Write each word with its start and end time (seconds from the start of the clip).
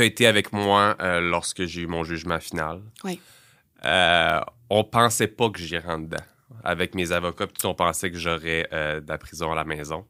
tu 0.00 0.04
as 0.04 0.06
été 0.06 0.26
avec 0.26 0.52
moi 0.52 0.96
euh, 1.00 1.20
lorsque 1.20 1.64
j'ai 1.66 1.82
eu 1.82 1.86
mon 1.86 2.04
jugement 2.04 2.40
final. 2.40 2.80
Oui. 3.04 3.20
Euh, 3.84 4.40
on 4.70 4.84
pensait 4.84 5.26
pas 5.28 5.50
que 5.50 5.58
j'irais 5.60 5.88
en 5.92 5.98
dedans. 5.98 6.24
Avec 6.64 6.94
mes 6.94 7.12
avocats, 7.12 7.46
puis 7.46 7.64
on 7.66 7.74
pensait 7.74 8.10
que 8.10 8.18
j'aurais 8.18 8.68
euh, 8.72 9.00
de 9.00 9.08
la 9.08 9.18
prison 9.18 9.52
à 9.52 9.54
la 9.54 9.64
maison. 9.64 10.06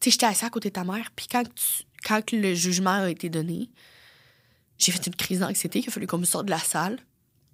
Tu 0.00 0.04
sais, 0.04 0.10
j'étais 0.12 0.26
assise 0.26 0.44
à 0.44 0.50
côté 0.50 0.68
de 0.68 0.74
ta 0.74 0.84
mère, 0.84 1.10
puis 1.16 1.26
quand, 1.30 1.42
tu- 1.44 1.84
quand 2.04 2.32
le 2.32 2.54
jugement 2.54 3.02
a 3.02 3.10
été 3.10 3.28
donné, 3.28 3.68
j'ai 4.78 4.92
fait 4.92 5.06
une 5.06 5.14
crise 5.16 5.40
d'anxiété, 5.40 5.80
il 5.80 5.88
a 5.88 5.90
fallu 5.90 6.06
qu'on 6.06 6.18
me 6.18 6.24
sorte 6.24 6.46
de 6.46 6.50
la 6.50 6.58
salle. 6.58 6.98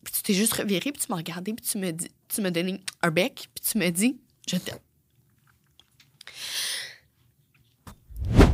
Puis 0.04 0.12
tu 0.14 0.22
t'es 0.22 0.34
juste 0.34 0.52
reviré, 0.52 0.92
puis 0.92 1.00
tu 1.00 1.06
m'as 1.08 1.16
regardé, 1.16 1.54
puis 1.54 1.64
tu 1.64 1.78
me 1.78 1.90
dis, 1.90 2.10
tu 2.28 2.40
m'as 2.42 2.50
donné 2.50 2.80
un 3.02 3.10
bec, 3.10 3.48
puis 3.54 3.64
tu 3.72 3.78
me 3.78 3.88
dis, 3.90 4.20
je 4.46 4.56
t'aime. 4.56 4.78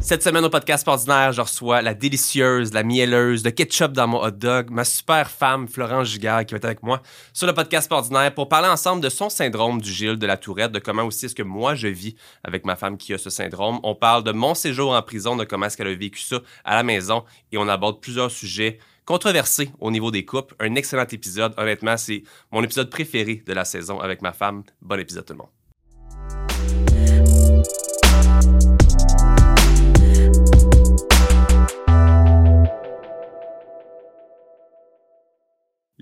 Cette 0.02 0.22
semaine 0.22 0.44
au 0.44 0.50
podcast 0.50 0.88
ordinaire, 0.88 1.32
je 1.32 1.42
reçois 1.42 1.82
la 1.82 1.92
délicieuse, 1.92 2.72
la 2.72 2.82
mielleuse, 2.82 3.42
de 3.42 3.50
ketchup 3.50 3.92
dans 3.92 4.08
mon 4.08 4.24
hot 4.24 4.30
dog, 4.30 4.70
ma 4.70 4.84
super 4.84 5.30
femme 5.30 5.68
Florence 5.68 6.08
Giguère 6.08 6.46
qui 6.46 6.54
va 6.54 6.56
être 6.56 6.64
avec 6.64 6.82
moi 6.82 7.02
sur 7.34 7.46
le 7.46 7.52
podcast 7.52 7.92
ordinaire 7.92 8.34
pour 8.34 8.48
parler 8.48 8.68
ensemble 8.68 9.02
de 9.02 9.10
son 9.10 9.28
syndrome 9.28 9.80
du 9.80 9.92
Gilles 9.92 10.18
de 10.18 10.26
la 10.26 10.38
Tourette, 10.38 10.72
de 10.72 10.78
comment 10.78 11.04
aussi 11.04 11.26
est-ce 11.26 11.34
que 11.34 11.42
moi 11.42 11.74
je 11.74 11.86
vis 11.88 12.16
avec 12.42 12.64
ma 12.64 12.76
femme 12.76 12.96
qui 12.96 13.12
a 13.12 13.18
ce 13.18 13.28
syndrome. 13.28 13.78
On 13.82 13.94
parle 13.94 14.24
de 14.24 14.32
mon 14.32 14.54
séjour 14.54 14.92
en 14.92 15.02
prison, 15.02 15.36
de 15.36 15.44
comment 15.44 15.66
est-ce 15.66 15.76
qu'elle 15.76 15.86
a 15.86 15.94
vécu 15.94 16.20
ça 16.20 16.40
à 16.64 16.74
la 16.74 16.82
maison 16.82 17.24
et 17.52 17.58
on 17.58 17.68
aborde 17.68 18.00
plusieurs 18.00 18.30
sujets 18.30 18.78
controversés 19.04 19.70
au 19.80 19.90
niveau 19.90 20.10
des 20.10 20.24
couples. 20.24 20.54
Un 20.60 20.74
excellent 20.76 21.06
épisode. 21.06 21.52
Honnêtement, 21.58 21.96
c'est 21.96 22.22
mon 22.50 22.62
épisode 22.62 22.90
préféré 22.90 23.42
de 23.46 23.52
la 23.52 23.66
saison 23.66 24.00
avec 24.00 24.22
ma 24.22 24.32
femme. 24.32 24.64
Bon 24.80 24.98
épisode 24.98 25.26
tout 25.26 25.34
le 25.34 25.38
monde. 25.38 25.59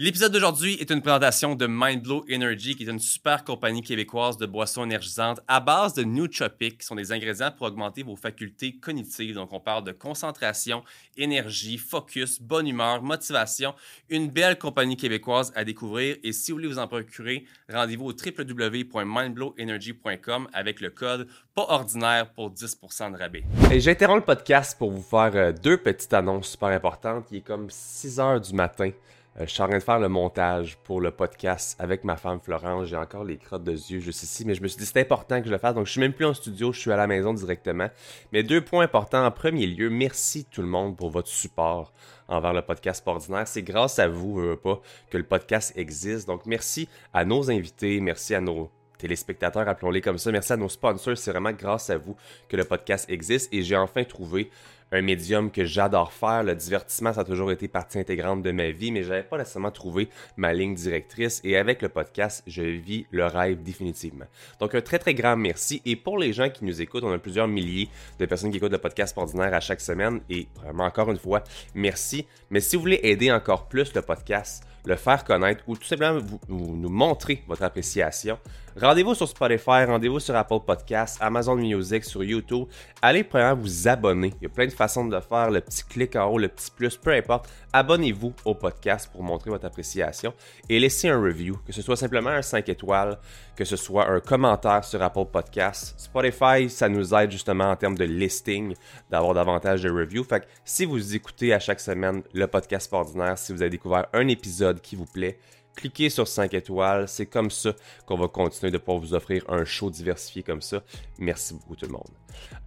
L'épisode 0.01 0.31
d'aujourd'hui 0.31 0.75
est 0.75 0.93
une 0.93 1.03
présentation 1.03 1.57
de 1.57 1.67
Mindblow 1.67 2.25
Energy, 2.33 2.77
qui 2.77 2.85
est 2.85 2.89
une 2.89 3.01
super 3.01 3.43
compagnie 3.43 3.83
québécoise 3.83 4.37
de 4.37 4.47
boissons 4.47 4.85
énergisantes 4.85 5.41
à 5.49 5.59
base 5.59 5.93
de 5.95 6.05
nootropics, 6.05 6.79
qui 6.79 6.87
sont 6.87 6.95
des 6.95 7.11
ingrédients 7.11 7.51
pour 7.51 7.67
augmenter 7.67 8.05
vos 8.05 8.15
facultés 8.15 8.77
cognitives. 8.77 9.35
Donc, 9.35 9.53
on 9.53 9.59
parle 9.59 9.83
de 9.83 9.91
concentration, 9.91 10.85
énergie, 11.17 11.79
focus, 11.79 12.41
bonne 12.41 12.69
humeur, 12.69 13.03
motivation. 13.03 13.75
Une 14.09 14.29
belle 14.29 14.57
compagnie 14.57 14.97
québécoise 14.97 15.53
à 15.57 15.65
découvrir. 15.65 16.15
Et 16.23 16.31
si 16.31 16.53
vous 16.53 16.59
voulez 16.59 16.69
vous 16.69 16.79
en 16.79 16.87
procurer, 16.87 17.45
rendez-vous 17.69 18.05
au 18.05 18.13
www.mindblowenergy.com 18.13 20.49
avec 20.53 20.81
le 20.81 20.91
code 20.91 21.27
pas 21.57 21.67
ordinaire 21.71 22.31
pour 22.35 22.53
10% 22.53 23.15
de 23.15 23.19
rabais. 23.19 23.43
Et 23.73 23.81
j'interromps 23.81 24.21
le 24.21 24.25
podcast 24.25 24.79
pour 24.79 24.93
vous 24.93 25.03
faire 25.03 25.33
euh, 25.35 25.51
deux 25.51 25.77
petites 25.77 26.13
annonces 26.13 26.51
super 26.51 26.69
importantes. 26.69 27.27
Il 27.33 27.39
est 27.39 27.41
comme 27.41 27.67
6 27.69 28.21
heures 28.21 28.41
du 28.41 28.55
matin. 28.55 28.93
Euh, 29.39 29.47
je 29.47 29.53
suis 29.53 29.63
en 29.63 29.69
train 29.69 29.79
de 29.79 29.83
faire 29.83 30.01
le 30.01 30.09
montage 30.09 30.79
pour 30.83 31.01
le 31.01 31.13
podcast 31.13 31.77
avec 31.79 32.03
ma 32.03 32.17
femme 32.17 32.41
Florence. 32.41 32.87
J'ai 32.87 32.97
encore 32.97 33.25
les 33.25 33.39
crottes 33.39 33.63
de 33.63 33.73
yeux 33.73 34.01
juste 34.01 34.23
ici, 34.23 34.45
mais 34.45 34.55
je 34.55 34.63
me 34.63 34.69
suis 34.69 34.79
dit 34.79 34.87
c'est 34.87 35.01
important 35.01 35.41
que 35.41 35.47
je 35.47 35.53
le 35.53 35.59
fasse. 35.59 35.75
Donc 35.75 35.87
je 35.87 35.93
suis 35.93 36.01
même 36.01 36.13
plus 36.13 36.25
en 36.25 36.35
studio, 36.35 36.73
je 36.73 36.81
suis 36.81 36.91
à 36.91 36.97
la 36.97 37.07
maison 37.07 37.33
directement. 37.33 37.89
Mais 38.33 38.43
deux 38.43 38.61
points 38.61 38.85
importants. 38.85 39.25
En 39.25 39.31
premier 39.31 39.67
lieu, 39.67 39.91
merci 39.91 40.45
tout 40.45 40.63
le 40.63 40.69
monde 40.69 40.97
pour 40.97 41.11
votre 41.11 41.29
support 41.29 41.93
envers 42.27 42.53
le 42.53 42.63
podcast 42.63 43.07
ordinaire. 43.07 43.47
C'est 43.47 43.63
grâce 43.63 43.99
à 43.99 44.09
vous, 44.09 44.35
veux 44.35 44.57
pas, 44.57 44.81
que 45.09 45.19
le 45.19 45.25
podcast 45.25 45.73
existe. 45.77 46.27
Donc 46.27 46.45
merci 46.47 46.89
à 47.15 47.25
nos 47.25 47.49
invités, 47.49 48.01
merci 48.01 48.35
à 48.35 48.41
nos 48.41 48.71
téléspectateurs, 48.99 49.69
appelons-les 49.69 50.01
comme 50.01 50.19
ça. 50.19 50.33
Merci 50.33 50.53
à 50.53 50.57
nos 50.57 50.69
sponsors. 50.69 51.17
C'est 51.17 51.31
vraiment 51.31 51.53
grâce 51.53 51.91
à 51.91 51.97
vous 51.97 52.17
que 52.49 52.57
le 52.57 52.65
podcast 52.65 53.09
existe. 53.09 53.53
Et 53.55 53.63
j'ai 53.63 53.77
enfin 53.77 54.03
trouvé 54.03 54.51
un 54.93 55.03
médium 55.03 55.51
que 55.51 55.65
j'adore 55.65 56.13
faire. 56.13 56.43
Le 56.43 56.55
divertissement, 56.55 57.13
ça 57.13 57.21
a 57.21 57.25
toujours 57.25 57.53
été 57.53 57.69
partie 57.69 57.99
intégrante 57.99 58.43
de 58.43 58.51
ma 58.53 58.71
vie, 58.71 58.91
mais 58.93 59.03
j'avais 59.03 59.23
pas 59.23 59.39
nécessairement 59.39 59.71
trouvé 59.71 60.09
ma 60.37 60.53
ligne 60.53 60.75
directrice. 60.75 61.41
Et 61.45 61.57
avec 61.57 61.83
le 61.83 61.89
podcast, 61.89 62.43
je 62.47 62.63
vis 62.63 63.07
le 63.11 63.27
rêve 63.27 63.63
définitivement. 63.63 64.27
Donc, 64.61 64.75
un 64.75 64.81
très, 64.81 64.99
très 64.99 65.15
grand 65.15 65.37
merci. 65.37 65.83
Et 65.85 65.97
pour 65.97 66.19
les 66.19 66.33
gens 66.33 66.49
qui 66.51 66.65
nous 66.65 66.81
écoutent, 66.81 67.05
on 67.05 67.13
a 67.13 67.19
plusieurs 67.19 67.49
milliers 67.49 67.89
de 68.19 68.27
personnes 68.27 68.51
qui 68.51 68.57
écoutent 68.57 68.73
le 68.73 68.79
podcast 68.79 69.17
ordinaire 69.17 69.55
à 69.55 69.61
chaque 69.61 69.81
semaine. 69.81 70.21
Et 70.31 70.49
vraiment, 70.57 70.85
encore 70.85 71.11
une 71.11 71.19
fois, 71.19 71.43
merci. 71.75 72.27
Mais 72.51 72.61
si 72.61 72.77
vous 72.77 72.83
voulez 72.83 73.01
aider 73.03 73.31
encore 73.31 73.69
plus 73.69 73.93
le 73.95 74.03
podcast, 74.03 74.65
le 74.85 74.97
faire 74.97 75.23
connaître 75.25 75.63
ou 75.67 75.77
tout 75.77 75.85
simplement 75.85 76.19
vous- 76.19 76.41
nous 76.77 76.89
montrer 76.89 77.43
votre 77.47 77.63
appréciation, 77.63 78.39
rendez-vous 78.81 79.15
sur 79.15 79.29
Spotify, 79.29 79.85
rendez-vous 79.85 80.21
sur 80.21 80.37
Apple 80.37 80.61
Podcasts, 80.65 81.19
Amazon 81.21 81.57
Music, 81.57 82.05
sur 82.05 82.23
YouTube. 82.23 82.67
Allez 83.03 83.25
premièrement 83.25 83.61
vous 83.63 83.89
abonner. 83.89 84.33
Il 84.41 84.45
y 84.45 84.47
a 84.47 84.49
plein 84.49 84.67
de 84.67 84.73
façons 84.73 85.07
de 85.07 85.15
le 85.15 85.21
faire. 85.21 85.51
Le 85.51 85.61
petit 85.61 85.85
clic 85.85 86.17
en 86.17 86.27
haut, 86.27 86.39
le 86.39 86.49
petit 86.49 86.71
plus, 86.71 86.97
peu 86.97 87.13
importe. 87.13 87.49
Abonnez-vous 87.73 88.33
au 88.45 88.55
podcast 88.55 89.11
pour 89.13 89.23
montrer 89.23 89.51
votre 89.51 89.67
appréciation 89.67 90.33
et 90.69 90.79
laissez 90.79 91.09
un 91.09 91.21
review, 91.21 91.59
que 91.67 91.73
ce 91.73 91.83
soit 91.83 91.97
simplement 91.97 92.31
un 92.31 92.43
5 92.43 92.69
étoiles, 92.69 93.19
que 93.57 93.65
ce 93.65 93.77
soit 93.77 94.09
un 94.09 94.21
commentaire 94.21 94.85
sur 94.85 95.03
Apple 95.03 95.27
Podcasts. 95.33 95.99
Spotify, 95.99 96.71
ça 96.71 96.89
nous 96.89 97.15
aide 97.15 97.31
justement 97.31 97.71
en 97.71 97.77
termes 97.77 97.97
de 97.97 98.05
listing, 98.05 98.75
d'avoir 99.11 99.35
davantage 99.35 99.83
de 99.83 99.91
reviews. 99.91 100.25
Fait 100.25 100.41
que 100.41 100.47
si 100.65 100.85
vous 100.85 101.15
écoutez 101.15 101.53
à 101.53 101.59
chaque 101.59 101.81
semaine 101.81 102.23
le 102.33 102.47
podcast 102.47 102.93
ordinaire, 102.93 103.39
si 103.39 103.53
vous 103.53 103.63
avez 103.63 103.71
découvert 103.71 104.07
un 104.13 104.29
épisode 104.29 104.81
qui 104.81 104.97
vous 104.97 105.07
plaît, 105.07 105.39
cliquez 105.77 106.11
sur 106.11 106.27
5 106.27 106.55
étoiles. 106.55 107.09
C'est 107.09 107.27
comme 107.27 107.51
ça 107.51 107.73
qu'on 108.07 108.17
va 108.17 108.29
continuer 108.29 108.71
de 108.71 108.79
pouvoir 108.79 108.99
vous 108.99 109.15
offrir 109.15 109.45
un 109.49 109.65
show 109.65 109.91
diversifié 109.91 110.43
comme 110.43 110.63
ça. 110.63 110.83
Merci 111.19 111.55
beaucoup 111.55 111.77
tout 111.77 111.87
le 111.87 111.93
monde. 111.93 112.09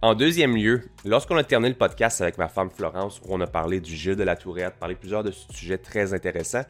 En 0.00 0.14
deuxième 0.14 0.56
lieu, 0.56 0.82
lorsqu'on 1.04 1.36
a 1.36 1.44
terminé 1.44 1.70
le 1.70 1.78
podcast 1.78 2.20
avec 2.20 2.38
ma 2.38 2.48
femme 2.48 2.70
Florence, 2.70 3.20
où 3.24 3.34
on 3.34 3.40
a 3.40 3.46
parlé 3.46 3.80
du 3.80 3.94
jeu 3.96 4.16
de 4.16 4.22
la 4.22 4.36
tourette, 4.36 4.74
parlé 4.78 4.94
plusieurs 4.94 5.22
de 5.22 5.30
sujets 5.30 5.78
très 5.78 6.12
intéressants, 6.12 6.64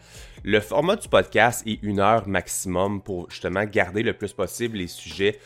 le 0.44 0.60
format 0.60 0.96
du 0.96 1.08
podcast 1.08 1.62
est 1.66 1.78
une 1.82 2.00
heure 2.00 2.28
maximum 2.28 3.02
pour 3.02 3.30
justement 3.30 3.64
garder 3.64 4.02
le 4.02 4.12
plus 4.12 4.32
possible 4.32 4.78
les 4.78 4.86
sujets 4.86 5.38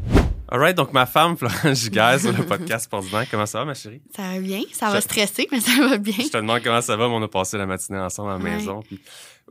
Alright, 0.48 0.76
donc 0.76 0.92
ma 0.92 1.06
femme 1.06 1.36
Florence 1.38 1.78
Giguère 1.80 2.18
sur 2.20 2.32
le 2.32 2.44
podcast 2.44 2.88
ordinaire. 2.92 3.24
Comment 3.30 3.46
ça 3.46 3.60
va 3.60 3.64
ma 3.64 3.74
chérie? 3.74 4.02
Ça 4.14 4.22
va 4.22 4.38
bien, 4.40 4.60
ça 4.72 4.90
va 4.90 5.00
stresser, 5.00 5.48
mais 5.52 5.60
ça 5.60 5.70
va 5.88 5.96
bien. 5.98 6.14
Je 6.18 6.28
te 6.28 6.36
demande 6.36 6.60
comment 6.62 6.80
ça 6.80 6.96
va, 6.96 7.08
mais 7.08 7.14
on 7.14 7.22
a 7.22 7.28
passé 7.28 7.56
la 7.56 7.66
matinée 7.66 7.98
ensemble 7.98 8.30
à 8.32 8.38
la 8.38 8.44
Ouais. 8.44 8.56
maison. 8.56 8.82
Puis 8.82 9.00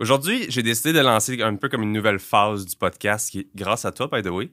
Aujourd'hui, 0.01 0.45
j'ai 0.47 0.63
décidé 0.63 0.93
de 0.93 0.99
lancer 0.99 1.41
un 1.41 1.55
peu 1.57 1.67
comme 1.67 1.81
une 1.83 1.91
nouvelle 1.91 2.19
phase 2.19 2.65
du 2.65 2.75
podcast, 2.77 3.29
qui 3.31 3.39
est 3.39 3.47
grâce 3.53 3.83
à 3.83 3.91
toi, 3.91 4.07
by 4.09 4.21
the 4.21 4.27
way. 4.31 4.49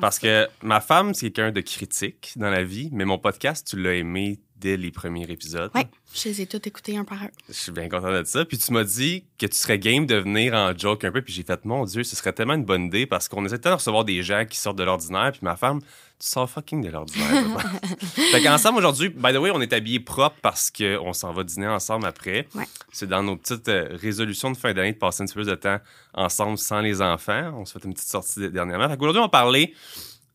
Parce 0.00 0.18
que 0.18 0.48
ma 0.60 0.80
femme, 0.80 1.14
c'est 1.14 1.30
quelqu'un 1.30 1.52
de 1.52 1.60
critique 1.60 2.32
dans 2.34 2.50
la 2.50 2.64
vie, 2.64 2.88
mais 2.92 3.04
mon 3.04 3.16
podcast, 3.18 3.64
tu 3.68 3.80
l'as 3.80 3.94
aimé 3.94 4.40
dès 4.60 4.76
les 4.76 4.90
premiers 4.90 5.30
épisodes. 5.30 5.70
Oui, 5.74 5.82
je 6.14 6.28
les 6.28 6.42
ai 6.42 6.46
tous 6.46 6.60
écoutés 6.66 6.96
un 6.96 7.04
par 7.04 7.22
un. 7.22 7.28
Je 7.48 7.54
suis 7.54 7.72
bien 7.72 7.88
content 7.88 8.10
de 8.10 8.24
ça. 8.24 8.44
Puis 8.44 8.58
tu 8.58 8.72
m'as 8.72 8.84
dit 8.84 9.24
que 9.38 9.46
tu 9.46 9.56
serais 9.56 9.78
game 9.78 10.06
de 10.06 10.16
venir 10.16 10.54
en 10.54 10.76
joke 10.76 11.04
un 11.04 11.12
peu. 11.12 11.22
Puis 11.22 11.32
j'ai 11.32 11.42
fait, 11.42 11.64
mon 11.64 11.84
Dieu, 11.84 12.02
ce 12.02 12.16
serait 12.16 12.32
tellement 12.32 12.54
une 12.54 12.64
bonne 12.64 12.86
idée 12.86 13.06
parce 13.06 13.28
qu'on 13.28 13.44
essaie 13.44 13.58
de 13.58 13.68
recevoir 13.68 14.04
des 14.04 14.22
gens 14.22 14.44
qui 14.44 14.58
sortent 14.58 14.78
de 14.78 14.84
l'ordinaire. 14.84 15.32
Puis 15.32 15.40
ma 15.42 15.56
femme, 15.56 15.80
tu 15.80 16.26
sors 16.26 16.50
fucking 16.50 16.82
de 16.82 16.90
l'ordinaire. 16.90 17.28
fait 18.32 18.42
qu'ensemble 18.42 18.78
aujourd'hui, 18.78 19.08
by 19.10 19.32
the 19.32 19.36
way, 19.36 19.50
on 19.52 19.60
est 19.60 19.72
habillés 19.72 20.00
propres 20.00 20.36
parce 20.42 20.70
qu'on 20.70 21.12
s'en 21.12 21.32
va 21.32 21.44
dîner 21.44 21.68
ensemble 21.68 22.06
après. 22.06 22.48
Ouais. 22.54 22.64
C'est 22.92 23.08
dans 23.08 23.22
nos 23.22 23.36
petites 23.36 23.68
euh, 23.68 23.88
résolutions 23.92 24.50
de 24.50 24.56
fin 24.56 24.72
d'année 24.72 24.92
de 24.92 24.98
passer 24.98 25.22
un 25.22 25.26
petit 25.26 25.34
peu 25.34 25.42
plus 25.42 25.50
de 25.50 25.54
temps 25.54 25.78
ensemble 26.14 26.58
sans 26.58 26.80
les 26.80 27.00
enfants. 27.00 27.52
On 27.54 27.64
se 27.64 27.78
fait 27.78 27.84
une 27.84 27.94
petite 27.94 28.08
sortie 28.08 28.50
dernièrement. 28.50 28.88
Fait 28.88 28.96
qu'aujourd'hui, 28.96 29.20
on 29.20 29.26
va 29.26 29.28
parler 29.28 29.74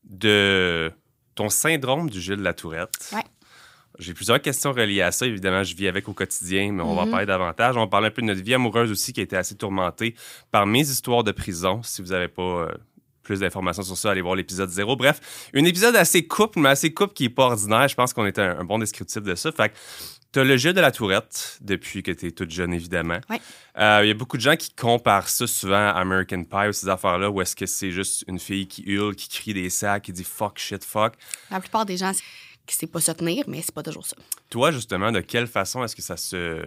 de 0.04 0.92
ton 1.34 1.48
syndrome 1.48 2.08
du 2.08 2.20
Gilles 2.20 2.36
de 2.36 2.42
la 2.42 2.54
Tourette. 2.54 3.10
Ouais. 3.12 3.24
J'ai 3.98 4.12
plusieurs 4.12 4.40
questions 4.40 4.72
reliées 4.72 5.02
à 5.02 5.12
ça. 5.12 5.26
Évidemment, 5.26 5.62
je 5.62 5.74
vis 5.76 5.88
avec 5.88 6.08
au 6.08 6.12
quotidien, 6.12 6.72
mais 6.72 6.82
on 6.82 6.94
va 6.94 7.02
en 7.02 7.04
mhm. 7.06 7.10
parler 7.12 7.26
davantage. 7.26 7.76
On 7.76 7.80
va 7.80 7.86
parler 7.86 8.08
un 8.08 8.10
peu 8.10 8.22
de 8.22 8.26
notre 8.26 8.42
vie 8.42 8.54
amoureuse 8.54 8.90
aussi 8.90 9.12
qui 9.12 9.20
a 9.20 9.22
été 9.22 9.36
assez 9.36 9.54
tourmentée 9.54 10.14
par 10.50 10.66
mes 10.66 10.80
histoires 10.80 11.22
de 11.22 11.32
prison. 11.32 11.80
Si 11.82 12.02
vous 12.02 12.08
n'avez 12.08 12.28
pas 12.28 12.42
euh, 12.42 12.68
plus 13.22 13.40
d'informations 13.40 13.82
sur 13.82 13.96
ça, 13.96 14.10
allez 14.10 14.20
voir 14.20 14.34
l'épisode 14.34 14.68
0. 14.68 14.96
Bref, 14.96 15.48
un 15.54 15.64
épisode 15.64 15.94
assez 15.94 16.26
couple, 16.26 16.58
mais 16.60 16.70
assez 16.70 16.92
couple 16.92 17.14
qui 17.14 17.24
n'est 17.24 17.30
pas 17.30 17.44
ordinaire. 17.44 17.86
Je 17.86 17.94
pense 17.94 18.12
qu'on 18.12 18.26
est 18.26 18.38
un, 18.38 18.64
bon 18.64 18.78
descriptif 18.78 19.22
de 19.22 19.34
ça. 19.34 19.52
Fait 19.52 19.72
tu 20.32 20.40
as 20.40 20.44
le 20.44 20.56
jeu 20.56 20.72
de 20.72 20.80
la 20.80 20.90
tourette 20.90 21.58
depuis 21.60 22.02
que 22.02 22.10
tu 22.10 22.26
es 22.26 22.30
toute 22.32 22.50
jeune, 22.50 22.74
évidemment. 22.74 23.20
Il 23.30 23.38
euh, 23.80 24.04
y 24.04 24.10
a 24.10 24.14
beaucoup 24.14 24.36
de 24.36 24.42
gens 24.42 24.56
qui 24.56 24.74
comparent 24.74 25.28
ça 25.28 25.46
souvent 25.46 25.76
à 25.76 25.92
American 25.92 26.42
Pie 26.42 26.68
ou 26.68 26.72
ces 26.72 26.88
affaires-là, 26.88 27.30
où 27.30 27.40
est-ce 27.40 27.54
que 27.54 27.66
c'est 27.66 27.92
juste 27.92 28.24
une 28.26 28.40
fille 28.40 28.66
qui 28.66 28.82
hurle, 28.82 29.14
qui 29.14 29.28
crie 29.28 29.54
des 29.54 29.70
sacs, 29.70 30.02
qui 30.02 30.12
dit 30.12 30.24
fuck, 30.24 30.58
shit, 30.58 30.84
fuck. 30.84 31.14
La 31.52 31.60
plupart 31.60 31.86
des 31.86 31.96
gens 31.96 32.10
qui 32.66 32.74
sait 32.74 32.86
pas 32.86 33.00
se 33.00 33.12
tenir, 33.12 33.44
mais 33.46 33.62
c'est 33.62 33.74
pas 33.74 33.82
toujours 33.82 34.06
ça. 34.06 34.16
Toi, 34.50 34.70
justement, 34.70 35.12
de 35.12 35.20
quelle 35.20 35.46
façon 35.46 35.84
est-ce 35.84 35.94
que 35.94 36.02
ça 36.02 36.16
se 36.16 36.62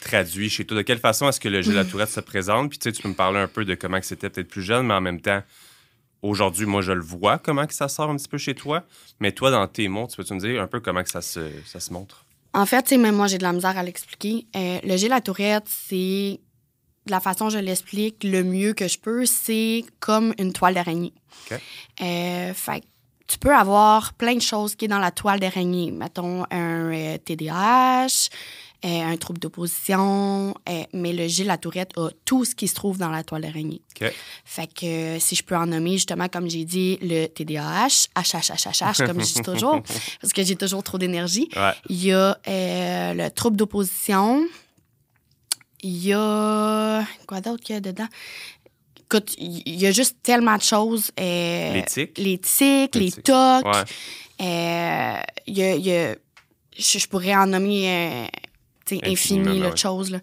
traduit 0.00 0.48
chez 0.48 0.64
toi? 0.64 0.76
De 0.76 0.82
quelle 0.82 0.98
façon 0.98 1.28
est-ce 1.28 1.40
que 1.40 1.48
le 1.48 1.62
jeu 1.62 1.72
de 1.72 1.76
la 1.76 1.84
tourette 1.90 2.10
se 2.10 2.20
présente? 2.20 2.70
Puis 2.70 2.78
tu 2.78 2.84
sais, 2.84 2.92
tu 2.92 3.02
peux 3.02 3.08
me 3.08 3.14
parler 3.14 3.38
un 3.38 3.48
peu 3.48 3.64
de 3.64 3.74
comment 3.74 4.00
c'était 4.02 4.30
peut-être 4.30 4.48
plus 4.48 4.62
jeune, 4.62 4.86
mais 4.86 4.94
en 4.94 5.00
même 5.00 5.20
temps, 5.20 5.42
aujourd'hui, 6.22 6.66
moi, 6.66 6.82
je 6.82 6.92
le 6.92 7.02
vois, 7.02 7.38
comment 7.38 7.66
que 7.66 7.74
ça 7.74 7.88
sort 7.88 8.10
un 8.10 8.16
petit 8.16 8.28
peu 8.28 8.38
chez 8.38 8.54
toi. 8.54 8.84
Mais 9.20 9.32
toi, 9.32 9.50
dans 9.50 9.66
tes 9.68 9.88
mots, 9.88 10.06
tu 10.06 10.16
peux-tu 10.16 10.34
me 10.34 10.40
dire 10.40 10.62
un 10.62 10.66
peu 10.66 10.80
comment 10.80 11.02
que 11.02 11.10
ça 11.10 11.22
se, 11.22 11.50
ça 11.66 11.80
se 11.80 11.92
montre? 11.92 12.24
En 12.54 12.64
fait, 12.64 12.90
même 12.92 13.16
moi, 13.16 13.26
j'ai 13.26 13.38
de 13.38 13.42
la 13.42 13.52
misère 13.52 13.76
à 13.76 13.82
l'expliquer. 13.82 14.46
Euh, 14.56 14.78
le 14.82 14.96
jeu 14.96 15.06
de 15.06 15.10
la 15.10 15.20
tourette, 15.20 15.64
c'est 15.66 16.40
de 17.06 17.10
la 17.10 17.20
façon 17.20 17.50
je 17.50 17.58
l'explique 17.58 18.24
le 18.24 18.42
mieux 18.42 18.72
que 18.72 18.88
je 18.88 18.98
peux, 18.98 19.26
c'est 19.26 19.84
comme 20.00 20.34
une 20.38 20.52
toile 20.52 20.74
d'araignée. 20.74 21.12
OK. 21.50 21.60
Euh, 22.02 22.54
fait 22.54 22.82
tu 23.26 23.38
peux 23.38 23.54
avoir 23.54 24.14
plein 24.14 24.34
de 24.34 24.40
choses 24.40 24.74
qui 24.74 24.84
est 24.84 24.88
dans 24.88 24.98
la 24.98 25.10
toile 25.10 25.40
d'araignée. 25.40 25.90
Mettons 25.90 26.44
un 26.50 27.18
TDAH, 27.24 28.06
euh, 28.84 28.88
euh, 28.88 29.02
un 29.02 29.16
trouble 29.16 29.40
d'opposition, 29.40 30.54
euh, 30.68 30.84
mais 30.92 31.12
le 31.12 31.26
Gilles 31.26 31.46
La 31.46 31.58
Tourette 31.58 31.96
a 31.96 32.08
tout 32.24 32.44
ce 32.44 32.54
qui 32.54 32.68
se 32.68 32.74
trouve 32.74 32.98
dans 32.98 33.10
la 33.10 33.24
toile 33.24 33.42
d'araignée. 33.42 33.82
Fait 34.44 34.68
que 34.72 35.18
si 35.18 35.34
je 35.34 35.42
peux 35.42 35.56
en 35.56 35.66
nommer, 35.66 35.92
justement, 35.92 36.28
comme 36.28 36.48
j'ai 36.48 36.64
dit, 36.64 36.98
le 37.02 37.26
TDAH, 37.26 38.08
HHHH, 38.14 39.06
comme 39.06 39.20
je 39.20 39.34
dis 39.34 39.42
toujours, 39.42 39.82
parce 40.20 40.32
que 40.32 40.44
j'ai 40.44 40.56
toujours 40.56 40.82
trop 40.82 40.98
d'énergie. 40.98 41.48
Il 41.88 42.04
y 42.04 42.12
a 42.12 42.38
le 42.46 43.28
trouble 43.30 43.56
d'opposition. 43.56 44.46
Il 45.82 46.04
y 46.04 46.12
a. 46.14 47.04
Quoi 47.26 47.40
d'autre 47.40 47.62
qu'il 47.62 47.74
y 47.74 47.78
a 47.78 47.80
dedans? 47.80 48.08
Écoute, 49.06 49.34
il 49.38 49.76
y 49.76 49.86
a 49.86 49.92
juste 49.92 50.16
tellement 50.22 50.56
de 50.56 50.62
choses. 50.62 51.10
Euh, 51.18 51.74
les 51.74 51.84
tics. 51.84 52.18
Les 52.18 52.38
tics, 52.38 52.94
les, 52.94 53.12
tocs. 53.12 53.64
Euh, 54.40 55.16
il 55.46 55.58
y 55.58 55.92
a, 55.92 56.14
je, 56.76 57.06
pourrais 57.06 57.34
en 57.34 57.46
nommer 57.46 57.88
euh, 58.90 58.96
infini 59.04 59.60
de 59.60 59.76
choses. 59.76 60.10
Là. 60.10 60.20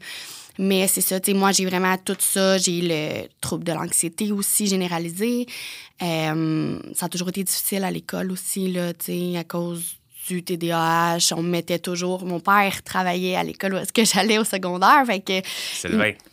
Mais 0.59 0.87
c'est 0.87 1.01
ça, 1.01 1.19
moi, 1.29 1.51
j'ai 1.51 1.65
vraiment 1.65 1.97
tout 1.97 2.17
ça. 2.19 2.57
J'ai 2.57 2.81
le 2.81 3.27
trouble 3.41 3.63
de 3.63 3.71
l'anxiété 3.71 4.31
aussi 4.31 4.67
généralisé. 4.67 5.47
ça 5.99 6.35
a 7.05 7.09
toujours 7.09 7.29
été 7.29 7.43
difficile 7.43 7.83
à 7.83 7.91
l'école 7.91 8.31
aussi, 8.31 8.71
là, 8.71 8.91
à 9.37 9.43
cause 9.45 9.95
du 10.27 10.43
TDAH. 10.43 11.33
On 11.35 11.41
me 11.41 11.49
mettait 11.49 11.79
toujours... 11.79 12.23
Mon 12.25 12.39
père 12.39 12.83
travaillait 12.83 13.35
à 13.35 13.43
l'école 13.43 13.73
où 13.73 13.77
est-ce 13.77 13.91
que 13.91 14.05
j'allais 14.05 14.37
au 14.37 14.43
secondaire. 14.43 15.03
Fait 15.05 15.19
que... 15.19 15.41
C'est 15.73 15.89
vrai 15.89 16.17
il 16.21 16.32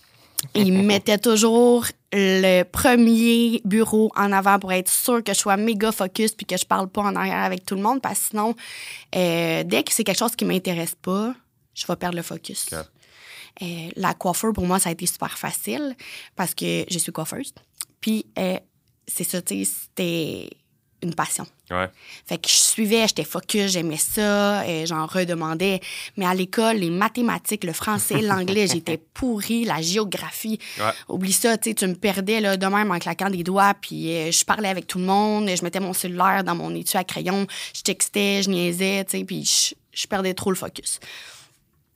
mettait 0.54 1.18
toujours 1.18 1.86
le 2.12 2.62
premier 2.64 3.60
bureau 3.64 4.10
en 4.16 4.32
avant 4.32 4.58
pour 4.58 4.72
être 4.72 4.90
sûr 4.90 5.22
que 5.22 5.32
je 5.32 5.38
sois 5.38 5.56
méga 5.56 5.92
focus 5.92 6.32
puis 6.32 6.46
que 6.46 6.56
je 6.56 6.64
parle 6.64 6.88
pas 6.88 7.02
en 7.02 7.14
arrière 7.14 7.44
avec 7.44 7.64
tout 7.64 7.74
le 7.74 7.82
monde 7.82 8.00
parce 8.02 8.18
que 8.18 8.24
sinon, 8.30 8.54
euh, 9.14 9.62
dès 9.64 9.82
que 9.82 9.92
c'est 9.92 10.04
quelque 10.04 10.18
chose 10.18 10.34
qui 10.34 10.44
m'intéresse 10.44 10.96
pas, 11.00 11.34
je 11.74 11.86
vais 11.86 11.96
perdre 11.96 12.16
le 12.16 12.22
focus. 12.22 12.66
Euh, 13.62 13.90
la 13.96 14.14
coiffeur, 14.14 14.52
pour 14.52 14.66
moi, 14.66 14.78
ça 14.78 14.88
a 14.88 14.92
été 14.92 15.06
super 15.06 15.38
facile 15.38 15.94
parce 16.36 16.54
que 16.54 16.84
je 16.88 16.98
suis 16.98 17.12
coiffeuse. 17.12 17.52
Puis, 18.00 18.26
euh, 18.38 18.58
c'est 19.06 19.24
ça, 19.24 19.42
tu 19.42 19.64
sais, 19.64 19.72
c'était 19.82 20.50
une 21.02 21.14
passion. 21.14 21.46
Fait 22.26 22.38
que 22.38 22.48
je 22.48 22.54
suivais, 22.54 23.06
j'étais 23.06 23.24
focus, 23.24 23.72
j'aimais 23.72 23.96
ça, 23.96 24.66
et 24.66 24.86
j'en 24.86 25.06
redemandais. 25.06 25.80
Mais 26.16 26.26
à 26.26 26.34
l'école, 26.34 26.78
les 26.78 26.90
mathématiques, 26.90 27.64
le 27.64 27.72
français, 27.72 28.20
l'anglais, 28.22 28.66
j'étais 28.66 28.98
pourrie, 28.98 29.64
la 29.64 29.80
géographie. 29.80 30.58
Oublie 31.08 31.32
ça, 31.32 31.56
tu 31.58 31.74
tu 31.74 31.86
me 31.86 31.94
perdais 31.94 32.40
là, 32.40 32.56
de 32.56 32.66
même 32.66 32.90
en 32.90 32.98
claquant 32.98 33.30
des 33.30 33.44
doigts, 33.44 33.74
puis 33.80 34.12
euh, 34.12 34.30
je 34.32 34.44
parlais 34.44 34.68
avec 34.68 34.86
tout 34.86 34.98
le 34.98 35.04
monde, 35.04 35.48
je 35.48 35.62
mettais 35.62 35.80
mon 35.80 35.92
cellulaire 35.92 36.42
dans 36.44 36.54
mon 36.54 36.74
étui 36.74 36.98
à 36.98 37.04
crayon, 37.04 37.46
je 37.74 37.82
textais, 37.82 38.42
je 38.42 38.50
niaisais, 38.50 39.04
tu 39.04 39.18
sais, 39.18 39.24
puis 39.24 39.74
je, 39.92 40.06
perdais 40.08 40.34
trop 40.34 40.50
le 40.50 40.56
focus. 40.56 40.98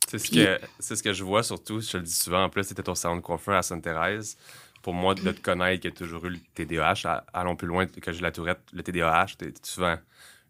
C'est 0.08 0.18
ce, 0.18 0.30
que, 0.30 0.60
ce 0.78 1.02
que 1.02 1.12
je 1.12 1.24
vois 1.24 1.42
surtout, 1.42 1.80
je 1.80 1.90
te 1.90 1.96
le 1.96 2.04
dis 2.04 2.14
souvent, 2.14 2.44
en 2.44 2.48
plus, 2.48 2.64
c'était 2.64 2.82
ton 2.82 2.94
salon 2.94 3.16
de 3.16 3.20
coiffeur 3.20 3.56
à 3.56 3.62
Sainte-Thérèse 3.62 4.36
pour 4.84 4.92
moi, 4.92 5.14
de 5.14 5.32
te 5.32 5.40
connaître, 5.40 5.80
qui 5.80 5.88
a 5.88 5.90
toujours 5.90 6.26
eu 6.26 6.30
le 6.30 6.38
TDAH, 6.54 7.24
allons 7.32 7.56
plus 7.56 7.66
loin 7.66 7.86
que 7.86 8.12
j'ai 8.12 8.20
la 8.20 8.30
tourette, 8.30 8.60
le 8.70 8.82
TDAH, 8.82 9.28
t'es 9.38 9.54
souvent 9.62 9.96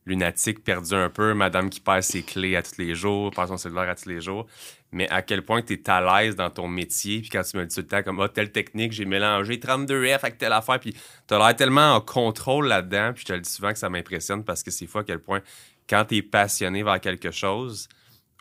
lunatique, 0.07 0.65
perdu 0.65 0.93
un 0.93 1.09
peu, 1.09 1.35
madame 1.35 1.71
qui 1.71 1.79
perd 1.79 2.03
ses 2.03 2.25
clés 2.25 2.57
à 2.57 2.63
tous 2.63 2.77
les 2.79 2.97
jours, 2.97 3.31
perd 3.31 3.47
son 3.47 3.57
cellulaire 3.57 3.89
à 3.89 3.95
tous 3.95 4.09
les 4.09 4.21
jours. 4.21 4.49
Mais 4.91 5.09
à 5.09 5.23
quel 5.23 5.43
point 5.43 5.63
tu 5.63 5.75
es 5.75 5.89
à 5.89 6.01
l'aise 6.01 6.35
dans 6.35 6.51
ton 6.51 6.67
métier, 6.67 7.21
puis 7.21 7.31
quand 7.31 7.43
tu 7.43 7.57
me 7.57 7.65
dis 7.65 7.77
tout 7.77 7.83
le 7.83 7.87
temps, 7.87 8.03
comme, 8.03 8.21
ah, 8.21 8.29
telle 8.29 8.51
technique, 8.51 8.91
j'ai 8.91 9.05
mélangé 9.05 9.57
32F 9.57 10.19
avec 10.23 10.37
telle 10.37 10.53
affaire, 10.53 10.81
puis 10.81 10.95
tu 11.29 11.35
as 11.35 11.39
l'air 11.39 11.55
tellement 11.55 11.95
en 11.95 12.01
contrôle 12.01 12.67
là-dedans, 12.67 13.13
puis 13.15 13.23
je 13.23 13.27
te 13.27 13.33
le 13.35 13.41
dis 13.41 13.51
souvent 13.51 13.73
que 13.73 13.79
ça 13.79 13.89
m'impressionne 13.89 14.43
parce 14.43 14.65
que 14.65 14.73
c'est 14.73 14.89
fou 14.89 14.99
à 14.99 15.05
quel 15.05 15.21
point, 15.21 15.43
quand 15.89 16.07
tu 16.07 16.17
es 16.17 16.23
passionné 16.23 16.83
vers 16.83 17.01
quelque 17.01 17.31
chose, 17.31 17.89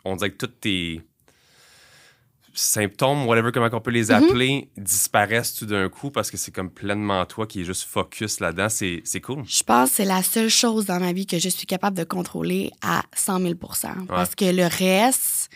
on 0.04 0.16
dirait 0.16 0.30
que 0.30 0.38
toutes 0.38 0.58
tes 0.58 1.02
symptômes, 2.54 3.26
whatever, 3.26 3.50
comment 3.52 3.68
on 3.72 3.80
peut 3.80 3.90
les 3.90 4.06
mhm. 4.06 4.14
appeler, 4.14 4.68
disparaissent 4.76 5.54
tout 5.54 5.66
d'un 5.66 5.88
coup 5.88 6.10
parce 6.10 6.30
que 6.30 6.36
c'est 6.36 6.52
comme 6.52 6.70
pleinement 6.70 7.24
toi 7.26 7.46
qui 7.46 7.60
est 7.60 7.64
juste 7.64 7.84
focus 7.84 8.40
là-dedans. 8.40 8.68
C'est, 8.68 9.20
cool. 9.20 9.42
Je 9.46 9.62
pense 9.62 9.90
que 9.90 9.96
c'est 9.96 10.04
la 10.04 10.22
seule 10.22 10.48
chose 10.48 10.86
dans 10.86 11.00
ma 11.00 11.12
vie 11.12 11.26
que 11.26 11.38
je 11.38 11.48
suis 11.48 11.66
capable 11.66 11.96
de 11.96 12.04
contrôler 12.04 12.70
à 12.82 13.02
100 13.14 13.40
000 13.40 13.54
Parce 14.08 14.34
que 14.34 14.44
le 14.44 14.64
reste, 14.64 15.50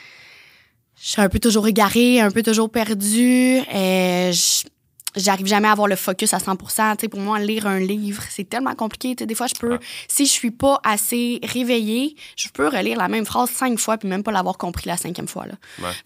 je 1.00 1.09
suis 1.09 1.21
un 1.21 1.29
peu 1.29 1.39
toujours 1.39 1.69
égarée, 1.69 2.21
un 2.21 2.31
peu 2.31 2.43
toujours 2.43 2.71
perdue. 2.71 3.59
Et 3.73 4.31
je 4.33 4.69
j'arrive 5.16 5.46
jamais 5.46 5.69
à 5.69 5.72
avoir 5.72 5.88
le 5.88 5.96
focus 5.96 6.34
à 6.34 6.38
100 6.38 6.96
tu 6.99 7.08
pour 7.08 7.20
moi 7.20 7.38
lire 7.38 7.66
un 7.66 7.78
livre 7.78 8.22
c'est 8.31 8.49
tellement 8.49 8.75
compliqué. 8.75 9.14
Des 9.14 9.34
fois 9.34 9.46
je 9.46 9.55
peux 9.55 9.78
si 10.06 10.26
je 10.26 10.31
suis 10.31 10.50
pas 10.50 10.81
assez 10.84 11.40
réveillée 11.43 12.16
je 12.37 12.49
peux 12.49 12.69
relire 12.69 12.99
la 12.99 13.08
même 13.08 13.25
phrase 13.25 13.50
cinq 13.50 13.78
fois 13.78 13.99
puis 13.99 14.08
même 14.08 14.22
pas 14.22 14.32
l'avoir 14.32 14.58
compris 14.58 14.88
la 14.88 14.96
cinquième 14.96 15.28
fois 15.28 15.46
là. 15.46 15.55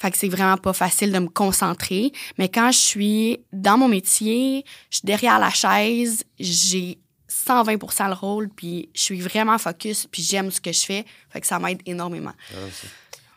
Fait 0.00 0.10
que 0.10 0.19
c'est 0.19 0.28
vraiment 0.28 0.56
pas 0.56 0.72
facile 0.72 1.12
de 1.12 1.19
me 1.19 1.28
concentrer. 1.28 2.12
Mais 2.38 2.49
quand 2.49 2.70
je 2.72 2.78
suis 2.78 3.40
dans 3.52 3.78
mon 3.78 3.88
métier 3.88 4.64
je 4.90 4.99
suis 4.99 5.06
derrière 5.06 5.38
la 5.38 5.50
chaise 5.50 6.25
j'ai 6.38 6.99
120% 7.47 8.09
le 8.09 8.14
rôle 8.14 8.49
puis 8.50 8.88
je 8.94 9.00
suis 9.00 9.21
vraiment 9.21 9.59
focus 9.59 10.06
puis 10.11 10.23
j'aime 10.23 10.50
ce 10.50 10.61
que 10.61 10.73
je 10.73 10.80
fais. 10.80 11.04
Fait 11.30 11.40
que 11.40 11.47
ça 11.47 11.59
m'aide 11.59 11.80
énormément 11.87 12.32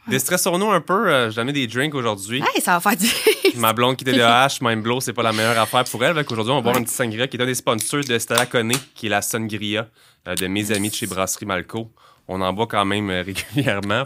Déstressons-nous 0.08 0.72
un 0.72 0.82
peu. 0.82 1.10
Euh, 1.10 1.32
J'ai 1.32 1.42
amené 1.42 1.54
des 1.54 1.68
drinks 1.68 1.96
aujourd'hui. 1.96 2.42
Hey, 2.54 2.62
ça 2.62 2.78
va 2.78 2.80
faire 2.80 2.98
du. 2.98 3.60
Ma 3.60 3.74
blonde 3.74 3.96
qui 3.96 4.04
était 4.04 4.14
de 4.14 4.22
H, 4.22 4.60
Mind 4.62 4.84
Blow, 4.84 5.00
c'est 5.02 5.14
pas 5.14 5.24
la 5.24 5.34
meilleure 5.34 5.58
affaire 5.58 5.84
pour 5.86 6.04
elle. 6.04 6.18
Aujourd'hui, 6.18 6.52
on 6.52 6.58
va 6.58 6.62
boire 6.62 6.78
un 6.78 6.84
petit 6.84 6.94
sangria 6.94 7.28
qui 7.28 7.38
est 7.38 7.42
un 7.42 7.46
des 7.46 7.56
sponsors 7.56 8.04
de 8.04 8.18
Stella 8.20 8.46
Conné, 8.46 8.76
qui 8.94 9.08
est 9.08 9.10
la 9.10 9.22
sangria 9.22 9.88
euh, 10.28 10.36
de 10.36 10.48
mes 10.48 10.72
amis 10.72 10.90
de 10.90 10.96
chez 10.96 11.08
Brasserie 11.08 11.46
Malco. 11.46 11.92
On 12.28 12.42
en 12.42 12.54
boit 12.54 12.68
quand 12.68 12.86
même 12.86 13.10
euh, 13.10 13.24
régulièrement. 13.24 14.04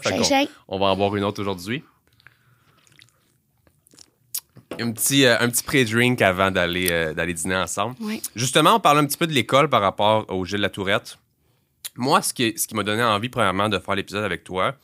on, 0.67 0.79
va 0.79 0.85
en 0.87 0.95
boire 0.95 1.15
une 1.15 1.23
autre 1.23 1.41
aujourd'hui. 1.41 1.83
Un 4.79 4.91
petit, 4.91 5.25
un 5.25 5.49
petit 5.49 5.63
pré-drink 5.63 6.21
avant 6.21 6.51
d'aller 6.51 7.13
d'aller 7.13 7.33
dîner 7.33 7.55
ensemble. 7.55 7.95
Justement, 8.35 8.75
on 8.75 8.79
parle 8.79 8.99
un 8.99 9.05
petit 9.05 9.17
peu 9.17 9.27
de 9.27 9.33
l'école 9.33 9.67
par 9.67 9.81
rapport 9.81 10.25
au 10.29 10.45
Gilles 10.45 10.59
de 10.59 10.63
la 10.63 10.69
Tourette. 10.69 11.17
Moi, 11.95 12.21
ce 12.21 12.33
qui, 12.33 12.53
ce 12.55 12.65
qui 12.65 12.75
m'a 12.75 12.83
donné 12.83 13.03
envie, 13.03 13.27
premièrement, 13.27 13.67
de 13.67 13.77
faire 13.79 13.95
l'épisode 13.95 14.23
avec 14.23 14.45
toi, 14.45 14.75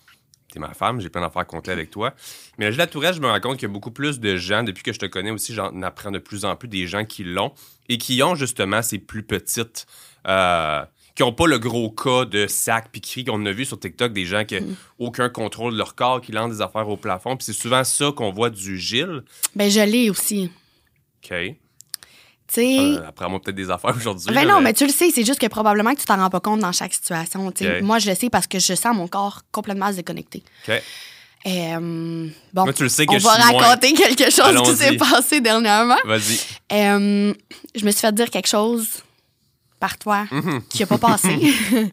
ma 0.60 0.74
femme, 0.74 1.00
j'ai 1.00 1.10
plein 1.10 1.22
d'affaires 1.22 1.46
compter 1.46 1.72
avec 1.72 1.90
toi. 1.90 2.14
Mais 2.58 2.72
la 2.72 2.88
Tourette, 2.88 3.16
je 3.16 3.22
me 3.22 3.28
rends 3.28 3.40
compte 3.40 3.58
qu'il 3.58 3.68
y 3.68 3.72
a 3.72 3.74
beaucoup 3.74 3.92
plus 3.92 4.20
de 4.20 4.36
gens, 4.38 4.64
depuis 4.64 4.84
que 4.84 4.94
je 4.94 5.00
te 5.00 5.06
connais 5.06 5.32
aussi, 5.32 5.54
j'en 5.54 5.82
apprends 5.82 6.12
de 6.12 6.20
plus 6.20 6.46
en 6.46 6.56
plus 6.56 6.68
des 6.68 6.88
gens 6.88 7.06
qui 7.06 7.24
l'ont 7.24 7.54
et 7.90 7.98
qui 7.98 8.22
ont 8.24 8.36
justement 8.36 8.82
ces 8.82 9.00
plus 9.00 9.24
petites. 9.24 9.86
Euh, 10.28 10.84
qui 11.16 11.24
n'ont 11.24 11.32
pas 11.32 11.48
le 11.48 11.58
gros 11.58 11.90
cas 11.90 12.26
de 12.26 12.46
sac 12.46 12.92
piquerie 12.92 13.24
qu'on 13.24 13.46
a 13.46 13.52
vu 13.52 13.64
sur 13.64 13.80
TikTok, 13.80 14.12
des 14.12 14.26
gens 14.26 14.44
qui 14.44 14.60
n'ont 14.60 14.68
mm. 14.68 14.76
aucun 15.00 15.30
contrôle 15.30 15.72
de 15.72 15.78
leur 15.78 15.96
corps, 15.96 16.20
qui 16.20 16.34
lancent 16.34 16.58
des 16.58 16.62
affaires 16.62 16.90
au 16.90 16.98
plafond. 16.98 17.38
Puis 17.38 17.46
c'est 17.46 17.54
souvent 17.54 17.84
ça 17.86 18.12
qu'on 18.12 18.32
voit 18.32 18.50
du 18.50 18.78
Gilles. 18.78 19.24
Ben, 19.56 19.72
je 19.72 19.80
l'ai 19.80 20.10
aussi. 20.10 20.52
OK. 21.24 21.56
Euh, 22.58 23.00
après, 23.08 23.28
moi, 23.28 23.40
peut-être 23.42 23.56
des 23.56 23.70
affaires 23.70 23.96
aujourd'hui. 23.96 24.34
Ben 24.34 24.48
non, 24.48 24.62
mais... 24.62 24.74
tu 24.74 24.86
le 24.86 24.92
sais, 24.92 25.10
c'est 25.12 25.25
juste 25.25 25.40
que 25.40 25.48
probablement 25.48 25.94
que 25.94 26.00
tu 26.00 26.06
t'en 26.06 26.18
rends 26.18 26.30
pas 26.30 26.40
compte 26.40 26.60
dans 26.60 26.72
chaque 26.72 26.94
situation. 26.94 27.52
Moi, 27.82 28.00
je 28.00 28.10
le 28.10 28.16
sais 28.16 28.30
parce 28.30 28.48
que 28.48 28.60
je 28.60 28.74
sens 28.74 28.96
mon 28.96 29.08
corps 29.08 29.42
complètement. 29.52 29.90
Euh, 31.48 32.30
bon, 32.54 32.64
Moi, 32.64 32.74
tu 32.74 32.84
le 32.84 32.90
sais 32.90 33.06
que 33.06 33.14
on 33.14 33.18
va 33.20 33.34
raconter 33.34 33.94
quelque 33.94 34.32
chose 34.32 34.62
qui 34.64 34.75
s'est 34.75 34.98
passé 34.98 35.42
dernièrement. 35.42 35.98
Vas-y. 36.04 36.40
Euh, 36.72 37.34
je 37.75 37.86
me 37.86 37.92
suis 37.92 38.02
fait 38.02 38.16
dire 38.16 38.32
quelque 38.32 38.48
chose 38.48 39.04
par 39.80 39.98
toi 39.98 40.25
mhm. 40.32 40.64
qui 40.70 40.82
n'a 40.82 40.88
pas 40.88 40.98
passé. 40.98 41.36
Puis 41.38 41.92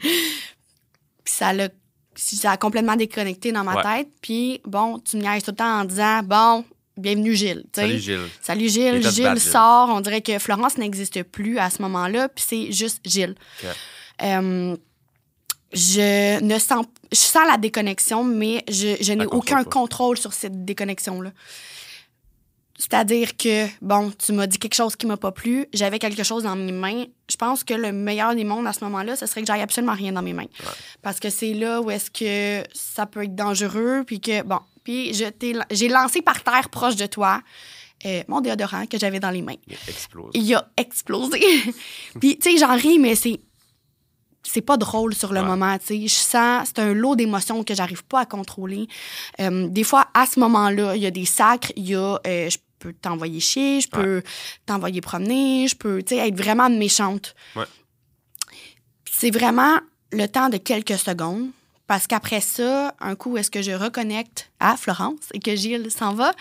ça 1.26 1.52
l'a 1.52 1.68
ça 2.14 2.52
a 2.52 2.56
complètement 2.56 2.96
déconnecté 2.96 3.52
dans 3.52 3.64
ma 3.64 3.82
tête. 3.82 4.08
Puis, 4.20 4.60
bon, 4.64 4.98
tu 4.98 5.16
me 5.16 5.22
niaises 5.22 5.42
tout 5.42 5.50
le 5.50 5.56
temps 5.56 5.80
en 5.80 5.84
disant, 5.84 6.22
bon, 6.22 6.64
bienvenue 6.96 7.34
Gilles. 7.34 7.64
Salut 7.72 7.98
Gilles. 7.98 8.28
Salut 8.40 8.68
Gilles. 8.68 9.10
Gilles 9.10 9.40
sort. 9.40 9.88
On 9.90 10.00
dirait 10.00 10.22
que 10.22 10.38
Florence 10.38 10.78
n'existe 10.78 11.22
plus 11.22 11.58
à 11.58 11.70
ce 11.70 11.82
moment-là, 11.82 12.28
puis 12.28 12.44
c'est 12.46 12.72
juste 12.72 13.00
Gilles. 13.04 13.34
Euh, 14.22 14.76
je 15.72 16.42
ne 16.42 16.58
sens, 16.58 16.84
je 17.10 17.16
sens 17.16 17.46
la 17.50 17.56
déconnexion, 17.56 18.24
mais 18.24 18.64
je, 18.68 18.96
je 19.00 19.12
n'ai 19.12 19.26
aucun 19.26 19.64
contrôle 19.64 20.18
sur 20.18 20.32
cette 20.32 20.64
déconnexion-là. 20.64 21.30
C'est-à-dire 22.78 23.36
que, 23.36 23.66
bon, 23.80 24.10
tu 24.18 24.32
m'as 24.32 24.48
dit 24.48 24.58
quelque 24.58 24.74
chose 24.74 24.96
qui 24.96 25.06
m'a 25.06 25.16
pas 25.16 25.30
plu, 25.30 25.66
j'avais 25.72 26.00
quelque 26.00 26.24
chose 26.24 26.42
dans 26.42 26.56
mes 26.56 26.72
mains. 26.72 27.04
Je 27.30 27.36
pense 27.36 27.62
que 27.62 27.74
le 27.74 27.92
meilleur 27.92 28.34
des 28.34 28.42
mondes 28.42 28.66
à 28.66 28.72
ce 28.72 28.82
moment-là, 28.84 29.14
ce 29.14 29.26
serait 29.26 29.40
que 29.40 29.46
j'aille 29.46 29.60
absolument 29.60 29.94
rien 29.94 30.10
dans 30.10 30.22
mes 30.22 30.32
mains. 30.32 30.48
Parce 31.00 31.20
que 31.20 31.30
c'est 31.30 31.54
là 31.54 31.80
où 31.80 31.92
est-ce 31.92 32.10
que 32.10 32.66
ça 32.74 33.06
peut 33.06 33.22
être 33.22 33.36
dangereux, 33.36 34.02
puis 34.04 34.20
que, 34.20 34.42
bon, 34.42 34.58
puis 34.84 35.12
j'ai 35.14 35.88
lancé 35.88 36.22
par 36.22 36.42
terre 36.42 36.68
proche 36.70 36.96
de 36.96 37.06
toi 37.06 37.40
euh, 38.04 38.22
mon 38.26 38.40
déodorant 38.40 38.86
que 38.86 38.98
j'avais 38.98 39.20
dans 39.20 39.30
les 39.30 39.42
mains. 39.42 39.54
Il 39.68 39.74
a 39.74 39.88
explosé. 39.88 40.30
Il 40.34 40.54
a 40.54 40.68
explosé. 40.76 41.40
puis, 42.20 42.36
tu 42.36 42.50
sais, 42.50 42.58
j'en 42.58 42.76
ris, 42.76 42.98
mais 42.98 43.14
c'est 43.14 43.40
c'est 44.44 44.60
pas 44.60 44.76
drôle 44.76 45.14
sur 45.14 45.32
le 45.32 45.40
moment, 45.42 45.78
tu 45.78 45.86
sais. 45.86 46.02
Je 46.02 46.14
sens, 46.14 46.66
c'est 46.66 46.80
un 46.80 46.94
lot 46.94 47.14
d'émotions 47.14 47.62
que 47.62 47.74
j'arrive 47.74 48.04
pas 48.04 48.20
à 48.20 48.26
contrôler. 48.26 48.88
Euh, 49.38 49.68
des 49.68 49.84
fois, 49.84 50.08
à 50.14 50.26
ce 50.26 50.40
moment-là, 50.40 50.96
il 50.96 51.02
y 51.02 51.06
a 51.06 51.12
des 51.12 51.24
sacres, 51.24 51.72
il 51.76 51.88
y 51.88 51.94
a, 51.94 52.18
euh, 52.26 52.50
je 52.50 52.58
peux 52.80 52.92
t'envoyer 52.92 53.38
chier, 53.38 53.80
je 53.80 53.88
peux 53.88 54.22
t'envoyer 54.66 55.00
promener, 55.00 55.68
je 55.68 55.76
peux, 55.76 56.02
tu 56.02 56.16
sais, 56.16 56.26
être 56.26 56.36
vraiment 56.36 56.68
méchante. 56.68 57.36
Ouais. 57.54 57.66
C'est 59.08 59.30
vraiment 59.30 59.78
le 60.10 60.26
temps 60.26 60.48
de 60.48 60.56
quelques 60.56 60.98
secondes. 60.98 61.50
Parce 61.92 62.06
qu'après 62.06 62.40
ça, 62.40 62.94
un 63.00 63.14
coup, 63.16 63.36
est-ce 63.36 63.50
que 63.50 63.60
je 63.60 63.72
reconnecte 63.72 64.50
à 64.60 64.78
Florence 64.78 65.28
et 65.34 65.40
que 65.40 65.54
Gilles 65.54 65.90
s'en 65.90 66.14
va? 66.14 66.32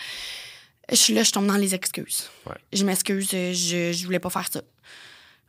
Je 0.88 0.96
suis 0.96 1.12
là, 1.12 1.24
je 1.24 1.30
tombe 1.30 1.46
dans 1.46 1.58
les 1.58 1.74
excuses. 1.74 2.30
Je 2.72 2.86
m'excuse, 2.86 3.28
je, 3.30 3.92
je 3.92 4.04
voulais 4.06 4.18
pas 4.18 4.30
faire 4.30 4.48
ça 4.50 4.62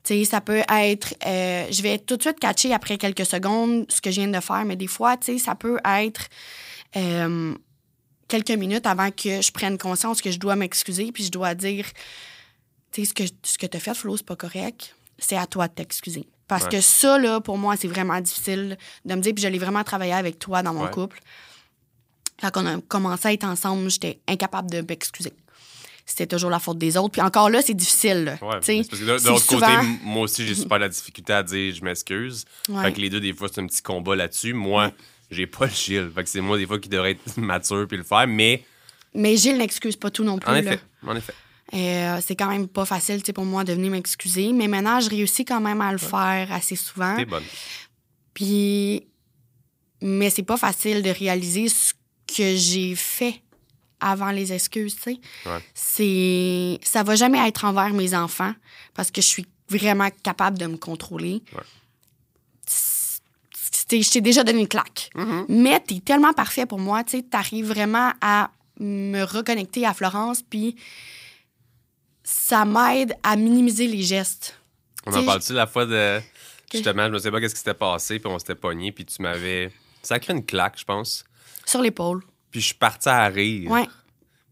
sais, 0.04 0.26
ça 0.26 0.42
peut 0.42 0.62
être, 0.68 1.16
euh, 1.26 1.68
je 1.72 1.82
vais 1.82 2.00
tout 2.00 2.18
de 2.18 2.22
suite 2.22 2.38
catcher 2.38 2.74
après 2.74 2.98
quelques 2.98 3.26
secondes 3.26 3.86
ce 3.88 4.02
que 4.02 4.12
je 4.12 4.20
viens 4.20 4.28
de 4.28 4.42
faire, 4.42 4.66
mais 4.66 4.76
des 4.76 4.88
fois, 4.88 5.16
tu 5.16 5.32
sais, 5.32 5.38
ça 5.38 5.56
peut 5.56 5.80
être 5.86 6.28
euh, 6.98 7.56
quelques 8.28 8.52
minutes 8.52 8.86
avant 8.86 9.10
que 9.10 9.42
je 9.42 9.52
prenne 9.54 9.78
conscience 9.78 10.22
que 10.22 10.32
je 10.32 10.38
dois 10.38 10.58
m'excuser, 10.58 11.14
puis 11.14 11.24
je 11.24 11.32
dois 11.32 11.56
dire, 11.56 11.86
tu 12.92 13.06
sais, 13.06 13.08
ce 13.08 13.14
que, 13.14 13.24
ce 13.44 13.58
que 13.58 13.68
tu 13.68 13.78
as 13.78 13.80
fait, 13.80 13.94
Flo, 13.94 14.18
c'est 14.18 14.26
pas 14.26 14.36
correct, 14.36 14.98
c'est 15.24 15.38
à 15.38 15.48
toi 15.48 15.68
de 15.68 15.74
t'excuser. 15.74 16.28
Parce 16.48 16.68
que 16.68 16.82
ça, 16.82 17.18
là, 17.18 17.40
pour 17.40 17.58
moi, 17.58 17.76
c'est 17.78 17.88
vraiment 17.88 18.20
difficile 18.20 18.78
de 19.06 19.16
me 19.16 19.22
dire, 19.22 19.34
puis 19.34 19.44
je 19.44 19.48
l'ai 19.48 19.58
vraiment 19.58 19.84
travaillé 19.84 20.14
avec 20.14 20.38
toi 20.38 20.62
dans 20.62 20.74
mon 20.74 20.88
couple. 20.88 21.20
Quand 22.42 22.52
on 22.58 22.66
a 22.66 22.82
commencé 22.82 23.30
à 23.30 23.34
être 23.34 23.46
ensemble, 23.46 23.90
j'étais 23.90 24.20
incapable 24.28 24.70
de 24.70 24.82
m'excuser 24.82 25.34
c'était 26.06 26.28
toujours 26.28 26.50
la 26.50 26.60
faute 26.60 26.78
des 26.78 26.98
autres. 26.98 27.12
Puis 27.12 27.22
encore 27.22 27.50
là, 27.50 27.62
c'est 27.62 27.74
difficile. 27.74 28.38
Ouais, 28.42 28.50
parce 28.52 28.68
que 28.68 29.06
de, 29.06 29.06
l'autre 29.06 29.48
côté, 29.48 29.66
moi 30.04 30.24
aussi, 30.24 30.46
j'ai 30.46 30.56
super 30.56 30.80
la 30.80 30.90
difficulté 30.90 31.34
à 31.34 31.44
dire 31.44 31.74
je 31.74 31.84
m'excuse. 31.84 32.46
Fait 32.82 32.94
que 32.94 33.00
les 33.00 33.10
deux, 33.10 33.20
des 33.20 33.34
fois, 33.34 33.48
c'est 33.52 33.62
un 33.62 33.68
petit 33.68 33.82
combat 33.82 34.16
là-dessus. 34.16 34.54
Moi, 34.54 34.92
j'ai 35.32 35.48
pas 35.48 35.66
le 35.66 35.72
Gilles. 35.72 36.12
Fait 36.14 36.24
que 36.24 36.30
c'est 36.30 36.42
moi, 36.42 36.58
des 36.58 36.68
fois, 36.68 36.80
qui 36.80 36.90
devrais 36.90 37.12
être 37.12 37.38
mature 37.38 37.88
puis 37.88 37.98
le 37.98 38.04
faire. 38.04 38.28
Mais. 38.28 38.64
Mais 39.14 39.38
Gilles 39.38 39.58
n'excuse 39.58 39.96
pas 39.96 40.10
tout 40.10 40.24
non 40.24 40.40
plus. 40.40 40.50
En 40.50 40.56
effet. 40.56 40.80
En 41.06 41.16
effet. 41.16 41.34
Euh, 41.74 42.20
c'est 42.22 42.36
quand 42.36 42.50
même 42.50 42.68
pas 42.68 42.86
facile 42.86 43.22
pour 43.34 43.46
moi 43.46 43.64
de 43.64 43.74
venir 43.74 43.92
m'excuser. 43.92 44.52
Mais 44.54 44.68
maintenant, 44.68 45.00
je 45.00 45.10
réussis 45.10 45.46
quand 45.46 45.62
même 45.62 45.82
à 45.82 45.92
le 45.92 45.98
faire 45.98 46.52
assez 46.52 46.76
souvent. 46.76 47.16
T'es 47.16 47.26
bonne. 47.26 47.44
Puis. 48.34 49.08
Mais 50.02 50.30
c'est 50.30 50.44
pas 50.44 50.58
facile 50.58 51.02
de 51.02 51.10
réaliser 51.10 51.70
ce 51.70 51.94
que 52.28 52.56
j'ai 52.58 52.94
fait 52.94 53.42
avant 54.02 54.32
les 54.32 54.52
excuses, 54.52 54.98
tu 54.98 55.14
sais. 55.14 55.62
C'est 55.74 56.80
ça 56.84 57.04
va 57.04 57.16
jamais 57.16 57.48
être 57.48 57.64
envers 57.64 57.94
mes 57.94 58.14
enfants 58.14 58.54
parce 58.94 59.12
que 59.12 59.22
je 59.22 59.28
suis 59.28 59.46
vraiment 59.70 60.10
capable 60.24 60.58
de 60.58 60.66
me 60.66 60.76
contrôler. 60.76 61.42
Ouais. 61.54 61.64
Je 63.90 64.10
t'ai 64.10 64.22
déjà 64.22 64.44
donné 64.44 64.62
une 64.62 64.68
claque. 64.68 65.10
Mm-hmm. 65.16 65.46
Mais 65.50 65.82
tu 65.88 65.96
es 65.96 66.00
tellement 66.00 66.34
parfait 66.34 66.66
pour 66.66 66.80
moi, 66.80 67.04
tu 67.04 67.20
sais, 67.20 67.26
arrives 67.32 67.68
vraiment 67.68 68.12
à 68.22 68.52
me 68.80 69.24
reconnecter 69.24 69.86
à 69.86 69.94
Florence 69.94 70.42
puis 70.42 70.76
ça 72.24 72.66
m'aide 72.66 73.16
à 73.24 73.36
minimiser 73.36 73.88
les 73.88 74.02
gestes. 74.02 74.58
On 75.06 75.14
en 75.14 75.26
parle-tu 75.26 75.54
la 75.54 75.68
fois 75.68 75.86
de 75.86 76.22
justement, 76.72 77.08
je 77.08 77.14
ne 77.14 77.20
sais 77.20 77.32
pas 77.32 77.40
qu'est-ce 77.40 77.54
qui 77.54 77.60
s'était 77.60 77.74
passé 77.74 78.20
puis 78.20 78.32
on 78.32 78.40
s'était 78.40 78.56
pogné 78.56 78.92
puis 78.92 79.06
tu 79.06 79.22
m'avais 79.22 79.72
sacré 80.02 80.34
une 80.34 80.46
claque, 80.46 80.80
je 80.80 80.86
pense. 80.86 81.26
Sur 81.66 81.82
l'épaule. 81.82 82.24
Puis 82.52 82.62
je 82.62 82.68
suis 82.68 82.76
parti 82.76 83.10
à 83.10 83.26
rire. 83.28 83.70
Ouais. 83.70 83.88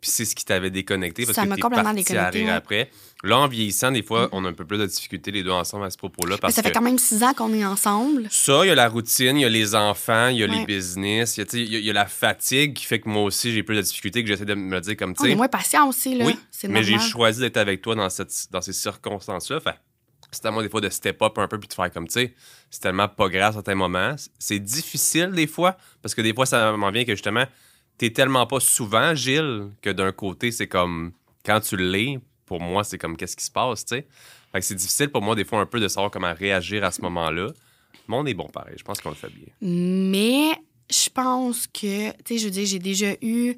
Puis 0.02 0.10
c'est 0.10 0.26
ce 0.26 0.36
qui 0.36 0.44
t'avait 0.44 0.72
déconnecté 0.72 1.26
parce 1.26 1.36
ça 1.36 1.46
que 1.46 1.54
t'es 1.54 1.62
parti 1.62 2.18
à 2.18 2.30
rire 2.32 2.54
après. 2.56 2.90
Là, 3.24 3.38
en 3.38 3.48
vieillissant, 3.48 3.92
des 3.92 4.02
fois, 4.02 4.26
mm. 4.26 4.30
on 4.32 4.46
a 4.46 4.50
un 4.50 4.54
peu 4.54 4.66
plus 4.66 4.80
de 4.80 4.88
difficultés 4.88 5.30
les 5.30 5.44
deux 5.44 5.52
ensemble 5.52 5.86
à 5.86 5.92
ce 5.92 5.98
propos-là. 5.98 6.40
Parce 6.40 6.56
ça 6.56 6.64
fait 6.64 6.72
quand 6.72 6.82
même 6.82 6.98
six 6.98 7.22
ans 7.22 7.36
qu'on 7.36 7.54
est 7.54 7.64
ensemble. 7.64 8.28
Ça, 8.32 8.62
il 8.64 8.70
y 8.70 8.72
a 8.72 8.76
la 8.76 8.90
routine, 8.90 9.38
il 9.38 9.42
y 9.42 9.46
a 9.46 9.50
les 9.50 9.76
enfants, 9.76 10.30
il 10.30 10.38
y 10.38 10.44
a 10.44 10.48
les 10.48 10.66
business, 10.66 11.38
il 11.38 11.46
y, 11.54 11.86
y, 11.86 11.90
a 11.92 11.94
la 11.94 12.08
fatigue 12.08 12.74
qui 12.74 12.86
fait 12.86 13.00
que 13.00 13.08
moi 13.08 13.22
aussi, 13.22 13.52
j'ai 13.52 13.62
plus 13.62 13.76
de 13.76 13.82
difficultés, 13.82 14.24
que 14.24 14.28
j'essaie 14.28 14.46
de 14.46 14.56
me 14.56 14.82
dire 14.82 14.98
comme, 14.98 15.14
tu 15.14 15.22
sais... 15.22 15.30
On 15.30 15.34
est 15.34 15.36
moins 15.36 15.48
patient 15.48 15.88
aussi, 15.88 16.16
là. 16.16 16.26
Oui, 16.26 16.36
mais 16.68 16.82
j'ai 16.82 16.98
choisi 16.98 17.40
d'être 17.40 17.58
avec 17.58 17.84
toi 17.84 17.94
dans, 17.94 18.10
cette, 18.10 18.34
dans 18.50 18.62
ces 18.62 18.74
circonstances-là. 18.74 19.60
Fait 19.60 19.76
c'est 20.32 20.46
à 20.46 20.52
moi, 20.52 20.64
des 20.64 20.70
fois, 20.70 20.82
de 20.82 20.90
step 20.90 21.22
up 21.22 21.38
un 21.38 21.48
peu 21.48 21.60
puis 21.60 21.68
de 21.68 21.74
faire 21.74 21.92
comme, 21.92 22.08
tu 22.08 22.14
sais, 22.14 22.34
c'est 22.72 22.80
tellement 22.80 23.10
pas 23.10 23.28
grave 23.28 23.50
à 23.50 23.54
certains 23.54 23.76
moments. 23.76 24.16
C'est 24.40 24.60
difficile, 24.60 25.32
des 25.32 25.46
fois, 25.46 25.78
parce 26.02 26.16
que 26.16 26.22
des 26.22 26.34
fois, 26.34 26.48
ça 26.48 26.72
m'en 26.72 26.90
vient 26.90 27.04
que, 27.04 27.12
justement 27.12 27.46
t'es 28.02 28.10
tellement 28.10 28.48
pas 28.48 28.60
souvent 28.60 29.14
Gilles 29.14 29.70
que 29.80 29.92
d'un 29.92 30.12
côté, 30.12 30.52
c'est 30.52 30.68
comme 30.68 31.12
quand 31.46 31.60
tu 31.60 31.78
l'es, 31.78 32.18
pour 32.48 32.60
moi, 32.60 32.84
c'est 32.84 32.98
comme 32.98 33.16
qu'est-ce 33.16 33.38
qui 33.38 33.46
se 33.46 33.52
passe, 33.52 33.86
tu 33.86 33.96
sais? 33.96 34.08
Fait 34.52 34.60
que 34.60 34.66
c'est 34.66 34.74
difficile 34.74 35.10
pour 35.10 35.22
moi, 35.22 35.36
des 35.36 35.46
fois, 35.46 35.60
un 35.60 35.68
peu 35.68 35.80
de 35.80 35.88
savoir 35.88 36.10
comment 36.10 36.34
réagir 36.34 36.84
à 36.84 36.90
ce 36.90 37.00
moment-là. 37.02 37.52
Mais 38.08 38.16
on 38.16 38.26
est 38.26 38.34
bon 38.34 38.48
pareil. 38.48 38.74
Je 38.76 38.84
pense 38.84 39.00
qu'on 39.02 39.10
le 39.10 39.16
fait 39.16 39.30
bien. 39.30 39.46
Mais 39.62 40.50
je 40.90 41.10
pense 41.12 41.68
que, 41.68 42.10
tu 42.10 42.18
sais, 42.26 42.38
je 42.40 42.46
veux 42.46 42.50
dire, 42.52 42.66
j'ai 42.66 42.80
déjà 42.80 43.14
eu. 43.22 43.54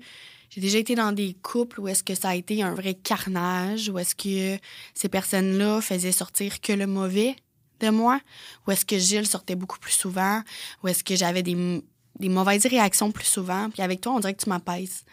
J'ai 0.49 0.59
déjà 0.59 0.77
été 0.77 0.93
dans 0.93 1.13
des 1.13 1.37
couples 1.41 1.79
où 1.79 1.87
est-ce 1.87 2.03
que 2.03 2.13
ça 2.13 2.29
a 2.29 2.35
été 2.35 2.61
un 2.63 2.75
vrai 2.75 2.95
carnage, 2.95 3.87
où 3.87 3.97
est-ce 3.97 4.13
que 4.13 4.61
ces 4.93 5.07
personnes-là 5.07 5.79
faisaient 5.79 6.11
sortir 6.11 6.59
que 6.59 6.73
le 6.73 6.85
mauvais 6.85 7.37
de 7.79 7.89
moi, 7.89 8.19
où 8.67 8.71
est-ce 8.71 8.83
que 8.85 8.97
Gilles 8.97 9.25
sortait 9.25 9.55
beaucoup 9.55 9.79
plus 9.79 9.93
souvent, 9.93 10.41
où 10.83 10.89
est-ce 10.89 11.03
que 11.03 11.15
j'avais 11.15 11.43
des 11.43 11.81
des 12.19 12.29
mauvaises 12.29 12.65
réactions 12.65 13.11
plus 13.11 13.25
souvent. 13.25 13.69
Puis 13.69 13.81
avec 13.81 14.01
toi, 14.01 14.13
on 14.13 14.19
dirait 14.19 14.33
que 14.33 14.43
tu 14.43 14.49
m'apaises. 14.49 15.03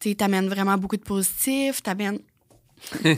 Tu 0.00 0.16
amènes 0.20 0.48
vraiment 0.48 0.76
beaucoup 0.76 0.96
de 0.96 1.02
positifs, 1.02 1.82
t'amènes... 1.82 2.20
c'est 3.00 3.14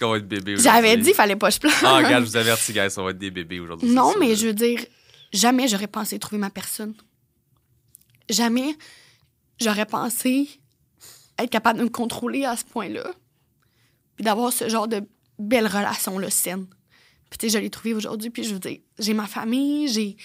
qu'on 0.00 0.10
va 0.10 0.16
être 0.16 0.26
bébé 0.26 0.54
aujourd'hui. 0.54 0.62
J'avais 0.64 0.96
dit, 0.96 1.10
il 1.10 1.14
fallait 1.14 1.36
pas 1.36 1.48
que 1.48 1.54
je 1.54 1.60
pleure. 1.60 1.72
Ah, 1.84 1.98
regarde, 1.98 2.24
je 2.24 2.30
vous 2.30 2.36
avertis, 2.36 2.72
guys, 2.72 2.88
on 2.96 3.04
va 3.04 3.10
être 3.10 3.18
des 3.18 3.30
bébés 3.30 3.60
aujourd'hui. 3.60 3.88
Non, 3.88 4.14
mais 4.18 4.34
je 4.34 4.48
veux 4.48 4.52
dire, 4.52 4.84
jamais 5.32 5.68
j'aurais 5.68 5.86
pensé 5.86 6.18
trouver 6.18 6.38
ma 6.38 6.50
personne. 6.50 6.94
Jamais 8.28 8.76
j'aurais 9.60 9.86
pensé 9.86 10.48
être 11.38 11.50
capable 11.50 11.78
de 11.78 11.84
me 11.84 11.88
contrôler 11.88 12.44
à 12.44 12.56
ce 12.56 12.64
point-là. 12.64 13.12
Puis 14.16 14.24
d'avoir 14.24 14.52
ce 14.52 14.68
genre 14.68 14.88
de 14.88 15.02
belle 15.38 15.68
relation-là 15.68 16.30
saine. 16.30 16.66
Puis 17.30 17.38
tu 17.38 17.48
sais, 17.48 17.58
je 17.58 17.62
l'ai 17.62 17.70
trouvé 17.70 17.94
aujourd'hui, 17.94 18.30
puis 18.30 18.42
je 18.42 18.54
veux 18.54 18.60
dire, 18.60 18.78
j'ai 18.98 19.14
ma 19.14 19.26
famille, 19.26 19.88
j'ai 19.88 20.16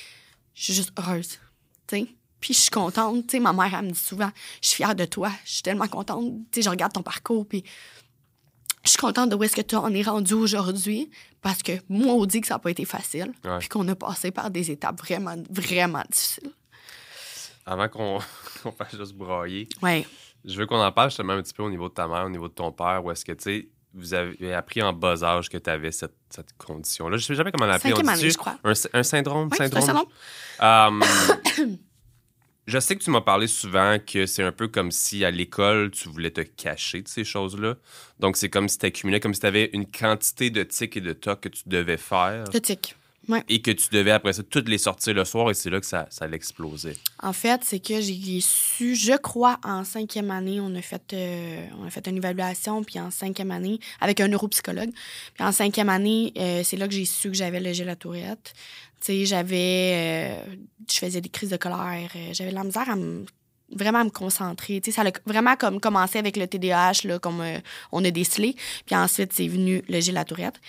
je 0.53 0.63
suis 0.63 0.73
juste 0.73 0.91
heureuse. 0.97 1.39
Puis 2.43 2.53
je 2.53 2.59
suis 2.59 2.71
contente. 2.71 3.33
ma 3.35 3.53
mère, 3.53 3.73
elle 3.73 3.85
me 3.85 3.91
dit 3.91 3.99
souvent, 3.99 4.29
je 4.61 4.67
suis 4.67 4.75
fière 4.77 4.95
de 4.95 5.05
toi. 5.05 5.31
Je 5.45 5.53
suis 5.53 5.63
tellement 5.63 5.87
contente. 5.87 6.33
je 6.55 6.69
regarde 6.69 6.91
ton 6.91 7.01
parcours. 7.01 7.47
Puis 7.47 7.63
je 8.83 8.89
suis 8.89 8.97
contente 8.97 9.29
de 9.29 9.35
où 9.35 9.43
est-ce 9.43 9.55
que 9.55 9.61
tu 9.61 9.75
en 9.75 9.93
es 9.93 10.01
rendu 10.01 10.33
aujourd'hui. 10.33 11.09
Parce 11.41 11.63
que 11.63 11.71
moi, 11.87 12.13
on 12.13 12.25
dit 12.25 12.41
que 12.41 12.47
ça 12.47 12.55
n'a 12.55 12.59
pas 12.59 12.71
été 12.71 12.85
facile. 12.85 13.31
Puis 13.59 13.69
qu'on 13.69 13.87
a 13.87 13.95
passé 13.95 14.31
par 14.31 14.49
des 14.49 14.71
étapes 14.71 14.99
vraiment, 14.99 15.35
vraiment 15.49 16.03
difficiles. 16.11 16.51
Avant 17.65 17.87
qu'on 17.89 18.19
fasse 18.77 18.97
juste 18.97 19.13
broyer, 19.13 19.69
ouais. 19.81 20.05
je 20.43 20.57
veux 20.59 20.65
qu'on 20.65 20.81
en 20.81 20.91
parle 20.91 21.11
justement 21.11 21.33
un 21.33 21.41
petit 21.41 21.53
peu 21.53 21.63
au 21.63 21.69
niveau 21.69 21.87
de 21.87 21.93
ta 21.93 22.09
mère, 22.09 22.25
au 22.25 22.29
niveau 22.29 22.49
de 22.49 22.53
ton 22.53 22.73
père. 22.73 23.05
Où 23.05 23.11
est-ce 23.11 23.23
que, 23.23 23.31
tu 23.31 23.43
sais, 23.43 23.69
vous 23.93 24.13
avez 24.13 24.53
appris 24.53 24.81
en 24.81 24.93
bas 24.93 25.23
âge 25.23 25.49
que 25.49 25.57
tu 25.57 25.69
avais 25.69 25.91
cette, 25.91 26.15
cette 26.29 26.53
condition-là. 26.57 27.17
Je 27.17 27.23
ne 27.23 27.27
sais 27.27 27.35
jamais 27.35 27.51
comment 27.51 27.65
l'appeler. 27.65 27.91
Cinquième 27.91 28.09
année, 28.09 28.29
je 28.29 28.37
crois. 28.37 28.57
Un, 28.63 28.73
un 28.93 29.03
syndrome? 29.03 29.49
Oui, 29.51 29.57
syndrome? 29.57 29.83
Un 29.83 29.85
syndrome? 29.85 31.01
Um, 31.61 31.77
je 32.67 32.79
sais 32.79 32.95
que 32.95 33.03
tu 33.03 33.11
m'as 33.11 33.21
parlé 33.21 33.47
souvent 33.47 33.97
que 33.99 34.25
c'est 34.25 34.43
un 34.43 34.51
peu 34.51 34.67
comme 34.67 34.91
si 34.91 35.23
à 35.23 35.31
l'école, 35.31 35.91
tu 35.91 36.09
voulais 36.09 36.31
te 36.31 36.41
cacher 36.41 37.01
de 37.01 37.07
ces 37.07 37.23
choses-là. 37.23 37.75
Donc, 38.19 38.37
c'est 38.37 38.49
comme 38.49 38.67
si 38.67 38.79
tu 38.79 38.85
accumulais, 38.85 39.19
comme 39.19 39.33
si 39.33 39.41
tu 39.41 39.47
avais 39.47 39.69
une 39.73 39.85
quantité 39.85 40.49
de 40.49 40.63
tics 40.63 40.97
et 40.97 41.01
de 41.01 41.13
tocs 41.13 41.41
que 41.41 41.49
tu 41.49 41.63
devais 41.67 41.97
faire. 41.97 42.45
De 42.45 42.59
tics. 42.59 42.95
Et 43.47 43.61
que 43.61 43.71
tu 43.71 43.87
devais 43.91 44.11
après 44.11 44.33
ça 44.33 44.43
toutes 44.43 44.67
les 44.67 44.77
sortir 44.77 45.13
le 45.13 45.25
soir 45.25 45.49
et 45.49 45.53
c'est 45.53 45.69
là 45.69 45.79
que 45.79 45.85
ça, 45.85 46.07
ça 46.09 46.27
l'explosait. 46.27 46.95
En 47.21 47.33
fait, 47.33 47.61
c'est 47.63 47.79
que 47.79 48.01
j'ai 48.01 48.39
su, 48.41 48.95
je 48.95 49.15
crois, 49.17 49.59
en 49.63 49.83
cinquième 49.83 50.31
année, 50.31 50.59
on 50.59 50.73
a 50.75 50.81
fait, 50.81 51.13
euh, 51.13 51.65
on 51.79 51.85
a 51.85 51.89
fait 51.89 52.05
une 52.07 52.17
évaluation, 52.17 52.83
puis 52.83 52.99
en 52.99 53.11
cinquième 53.11 53.51
année, 53.51 53.79
avec 54.01 54.19
un 54.19 54.27
neuropsychologue, 54.27 54.91
puis 55.33 55.43
en 55.43 55.51
cinquième 55.51 55.89
année, 55.89 56.33
euh, 56.37 56.61
c'est 56.63 56.77
là 56.77 56.87
que 56.87 56.93
j'ai 56.93 57.05
su 57.05 57.29
que 57.29 57.37
j'avais 57.37 57.59
le 57.59 57.83
la 57.83 57.95
tourette. 57.95 58.53
Tu 58.99 59.07
sais, 59.07 59.25
j'avais, 59.25 60.37
euh, 60.45 60.55
je 60.89 60.97
faisais 60.97 61.21
des 61.21 61.29
crises 61.29 61.49
de 61.49 61.57
colère, 61.57 62.09
j'avais 62.31 62.51
la 62.51 62.63
misère 62.63 62.89
à 62.89 62.95
me 62.95 63.25
vraiment 63.75 63.99
à 63.99 64.03
me 64.03 64.11
concentrer. 64.11 64.79
Tu 64.81 64.91
sais, 64.91 65.01
ça 65.01 65.07
a 65.07 65.11
vraiment 65.25 65.55
comme 65.55 65.79
commencé 65.79 66.19
avec 66.19 66.37
le 66.37 66.45
TDAH, 66.45 67.05
là, 67.05 67.17
comme 67.17 67.43
on 67.91 68.05
a 68.05 68.11
décelé. 68.11 68.55
Puis 68.85 68.95
ensuite, 68.95 69.33
c'est 69.33 69.47
venu 69.47 69.81
le 69.89 70.11
la 70.11 70.25
tourette. 70.25 70.59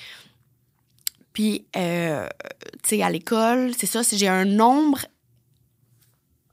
Puis, 1.35 1.67
euh, 1.77 2.27
tu 2.83 2.97
sais, 2.97 3.03
à 3.03 3.11
l'école, 3.11 3.73
c'est 3.77 3.87
ça, 3.87 4.03
si 4.03 4.17
j'ai 4.17 4.29
un 4.29 4.47
nombre 4.47 5.01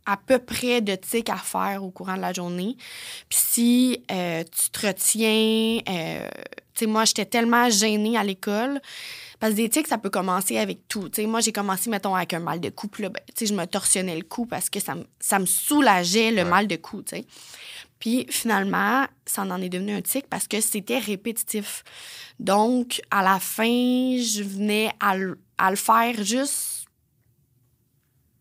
à 0.06 0.18
peu 0.18 0.40
près 0.40 0.82
de 0.82 0.96
tics 0.96 1.30
à 1.30 1.38
faire 1.38 1.84
au 1.84 1.92
courant 1.92 2.16
de 2.16 2.22
la 2.22 2.34
journée. 2.34 2.76
Puis 3.30 3.40
si 3.40 4.04
euh, 4.12 4.44
tu 4.44 4.70
te 4.72 4.88
retiens, 4.88 5.80
euh, 5.88 6.28
tu 6.74 6.80
sais, 6.80 6.86
moi, 6.88 7.06
j'étais 7.06 7.26
tellement 7.26 7.70
gênée 7.70 8.18
à 8.18 8.24
l'école. 8.24 8.82
Parce 9.40 9.54
que 9.54 9.58
des 9.58 9.70
tics, 9.70 9.88
ça 9.88 9.98
peut 9.98 10.10
commencer 10.10 10.58
avec 10.58 10.88
tout. 10.88 11.10
Tu 11.10 11.22
sais, 11.22 11.28
moi, 11.28 11.40
j'ai 11.40 11.52
commencé, 11.52 11.90
mettons, 11.90 12.16
avec 12.16 12.34
un 12.34 12.40
mal 12.40 12.60
de 12.60 12.70
cou. 12.70 12.88
Puis 12.88 13.04
là, 13.04 13.10
ben, 13.10 13.22
tu 13.28 13.46
sais, 13.46 13.54
je 13.54 13.58
me 13.58 13.66
torsionnais 13.66 14.16
le 14.16 14.24
cou 14.24 14.46
parce 14.46 14.70
que 14.70 14.80
ça, 14.80 14.96
ça 15.20 15.40
me 15.40 15.46
soulageait 15.46 16.32
le 16.32 16.46
mal 16.46 16.68
de 16.68 16.76
cou, 16.76 17.04
tu 17.04 17.18
sais. 17.18 17.26
Puis 18.02 18.26
finalement, 18.30 19.06
ça 19.28 19.44
en 19.44 19.62
est 19.62 19.70
devenu 19.70 19.94
un 19.94 20.02
tic 20.02 20.28
parce 20.28 20.48
que 20.48 20.60
c'était 20.60 20.98
répétitif. 20.98 21.84
Donc, 22.40 23.00
à 23.12 23.22
la 23.22 23.40
fin, 23.40 23.64
je 23.64 24.42
venais 24.42 24.92
à, 25.00 25.16
le 25.16 25.76
faire 25.76 26.24
juste, 26.24 26.88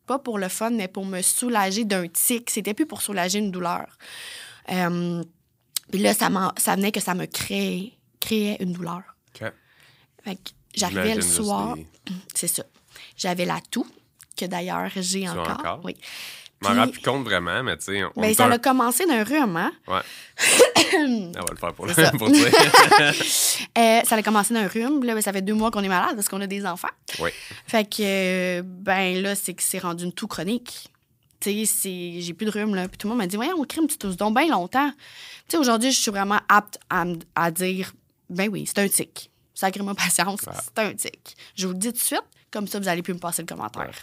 pas 0.06 0.18
pour 0.18 0.38
le 0.38 0.48
fun, 0.48 0.70
mais 0.70 0.88
pour 0.88 1.04
me 1.04 1.20
soulager 1.20 1.84
d'un 1.84 2.08
tic. 2.08 2.48
C'était 2.48 2.72
plus 2.72 2.86
pour 2.86 3.02
soulager 3.02 3.38
une 3.38 3.50
douleur. 3.50 3.86
Euh, 4.72 5.22
puis 5.92 6.00
là, 6.00 6.14
ça, 6.14 6.30
ça 6.56 6.74
venait 6.74 6.90
que 6.90 7.00
ça 7.00 7.12
me 7.12 7.26
créait, 7.26 7.92
créait 8.18 8.56
une 8.60 8.72
douleur. 8.72 9.02
OK. 9.34 9.52
Fait 10.24 10.36
que 10.36 10.50
j'arrivais 10.74 11.16
le 11.16 11.20
soir. 11.20 11.76
C'est 12.34 12.48
ça. 12.48 12.64
J'avais 13.14 13.44
la 13.44 13.60
toux, 13.70 13.86
que 14.38 14.46
d'ailleurs 14.46 14.90
j'ai 14.96 15.28
encore. 15.28 15.50
encore? 15.50 15.80
Oui. 15.84 15.96
Je 16.62 16.68
m'en 16.68 16.74
rends 16.74 16.88
plus 16.88 17.00
compte 17.00 17.24
vraiment, 17.24 17.62
mais 17.62 17.76
tu 17.78 17.84
sais. 17.84 18.02
Ben, 18.16 18.34
ça 18.34 18.44
a 18.44 18.58
commencé 18.58 19.06
d'un 19.06 19.24
rhume, 19.24 19.56
hein? 19.56 19.72
Ouais. 19.88 20.00
on 20.94 21.32
va 21.32 21.44
le 21.50 21.56
faire 21.56 21.72
pour, 21.72 21.86
le, 21.86 21.94
ça. 21.94 22.10
pour 22.18 22.30
dire. 22.30 22.46
euh, 23.78 24.00
ça 24.04 24.16
a 24.16 24.22
commencé 24.22 24.52
d'un 24.52 24.68
rhume. 24.68 25.02
Là, 25.04 25.14
ben, 25.14 25.22
ça 25.22 25.32
fait 25.32 25.40
deux 25.40 25.54
mois 25.54 25.70
qu'on 25.70 25.82
est 25.82 25.88
malade 25.88 26.14
parce 26.16 26.28
qu'on 26.28 26.40
a 26.42 26.46
des 26.46 26.66
enfants. 26.66 26.90
Oui. 27.18 27.30
Fait 27.66 27.88
que, 27.88 28.60
ben 28.60 29.22
là, 29.22 29.34
c'est 29.34 29.54
que 29.54 29.62
c'est 29.62 29.78
rendu 29.78 30.04
une 30.04 30.12
toux 30.12 30.26
chronique. 30.26 30.90
Tu 31.40 31.64
sais, 31.64 32.20
j'ai 32.20 32.34
plus 32.34 32.44
de 32.44 32.50
rhume, 32.50 32.74
là. 32.74 32.88
Puis 32.88 32.98
tout 32.98 33.06
le 33.06 33.12
monde 33.12 33.18
m'a 33.18 33.26
dit, 33.26 33.36
voyons, 33.36 33.64
crime, 33.64 33.86
tu 33.86 33.96
tousses 33.96 34.18
donc 34.18 34.36
bien 34.36 34.48
longtemps. 34.48 34.90
Tu 35.48 35.52
sais, 35.52 35.56
aujourd'hui, 35.56 35.90
je 35.90 35.98
suis 35.98 36.10
vraiment 36.10 36.40
apte 36.50 36.78
à, 36.90 37.04
à 37.36 37.50
dire, 37.50 37.92
ben 38.28 38.50
oui, 38.50 38.66
c'est 38.66 38.80
un 38.80 38.88
tic. 38.88 39.30
Sacrément 39.54 39.94
patience, 39.94 40.40
c'est 40.42 40.78
un 40.78 40.92
tic. 40.92 41.36
Je 41.56 41.66
vous 41.66 41.72
le 41.72 41.78
dis 41.78 41.88
tout 41.88 41.94
de 41.94 41.98
suite, 41.98 42.22
comme 42.50 42.66
ça, 42.66 42.78
vous 42.78 42.88
allez 42.88 43.00
plus 43.00 43.14
me 43.14 43.18
passer 43.18 43.40
le 43.40 43.46
commentaire 43.46 43.94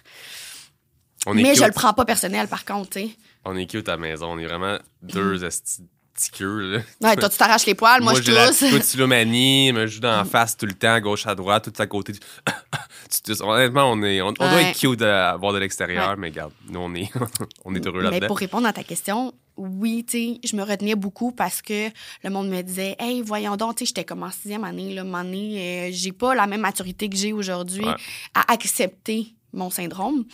mais 1.33 1.55
je 1.55 1.63
le 1.63 1.71
prends 1.71 1.93
pas 1.93 2.05
personnel, 2.05 2.47
par 2.47 2.65
contre, 2.65 2.91
tu 2.91 2.99
sais. 2.99 3.09
On 3.45 3.55
est 3.55 3.65
cute 3.65 3.87
à 3.89 3.93
la 3.93 3.97
maison. 3.97 4.31
On 4.31 4.39
est 4.39 4.45
vraiment 4.45 4.77
deux 5.01 5.39
petits 5.39 5.87
là. 6.39 6.79
Ouais, 7.01 7.15
toi, 7.15 7.29
tu 7.29 7.37
t'arraches 7.37 7.65
les 7.65 7.75
poils, 7.75 8.01
moi, 8.01 8.13
je 8.15 8.21
tousse. 8.21 8.61
Moi, 8.71 8.79
tu 8.79 9.05
manie, 9.05 9.71
me 9.71 9.87
joue 9.87 9.99
dans 9.99 10.17
la 10.17 10.25
face 10.25 10.57
tout 10.57 10.65
le 10.65 10.73
temps, 10.73 10.99
gauche 10.99 11.27
à 11.27 11.35
droite, 11.35 11.71
tout 11.71 11.81
à 11.81 11.87
côté. 11.87 12.13
tu 12.13 13.31
Honnêtement, 13.41 13.91
on, 13.91 14.01
est, 14.03 14.21
on, 14.21 14.31
doit 14.31 14.61
être 14.61 14.77
cute 14.77 15.01
à 15.01 15.35
voir 15.37 15.53
de 15.53 15.59
l'extérieur, 15.59 16.17
mais 16.17 16.27
regarde, 16.29 16.53
nous, 16.69 16.79
on 16.79 16.93
est, 16.95 17.09
on 17.65 17.75
est 17.75 17.85
heureux 17.85 18.01
là-dedans. 18.01 18.19
Mais 18.19 18.27
pour 18.27 18.39
répondre 18.39 18.67
à 18.67 18.73
ta 18.73 18.83
question, 18.83 19.33
oui, 19.55 20.05
tu 20.07 20.17
sais, 20.17 20.39
je 20.43 20.55
me 20.55 20.63
retenais 20.63 20.95
beaucoup 20.95 21.31
parce 21.31 21.61
que 21.61 21.89
le 22.23 22.29
monde 22.29 22.49
me 22.49 22.61
disait, 22.61 22.95
hey, 22.99 23.21
voyons 23.21 23.55
donc, 23.55 23.75
tu 23.75 23.85
sais, 23.85 23.89
j'étais 23.89 24.05
comme 24.05 24.23
en 24.23 24.31
sixième 24.31 24.63
année, 24.63 24.93
là, 24.93 25.03
année, 25.17 25.87
euh, 25.87 25.89
j'ai 25.91 26.11
pas 26.11 26.35
la 26.35 26.47
même 26.47 26.61
maturité 26.61 27.09
que 27.09 27.15
j'ai 27.15 27.33
aujourd'hui 27.33 27.85
à 28.33 28.51
accepter 28.51 29.35
mon 29.53 29.69
syndrome. 29.69 30.25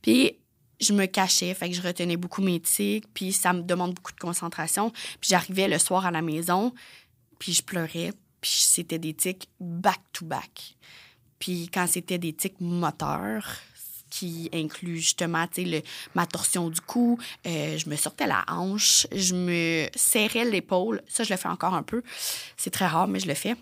Puis 0.00 0.36
je 0.82 0.92
me 0.92 1.06
cachais, 1.06 1.54
fait 1.54 1.70
que 1.70 1.76
je 1.76 1.82
retenais 1.82 2.16
beaucoup 2.16 2.42
mes 2.42 2.60
tics, 2.60 3.06
puis 3.14 3.32
ça 3.32 3.52
me 3.52 3.62
demande 3.62 3.94
beaucoup 3.94 4.12
de 4.12 4.20
concentration. 4.20 4.90
Puis 4.90 5.30
j'arrivais 5.30 5.68
le 5.68 5.78
soir 5.78 6.06
à 6.06 6.10
la 6.10 6.22
maison, 6.22 6.72
puis 7.38 7.52
je 7.52 7.62
pleurais, 7.62 8.12
puis 8.40 8.50
c'était 8.50 8.98
des 8.98 9.14
tics 9.14 9.48
back-to-back. 9.60 10.76
Puis 11.38 11.68
quand 11.72 11.86
c'était 11.86 12.18
des 12.18 12.32
tics 12.32 12.60
moteurs, 12.60 13.58
qui 14.12 14.50
inclut 14.52 14.98
justement 14.98 15.46
le, 15.56 15.80
ma 16.14 16.26
torsion 16.26 16.68
du 16.68 16.82
cou, 16.82 17.18
euh, 17.46 17.78
je 17.78 17.88
me 17.88 17.96
sortais 17.96 18.26
la 18.26 18.44
hanche, 18.46 19.06
je 19.10 19.34
me 19.34 19.88
serrais 19.96 20.44
l'épaule. 20.44 21.00
Ça, 21.08 21.24
je 21.24 21.30
le 21.32 21.38
fais 21.38 21.48
encore 21.48 21.72
un 21.72 21.82
peu. 21.82 22.02
C'est 22.58 22.70
très 22.70 22.86
rare, 22.86 23.08
mais 23.08 23.20
je 23.20 23.26
le 23.26 23.32
fais. 23.32 23.56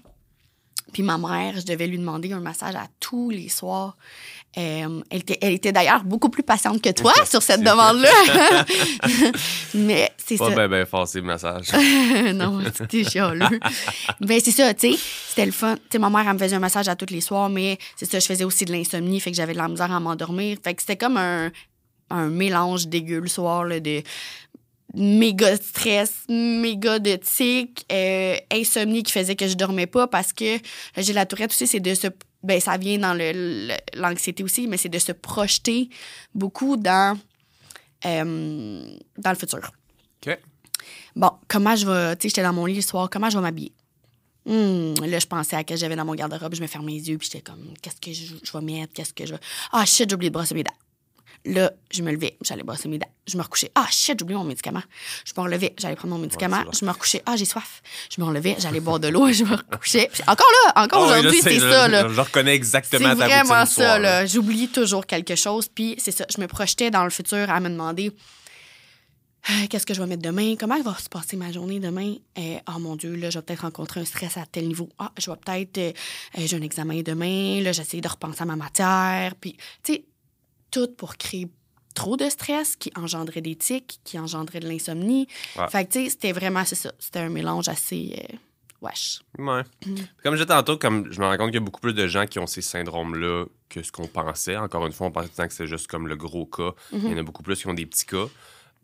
Puis 0.92 1.04
ma 1.04 1.18
mère, 1.18 1.60
je 1.60 1.64
devais 1.64 1.86
lui 1.86 1.98
demander 1.98 2.32
un 2.32 2.40
massage 2.40 2.74
à 2.74 2.88
tous 2.98 3.30
les 3.30 3.48
soirs. 3.48 3.96
Euh, 4.58 5.00
elle 5.10 5.20
était, 5.20 5.38
elle 5.42 5.52
était 5.52 5.70
d'ailleurs 5.70 6.02
beaucoup 6.02 6.28
plus 6.28 6.42
patiente 6.42 6.82
que 6.82 6.90
toi 6.90 7.12
sur 7.24 7.40
cette 7.40 7.60
demande-là. 7.62 8.66
Mais 9.74 10.10
c'est 10.16 10.36
ça. 10.36 10.50
Pas 10.50 10.66
bien, 10.66 10.84
le 10.84 11.22
massage. 11.22 11.68
non, 12.34 12.60
c'était 12.74 13.04
chialeux. 13.04 13.60
ben, 14.20 14.40
c'est 14.42 14.50
ça, 14.50 14.74
tu 14.74 14.92
sais. 14.92 14.98
C'était 15.28 15.46
le 15.46 15.52
fun. 15.52 15.76
Tu 15.76 15.82
sais, 15.92 15.98
ma 16.00 16.10
mère, 16.10 16.24
elle 16.26 16.34
me 16.34 16.38
faisait 16.38 16.56
un 16.56 16.60
massage 16.60 16.88
à 16.88 16.96
tous 16.96 17.12
les 17.12 17.20
soirs, 17.20 17.48
mais 17.48 17.78
c'est 17.94 18.10
ça, 18.10 18.18
je 18.18 18.26
faisais 18.26 18.42
aussi 18.42 18.64
de 18.64 18.72
l'insomnie, 18.72 19.20
fait 19.20 19.30
que 19.30 19.36
j'avais 19.36 19.52
de 19.52 19.58
la 19.58 19.68
misère 19.68 19.92
à 19.92 20.00
m'endormir. 20.00 20.58
Fait 20.64 20.74
que 20.74 20.80
c'était 20.80 20.96
comme 20.96 21.16
un, 21.16 21.52
un 22.10 22.26
mélange 22.26 22.88
dégueu 22.88 23.20
le 23.20 23.28
soir, 23.28 23.64
là, 23.64 23.78
de 23.78 24.02
méga 24.94 25.56
stress, 25.56 26.24
méga 26.28 26.98
de 26.98 27.16
tic, 27.16 27.86
euh, 27.92 28.36
insomnie 28.50 29.04
qui 29.04 29.12
faisait 29.12 29.36
que 29.36 29.46
je 29.46 29.54
dormais 29.54 29.86
pas 29.86 30.08
parce 30.08 30.32
que 30.32 30.58
j'ai 30.96 31.12
la 31.12 31.26
tourette 31.26 31.50
aussi, 31.52 31.68
c'est 31.68 31.78
de 31.78 31.94
se 31.94 32.08
ben 32.42 32.60
ça 32.60 32.76
vient 32.76 32.98
dans 32.98 33.14
l'anxiété 33.94 34.42
aussi, 34.42 34.66
mais 34.66 34.76
c'est 34.76 34.88
de 34.88 34.98
se 34.98 35.12
projeter 35.12 35.88
beaucoup 36.34 36.76
dans, 36.76 37.18
euh, 38.06 38.96
dans 39.18 39.30
le 39.30 39.36
futur. 39.36 39.70
OK. 40.26 40.38
Bon, 41.16 41.32
comment 41.48 41.76
je 41.76 41.86
vais. 41.86 42.16
Tu 42.16 42.22
sais, 42.22 42.28
j'étais 42.28 42.42
dans 42.42 42.52
mon 42.52 42.66
lit 42.66 42.76
le 42.76 42.82
soir, 42.82 43.08
comment 43.10 43.28
je 43.30 43.36
vais 43.36 43.42
m'habiller? 43.42 43.72
Hmm, 44.46 44.94
là, 45.04 45.18
je 45.18 45.26
pensais 45.26 45.56
à 45.56 45.60
ce 45.60 45.64
que 45.64 45.76
j'avais 45.76 45.96
dans 45.96 46.04
mon 46.04 46.14
garde-robe, 46.14 46.54
je 46.54 46.62
me 46.62 46.66
fermais 46.66 46.92
les 46.92 47.10
yeux, 47.10 47.18
puis 47.18 47.28
j'étais 47.30 47.42
comme, 47.42 47.74
qu'est-ce 47.82 48.00
que 48.00 48.12
je, 48.12 48.34
je, 48.42 48.52
vais 48.52 48.64
mettre, 48.64 48.94
qu'est-ce 48.94 49.12
que 49.12 49.26
je 49.26 49.34
vais. 49.34 49.40
Ah, 49.70 49.84
shit, 49.84 50.08
j'ai 50.08 50.14
oublié 50.14 50.30
de 50.30 50.34
brosser 50.34 50.54
mes 50.54 50.62
dents. 50.62 50.72
Là, 51.46 51.72
je 51.90 52.02
me 52.02 52.12
levais, 52.12 52.36
j'allais 52.42 52.62
brosser 52.62 52.88
mes 52.88 52.98
dents. 52.98 53.10
Je 53.26 53.38
me 53.38 53.42
recouchais. 53.42 53.70
Ah, 53.74 53.86
shit, 53.90 54.18
j'ai 54.18 54.22
oublié 54.22 54.38
mon 54.38 54.44
médicament. 54.44 54.82
Je 55.24 55.32
me 55.36 55.42
relevais, 55.42 55.74
j'allais 55.78 55.96
prendre 55.96 56.14
mon 56.14 56.20
médicament. 56.20 56.64
je 56.78 56.84
me 56.84 56.90
recouchais. 56.90 57.22
Ah, 57.24 57.36
j'ai 57.36 57.46
soif. 57.46 57.80
Je 58.14 58.20
me 58.20 58.26
relevais, 58.26 58.56
j'allais 58.58 58.80
boire 58.80 59.00
de 59.00 59.08
l'eau. 59.08 59.32
Je 59.32 59.44
me 59.44 59.56
recouchais. 59.56 60.10
encore 60.26 60.46
là, 60.66 60.84
encore 60.84 61.04
ah 61.04 61.18
aujourd'hui, 61.18 61.40
c'est 61.42 61.58
ça. 61.58 61.88
Là. 61.88 62.08
Je, 62.08 62.20
reconnais 62.20 62.54
exactement 62.54 63.16
ta 63.16 63.26
vraiment 63.26 63.64
ça. 63.64 63.98
Là. 63.98 64.26
J'oublie 64.26 64.68
toujours 64.68 65.06
quelque 65.06 65.34
chose. 65.34 65.68
Puis 65.68 65.94
c'est 65.98 66.12
ça, 66.12 66.26
je 66.34 66.40
me 66.40 66.46
projetais 66.46 66.90
dans 66.90 67.04
le 67.04 67.10
futur 67.10 67.48
à 67.48 67.58
me 67.60 67.70
demander 67.70 68.12
euh, 69.48 69.66
qu'est-ce 69.68 69.86
que 69.86 69.94
je 69.94 70.00
vais 70.00 70.06
mettre 70.06 70.22
demain? 70.22 70.54
Comment 70.58 70.80
va 70.82 70.94
se 70.98 71.08
passer 71.08 71.36
ma 71.36 71.50
journée 71.50 71.80
demain? 71.80 72.14
Euh, 72.38 72.58
oh 72.68 72.78
mon 72.78 72.96
Dieu, 72.96 73.14
là, 73.14 73.30
je 73.30 73.38
vais 73.38 73.42
peut-être 73.42 73.62
rencontrer 73.62 74.00
un 74.00 74.04
stress 74.04 74.36
à 74.36 74.44
tel 74.44 74.68
niveau. 74.68 74.90
Ah, 74.98 75.12
je 75.18 75.30
vais 75.30 75.36
peut-être. 75.36 75.78
Euh, 75.78 75.92
j'ai 76.44 76.56
un 76.56 76.62
examen 76.62 77.00
demain. 77.00 77.62
Là, 77.62 77.72
j'essaie 77.72 78.00
de 78.00 78.08
repenser 78.08 78.42
à 78.42 78.44
ma 78.44 78.56
matière. 78.56 79.34
Puis, 79.40 79.56
tu 79.82 79.94
sais, 79.94 80.04
tout 80.70 80.88
pour 80.96 81.16
créer 81.16 81.48
trop 81.94 82.16
de 82.16 82.28
stress 82.28 82.76
qui 82.76 82.90
engendrait 82.96 83.40
des 83.40 83.56
tics, 83.56 84.00
qui 84.04 84.18
engendrait 84.18 84.60
de 84.60 84.68
l'insomnie. 84.68 85.26
Fait 85.70 85.84
que, 85.84 85.92
tu 85.92 86.04
sais, 86.04 86.10
c'était 86.10 86.32
vraiment, 86.32 86.64
c'est 86.64 86.76
ça. 86.76 86.92
C'était 86.98 87.20
un 87.20 87.28
mélange 87.28 87.68
assez. 87.68 88.16
Euh, 88.16 88.36
wesh. 88.82 89.20
Ouais. 89.38 89.62
Mm. 89.84 89.94
Comme 90.22 90.36
je 90.36 90.42
disais 90.42 90.46
tantôt, 90.46 90.78
comme 90.78 91.12
je 91.12 91.20
me 91.20 91.26
rends 91.26 91.36
compte 91.36 91.48
qu'il 91.48 91.60
y 91.60 91.62
a 91.62 91.64
beaucoup 91.64 91.80
plus 91.80 91.92
de 91.92 92.06
gens 92.06 92.24
qui 92.24 92.38
ont 92.38 92.46
ces 92.46 92.62
syndromes-là 92.62 93.44
que 93.68 93.82
ce 93.82 93.92
qu'on 93.92 94.06
pensait. 94.06 94.56
Encore 94.56 94.86
une 94.86 94.92
fois, 94.92 95.08
on 95.08 95.10
pensait 95.10 95.46
que 95.46 95.52
c'était 95.52 95.66
juste 95.66 95.86
comme 95.86 96.08
le 96.08 96.16
gros 96.16 96.46
cas. 96.46 96.70
Mm-hmm. 96.92 97.00
Il 97.04 97.10
y 97.10 97.14
en 97.14 97.18
a 97.18 97.22
beaucoup 97.22 97.42
plus 97.42 97.60
qui 97.60 97.66
ont 97.66 97.74
des 97.74 97.86
petits 97.86 98.06
cas 98.06 98.26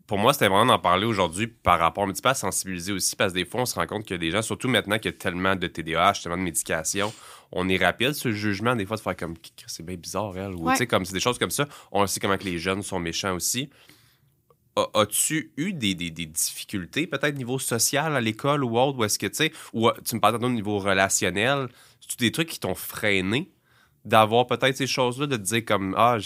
pour 0.07 0.17
moi, 0.17 0.31
c'était 0.31 0.47
vraiment 0.47 0.65
d'en 0.65 0.79
parler 0.79 1.05
aujourd'hui 1.05 1.47
par 1.47 1.79
rapport 1.79 2.05
un 2.05 2.11
petit 2.11 2.21
peu 2.21 2.29
à 2.29 2.33
sensibiliser 2.33 2.93
aussi, 2.93 3.15
parce 3.17 3.33
que 3.33 3.39
des 3.39 3.45
fois, 3.45 3.61
on 3.61 3.65
se 3.65 3.75
rend 3.75 3.85
compte 3.85 4.09
a 4.09 4.17
des 4.17 4.31
gens, 4.31 4.41
surtout 4.41 4.69
maintenant 4.69 4.97
qu'il 4.97 5.11
y 5.11 5.13
a 5.13 5.17
tellement 5.17 5.55
de 5.55 5.67
TDAH, 5.67 6.13
tellement 6.23 6.37
de 6.37 6.43
médication, 6.43 7.13
on 7.51 7.69
est 7.69 7.77
rapide 7.77 8.13
sur 8.13 8.29
le 8.29 8.35
jugement, 8.35 8.75
des 8.75 8.85
fois, 8.85 8.97
de 8.97 9.01
faire 9.01 9.15
comme 9.15 9.35
c'est 9.67 9.85
bien 9.85 9.95
bizarre, 9.95 10.37
elle, 10.37 10.53
ou 10.53 10.69
tu 10.71 10.77
sais, 10.77 10.87
comme 10.87 11.05
c'est 11.05 11.13
des 11.13 11.19
choses 11.19 11.39
comme 11.39 11.51
ça. 11.51 11.67
On 11.91 12.05
sait 12.07 12.19
comment 12.19 12.37
que 12.37 12.43
les 12.43 12.59
jeunes 12.59 12.83
sont 12.83 12.99
méchants 12.99 13.35
aussi. 13.35 13.69
As-tu 14.93 15.51
eu 15.57 15.73
des, 15.73 15.95
difficultés, 15.95 17.07
peut-être 17.07 17.35
niveau 17.35 17.57
social 17.57 18.15
à 18.15 18.21
l'école 18.21 18.63
ou 18.63 18.77
autre, 18.77 18.99
ou 18.99 19.03
est-ce 19.03 19.17
que, 19.17 19.25
tu 19.25 19.35
sais, 19.35 19.51
ou 19.73 19.89
tu 20.05 20.15
me 20.15 20.19
parles 20.19 20.43
au 20.43 20.49
niveau 20.49 20.77
relationnel, 20.77 21.67
c'est-tu 21.99 22.17
des 22.17 22.31
trucs 22.31 22.49
qui 22.49 22.59
t'ont 22.59 22.75
freiné 22.75 23.49
d'avoir 24.05 24.45
peut-être 24.45 24.77
ces 24.77 24.85
choses-là, 24.85 25.25
de 25.25 25.35
te 25.35 25.41
dire 25.41 25.65
comme, 25.65 25.95
ah, 25.97 26.19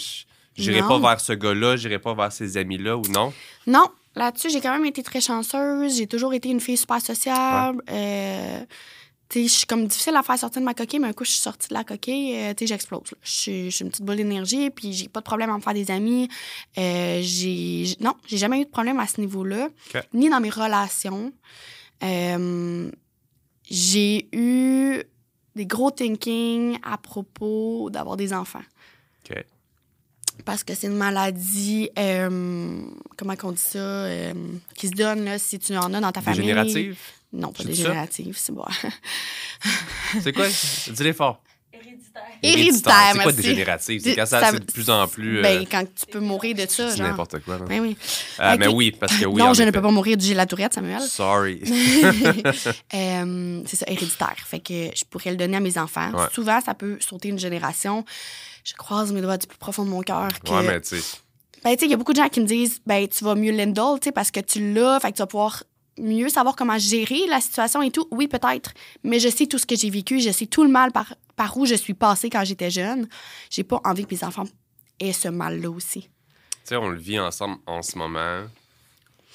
J'irai 0.54 0.80
pas 0.80 0.98
vers 0.98 1.20
ce 1.20 1.32
gars-là, 1.32 1.76
j'irai 1.76 1.98
pas 1.98 2.14
vers 2.14 2.32
ces 2.32 2.56
amis-là 2.56 2.96
ou 2.96 3.02
non? 3.08 3.32
Non. 3.66 3.86
Là-dessus, 4.14 4.50
j'ai 4.50 4.60
quand 4.60 4.72
même 4.72 4.84
été 4.84 5.02
très 5.02 5.22
chanceuse. 5.22 5.96
J'ai 5.96 6.06
toujours 6.06 6.34
été 6.34 6.50
une 6.50 6.60
fille 6.60 6.76
super 6.76 7.00
sociable. 7.00 7.82
Euh, 7.90 8.60
je 9.34 9.48
suis 9.48 9.66
comme 9.66 9.86
difficile 9.86 10.14
à 10.16 10.22
faire 10.22 10.38
sortir 10.38 10.60
de 10.60 10.64
ma 10.64 10.74
coquille, 10.74 10.98
mais 10.98 11.08
un 11.08 11.12
coup, 11.12 11.24
je 11.24 11.30
suis 11.30 11.40
sortie 11.40 11.68
de 11.68 11.74
la 11.74 11.84
coquille, 11.84 12.36
euh, 12.36 12.54
j'explose. 12.60 13.14
Je 13.22 13.30
suis 13.30 13.80
une 13.80 13.90
petite 13.90 14.04
boule 14.04 14.16
d'énergie, 14.16 14.70
puis 14.70 14.92
j'ai 14.92 15.08
pas 15.08 15.20
de 15.20 15.24
problème 15.24 15.50
à 15.50 15.56
me 15.56 15.60
faire 15.60 15.74
des 15.74 15.90
amis. 15.90 16.28
Euh, 16.78 17.20
j'ai 17.22 17.96
non, 18.00 18.14
j'ai 18.26 18.36
jamais 18.36 18.60
eu 18.60 18.64
de 18.64 18.70
problème 18.70 19.00
à 19.00 19.06
ce 19.06 19.20
niveau-là, 19.20 19.68
ni 20.12 20.28
dans 20.28 20.40
mes 20.40 20.50
relations. 20.50 21.32
Euh, 22.02 22.90
j'ai 23.70 24.28
eu 24.32 25.02
des 25.54 25.66
gros 25.66 25.90
thinking 25.90 26.78
à 26.82 26.98
propos 26.98 27.90
d'avoir 27.90 28.16
des 28.16 28.32
enfants. 28.32 28.62
Parce 30.44 30.64
que 30.64 30.74
c'est 30.74 30.86
une 30.88 30.96
maladie, 30.96 31.90
comment 31.94 33.34
on 33.44 33.52
dit 33.52 33.60
ça, 33.60 34.08
qui 34.74 34.88
se 34.88 34.92
donne 34.92 35.24
là, 35.24 35.38
si 35.38 35.58
tu 35.58 35.76
en 35.76 35.92
as 35.94 36.00
dans 36.00 36.10
ta 36.10 36.20
famille. 36.20 36.40
Dégénérative? 36.40 36.98
Non, 37.32 37.52
pas 37.52 37.64
dégénérative, 37.64 38.36
c'est 38.36 38.52
bon. 38.52 38.64
c'est 40.22 40.32
quoi? 40.32 40.46
Dis-les 40.48 41.12
fort. 41.12 41.42
Héréditaire. 41.72 42.22
Héréditaire, 42.42 43.12
C'est 43.12 43.22
quoi 43.22 43.32
dégénérative? 43.32 44.00
C'est 44.02 44.14
quand 44.14 44.26
ça, 44.26 44.50
c'est 44.50 44.60
de 44.60 44.70
plus 44.70 44.90
en 44.90 45.08
plus. 45.08 45.40
Ben, 45.40 45.62
euh, 45.62 45.64
quand 45.70 45.84
tu 45.84 46.06
peux 46.06 46.20
mourir 46.20 46.54
de 46.54 46.66
ça, 46.68 46.90
C'est 46.90 47.02
n'importe 47.02 47.38
quoi. 47.40 47.58
Ben 47.58 47.80
oui. 47.80 47.96
Euh, 48.40 48.56
Mais 48.58 48.66
oui, 48.66 48.90
parce 48.90 49.16
que 49.16 49.24
oui. 49.24 49.40
Non, 49.40 49.54
je 49.54 49.62
ne 49.62 49.70
peux 49.70 49.80
pas 49.80 49.90
mourir 49.90 50.16
du 50.16 50.34
la 50.34 50.44
tourette, 50.44 50.74
Samuel. 50.74 51.00
Sorry. 51.00 51.62
euh, 52.94 53.62
c'est 53.66 53.76
ça, 53.76 53.86
héréditaire. 53.88 54.36
Fait 54.44 54.60
que 54.60 54.90
je 54.94 55.04
pourrais 55.08 55.30
le 55.30 55.36
donner 55.36 55.56
à 55.56 55.60
mes 55.60 55.78
enfants. 55.78 56.10
Souvent, 56.32 56.60
ça 56.60 56.74
peut 56.74 56.98
sauter 57.00 57.28
une 57.28 57.38
génération. 57.38 58.04
Je 58.64 58.74
croise 58.74 59.12
mes 59.12 59.22
doigts 59.22 59.38
du 59.38 59.46
plus 59.46 59.58
profond 59.58 59.84
de 59.84 59.90
mon 59.90 60.02
cœur. 60.02 60.28
Que... 60.44 60.52
Ouais, 60.52 60.62
mais 60.62 60.80
tu 60.80 61.00
sais. 61.00 61.18
Ben, 61.64 61.74
tu 61.74 61.80
sais, 61.80 61.86
il 61.86 61.90
y 61.92 61.94
a 61.94 61.96
beaucoup 61.96 62.12
de 62.12 62.18
gens 62.18 62.28
qui 62.28 62.40
me 62.40 62.46
disent, 62.46 62.80
ben, 62.86 63.06
tu 63.06 63.24
vas 63.24 63.36
mieux 63.36 63.52
l'indole, 63.52 64.00
tu 64.00 64.06
sais, 64.06 64.12
parce 64.12 64.32
que 64.32 64.40
tu 64.40 64.72
l'as, 64.74 64.98
fait 64.98 65.12
que 65.12 65.16
tu 65.16 65.22
vas 65.22 65.26
pouvoir 65.26 65.62
mieux 65.98 66.28
savoir 66.28 66.56
comment 66.56 66.78
gérer 66.78 67.26
la 67.28 67.40
situation 67.40 67.82
et 67.82 67.90
tout, 67.90 68.06
oui, 68.10 68.28
peut-être. 68.28 68.72
Mais 69.04 69.18
je 69.20 69.28
sais 69.28 69.46
tout 69.46 69.58
ce 69.58 69.66
que 69.66 69.76
j'ai 69.76 69.90
vécu, 69.90 70.20
je 70.20 70.30
sais 70.30 70.46
tout 70.46 70.64
le 70.64 70.70
mal 70.70 70.92
par, 70.92 71.14
par 71.36 71.56
où 71.56 71.66
je 71.66 71.74
suis 71.74 71.94
passée 71.94 72.30
quand 72.30 72.44
j'étais 72.44 72.70
jeune. 72.70 73.08
J'ai 73.50 73.64
pas 73.64 73.80
envie 73.84 74.06
que 74.06 74.14
mes 74.14 74.24
enfants 74.24 74.46
aient 75.00 75.12
ce 75.12 75.28
mal-là 75.28 75.70
aussi. 75.70 76.02
Tu 76.02 76.08
sais, 76.64 76.76
on 76.76 76.88
le 76.88 76.98
vit 76.98 77.18
ensemble 77.18 77.58
en 77.66 77.82
ce 77.82 77.98
moment. 77.98 78.44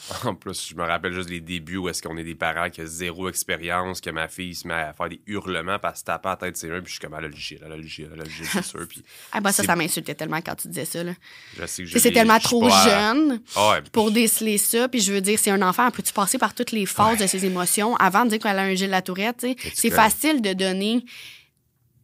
En 0.25 0.35
plus, 0.35 0.69
je 0.69 0.75
me 0.75 0.83
rappelle 0.83 1.13
juste 1.13 1.29
les 1.29 1.39
débuts 1.39 1.77
où 1.77 1.89
est-ce 1.89 2.01
qu'on 2.01 2.17
est 2.17 2.23
des 2.23 2.35
parents 2.35 2.69
qui 2.69 2.81
ont 2.81 2.85
zéro 2.85 3.29
expérience, 3.29 4.01
que 4.01 4.09
ma 4.09 4.27
fille 4.27 4.55
se 4.55 4.67
met 4.67 4.73
à 4.73 4.93
faire 4.93 5.09
des 5.09 5.21
hurlements 5.27 5.79
parce 5.79 6.01
que 6.01 6.05
tape 6.05 6.25
à 6.25 6.29
la 6.29 6.35
tête 6.37 6.57
ses 6.57 6.67
mains, 6.67 6.81
puis 6.81 6.87
je 6.87 6.99
suis 6.99 6.99
comme, 6.99 7.15
elle 7.17 7.25
a 7.25 7.27
le 7.27 7.35
gire, 7.35 7.59
elle 7.65 7.71
a 7.71 7.77
le 7.77 7.83
gire, 7.83 8.09
elle 8.13 8.21
a 8.21 8.23
le 8.23 8.29
gire, 8.29 8.47
c'est 8.51 8.63
sûr. 8.63 8.87
Puis 8.87 9.03
ah, 9.31 9.41
bah 9.41 9.51
ça, 9.51 9.63
ça 9.63 9.75
m'insultait 9.75 10.15
tellement 10.15 10.41
quand 10.41 10.55
tu 10.55 10.67
disais 10.67 10.85
ça. 10.85 11.03
Là. 11.03 11.13
Je 11.59 11.65
sais 11.65 11.83
que 11.83 11.99
C'est 11.99 12.11
tellement 12.11 12.39
trop 12.39 12.69
jeune 12.69 13.41
ah 13.55 13.79
pour 13.91 14.11
déceler 14.11 14.57
ça. 14.57 14.87
Puis 14.87 15.01
je 15.01 15.13
veux 15.13 15.21
dire, 15.21 15.37
c'est 15.39 15.51
un 15.51 15.61
enfant, 15.61 15.89
peux-tu 15.91 16.13
passer 16.13 16.37
par 16.37 16.53
toutes 16.53 16.71
les 16.71 16.85
phases 16.85 17.19
de 17.19 17.27
ses 17.27 17.45
émotions 17.45 17.95
avant 17.97 18.25
de 18.25 18.31
dire 18.31 18.39
qu'elle 18.39 18.59
a 18.59 18.63
un 18.63 18.75
gilles 18.75 18.87
de 18.87 18.91
la 18.91 19.01
tourette? 19.01 19.45
C'est 19.73 19.91
facile 19.91 20.41
de 20.41 20.53
donner 20.53 21.03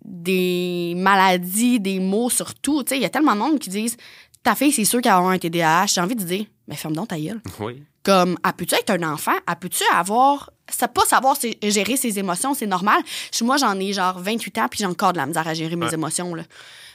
des 0.03 0.93
maladies, 0.97 1.79
des 1.79 1.99
mots 1.99 2.29
sur 2.29 2.53
tout. 2.55 2.83
Il 2.91 3.01
y 3.01 3.05
a 3.05 3.09
tellement 3.09 3.33
de 3.33 3.39
monde 3.39 3.59
qui 3.59 3.69
disent 3.69 3.97
ta 4.43 4.55
fille, 4.55 4.71
c'est 4.71 4.85
sûr 4.85 5.01
qu'elle 5.01 5.13
a 5.13 5.19
un 5.19 5.37
TDAH. 5.37 5.87
J'ai 5.87 6.01
envie 6.01 6.15
de 6.15 6.23
dire, 6.23 6.45
mais 6.67 6.75
ferme 6.75 6.95
donc 6.95 7.07
ta 7.07 7.19
gueule. 7.19 7.41
Oui. 7.59 7.81
Comme, 8.03 8.37
elle 8.45 8.53
peut-tu 8.53 8.75
être 8.75 8.89
un 8.89 9.03
enfant? 9.13 9.35
Elle 9.47 9.55
peut-tu 9.55 9.83
avoir. 9.93 10.51
Ça 10.69 10.87
pas 10.87 11.05
savoir 11.05 11.37
gérer 11.61 11.97
ses 11.97 12.19
émotions, 12.19 12.53
c'est 12.53 12.67
normal. 12.67 13.01
Moi, 13.41 13.57
j'en 13.57 13.77
ai 13.79 13.91
genre 13.93 14.17
28 14.19 14.57
ans, 14.59 14.67
puis 14.69 14.79
j'ai 14.79 14.85
encore 14.85 15.13
de 15.13 15.17
la 15.17 15.25
misère 15.25 15.47
à 15.47 15.53
gérer 15.53 15.75
mes 15.75 15.93
émotions. 15.93 16.33
Là. 16.35 16.43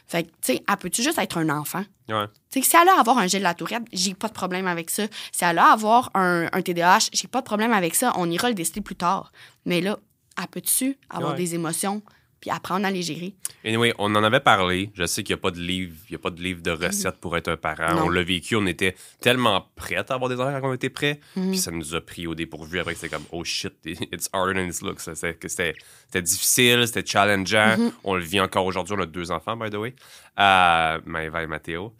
Fait 0.07 0.23
que, 0.25 0.29
tu 0.29 0.55
sais, 0.55 0.64
elle 0.66 0.77
peut-tu 0.79 1.03
juste 1.03 1.18
être 1.18 1.37
un 1.37 1.51
enfant? 1.51 1.85
Ouais. 2.09 2.27
Tu 2.51 2.62
sais, 2.62 2.71
si 2.71 2.77
elle 2.81 2.88
a 2.88 2.99
avoir 2.99 3.18
un 3.18 3.27
gel 3.27 3.40
de 3.40 3.44
la 3.44 3.53
tourette, 3.53 3.83
j'ai 3.92 4.14
pas 4.14 4.29
de 4.29 4.33
problème 4.33 4.66
avec 4.66 4.88
ça. 4.88 5.05
Si 5.33 5.44
elle 5.44 5.59
a 5.59 5.66
avoir 5.66 6.11
un, 6.14 6.49
un 6.51 6.62
TDAH, 6.62 7.11
j'ai 7.12 7.29
pas 7.29 7.40
de 7.40 7.44
problème 7.44 7.75
avec 7.75 7.94
ça. 7.94 8.12
On 8.16 8.31
ira 8.31 8.49
le 8.49 8.55
décider 8.55 8.81
plus 8.81 8.97
tard. 8.97 9.33
Mais 9.66 9.83
là, 9.83 9.99
elle 10.40 10.47
peut-tu 10.47 10.97
avoir 11.11 11.35
des 11.35 11.55
émotions 11.55 12.03
puis 12.40 12.51
apprendre 12.51 12.87
à 12.87 12.90
les 12.90 13.03
gérer. 13.03 13.35
Anyway, 13.64 13.92
on 13.98 14.14
en 14.14 14.22
avait 14.22 14.40
parlé. 14.40 14.90
Je 14.94 15.05
sais 15.07 15.22
qu'il 15.22 15.35
n'y 15.35 15.40
a 15.40 15.42
pas 15.42 15.51
de 15.51 15.59
livre, 15.61 15.96
il 16.09 16.12
y 16.12 16.14
a 16.14 16.18
pas 16.18 16.31
de 16.31 16.40
livre 16.40 16.62
de 16.62 16.70
recettes 16.70 17.18
pour 17.20 17.37
être 17.37 17.48
un 17.48 17.57
parent. 17.57 18.05
On 18.05 18.09
l'a 18.09 18.22
vécu, 18.22 18.55
on 18.55 18.66
était 18.66 18.94
tellement 19.20 19.66
prêts 19.74 19.96
à 19.96 20.05
avoir 20.09 20.29
des 20.29 20.37
enfants 20.37 20.61
quand 20.61 20.70
on 20.70 20.74
était 20.74 20.90
prêts. 20.90 21.20
Mhm. 21.37 21.51
Puis 21.51 21.59
ça 21.59 21.70
nous 21.70 21.94
a 21.94 22.01
pris 22.01 22.27
au 22.27 22.35
dépourvu. 22.35 22.79
Après, 22.79 22.94
c'était 22.94 23.09
comme, 23.09 23.24
oh 23.33 23.42
shit, 23.42 23.74
it's 23.85 24.29
harder 24.33 24.55
than 24.55 24.68
it 24.68 24.81
looks. 24.83 25.01
C'était 25.01 26.22
difficile, 26.22 26.87
c'était 26.87 27.05
challengeant. 27.05 27.77
Mhm. 27.79 27.92
On 28.05 28.14
le 28.14 28.22
vit 28.22 28.40
encore 28.40 28.66
aujourd'hui. 28.66 28.94
On 28.96 29.03
a 29.03 29.07
deux 29.07 29.31
enfants, 29.31 29.57
by 29.57 29.70
the 29.70 29.74
way, 29.74 29.94
euh, 30.38 31.01
Maëva 31.05 31.42
et 31.42 31.46
Mathéo. 31.46 31.94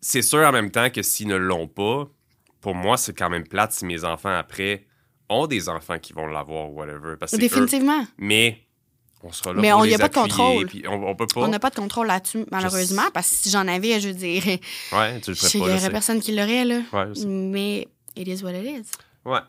C'est 0.00 0.22
sûr 0.22 0.40
en 0.40 0.52
même 0.52 0.70
temps 0.70 0.90
que 0.90 1.02
s'ils 1.02 1.28
ne 1.28 1.36
l'ont 1.36 1.68
pas, 1.68 2.08
pour 2.60 2.74
moi, 2.74 2.96
c'est 2.96 3.16
quand 3.16 3.30
même 3.30 3.46
plate 3.46 3.72
si 3.72 3.86
mes 3.86 4.04
enfants 4.04 4.34
après 4.36 4.84
ont 5.28 5.46
des 5.46 5.68
enfants 5.68 5.98
qui 5.98 6.12
vont 6.12 6.26
l'avoir 6.26 6.70
ou 6.70 6.74
whatever. 6.74 7.14
Définitivement. 7.32 8.04
Mais 8.18 8.66
on 9.22 9.32
sera 9.32 9.52
là 9.52 9.60
Mais 9.60 9.72
on 9.72 9.84
n'y 9.84 9.94
a 9.94 9.98
pas 9.98 10.08
de 10.08 10.14
contrôle. 10.14 10.68
On, 10.88 11.14
peut 11.14 11.26
pas. 11.26 11.40
On 11.40 11.48
n'a 11.48 11.58
pas 11.58 11.70
de 11.70 11.76
contrôle 11.76 12.06
là-dessus, 12.06 12.44
malheureusement, 12.50 13.10
parce 13.12 13.28
que 13.28 13.36
si 13.36 13.50
j'en 13.50 13.68
avais, 13.68 14.00
je 14.00 14.08
dirais. 14.08 14.60
Ouais, 14.92 15.20
tu 15.20 15.30
le 15.30 15.36
ferais 15.36 15.58
pas. 15.58 15.66
Il 15.66 15.72
n'y 15.72 15.78
aurait 15.78 15.90
personne 15.90 16.20
qui 16.20 16.34
l'aurait, 16.34 16.64
là. 16.64 16.80
Ouais, 16.92 17.06
Mais 17.26 17.88
it 18.16 18.28
is 18.28 18.42
what 18.42 18.52
it 18.52 18.64
is. 18.64 18.90
Ouais. 19.24 19.40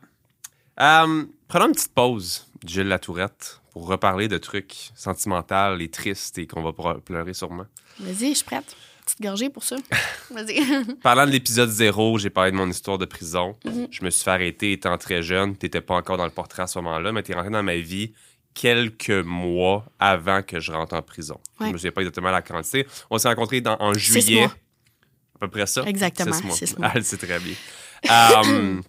Um, 0.78 1.30
prenons 1.48 1.68
une 1.68 1.74
petite 1.74 1.94
pause, 1.94 2.48
Gilles 2.66 2.88
Latourette, 2.88 3.62
pour 3.72 3.88
reparler 3.88 4.28
de 4.28 4.38
trucs 4.38 4.92
sentimentaux 4.96 5.78
et 5.80 5.90
tristes 5.90 6.38
et 6.38 6.48
qu'on 6.48 6.62
va 6.62 6.74
pleurer 7.00 7.34
sûrement. 7.34 7.66
Vas-y, 8.00 8.30
je 8.30 8.36
suis 8.36 8.46
prête. 8.46 8.76
Petite 9.06 9.22
gorgée 9.22 9.50
pour 9.50 9.64
ça. 9.64 9.76
Vas-y. 10.32 10.64
Parlant 11.04 11.26
de 11.26 11.32
l'épisode 11.32 11.70
zéro, 11.70 12.18
j'ai 12.18 12.30
parlé 12.30 12.52
de 12.52 12.56
mon 12.56 12.70
histoire 12.70 12.98
de 12.98 13.06
prison. 13.06 13.56
Mm-hmm. 13.66 13.88
Je 13.92 14.06
me 14.06 14.10
suis 14.10 14.24
fait 14.24 14.32
arrêter 14.32 14.72
étant 14.72 14.98
très 14.98 15.22
jeune. 15.22 15.58
Tu 15.58 15.66
n'étais 15.66 15.82
pas 15.82 15.96
encore 15.96 16.18
dans 16.18 16.26
le 16.26 16.32
portrait 16.32 16.64
à 16.64 16.68
ce 16.68 16.80
moment-là, 16.80 17.12
mais 17.12 17.22
tu 17.22 17.32
es 17.34 17.36
rentré 17.36 17.52
dans 17.52 17.64
ma 17.64 17.76
vie 17.76 18.14
quelques 18.54 19.10
mois 19.10 19.86
avant 20.00 20.42
que 20.42 20.60
je 20.60 20.72
rentre 20.72 20.96
en 20.96 21.02
prison. 21.02 21.39
Je 21.60 21.66
ne 21.66 21.72
me 21.72 21.78
souviens 21.78 21.92
pas 21.92 22.02
exactement 22.02 22.32
la 22.32 22.42
quantité. 22.42 22.88
On 23.10 23.18
s'est 23.18 23.28
rencontrés 23.28 23.62
dans, 23.62 23.78
en 23.80 23.94
juillet. 23.94 24.44
À 24.44 25.39
peu 25.39 25.48
près 25.50 25.66
ça? 25.66 25.84
Exactement. 25.84 26.34
Six 26.52 26.78
mois. 26.78 26.92
c'est 27.02 27.18
très 27.18 27.39
bien. 27.39 27.56
Euh, 28.12 28.82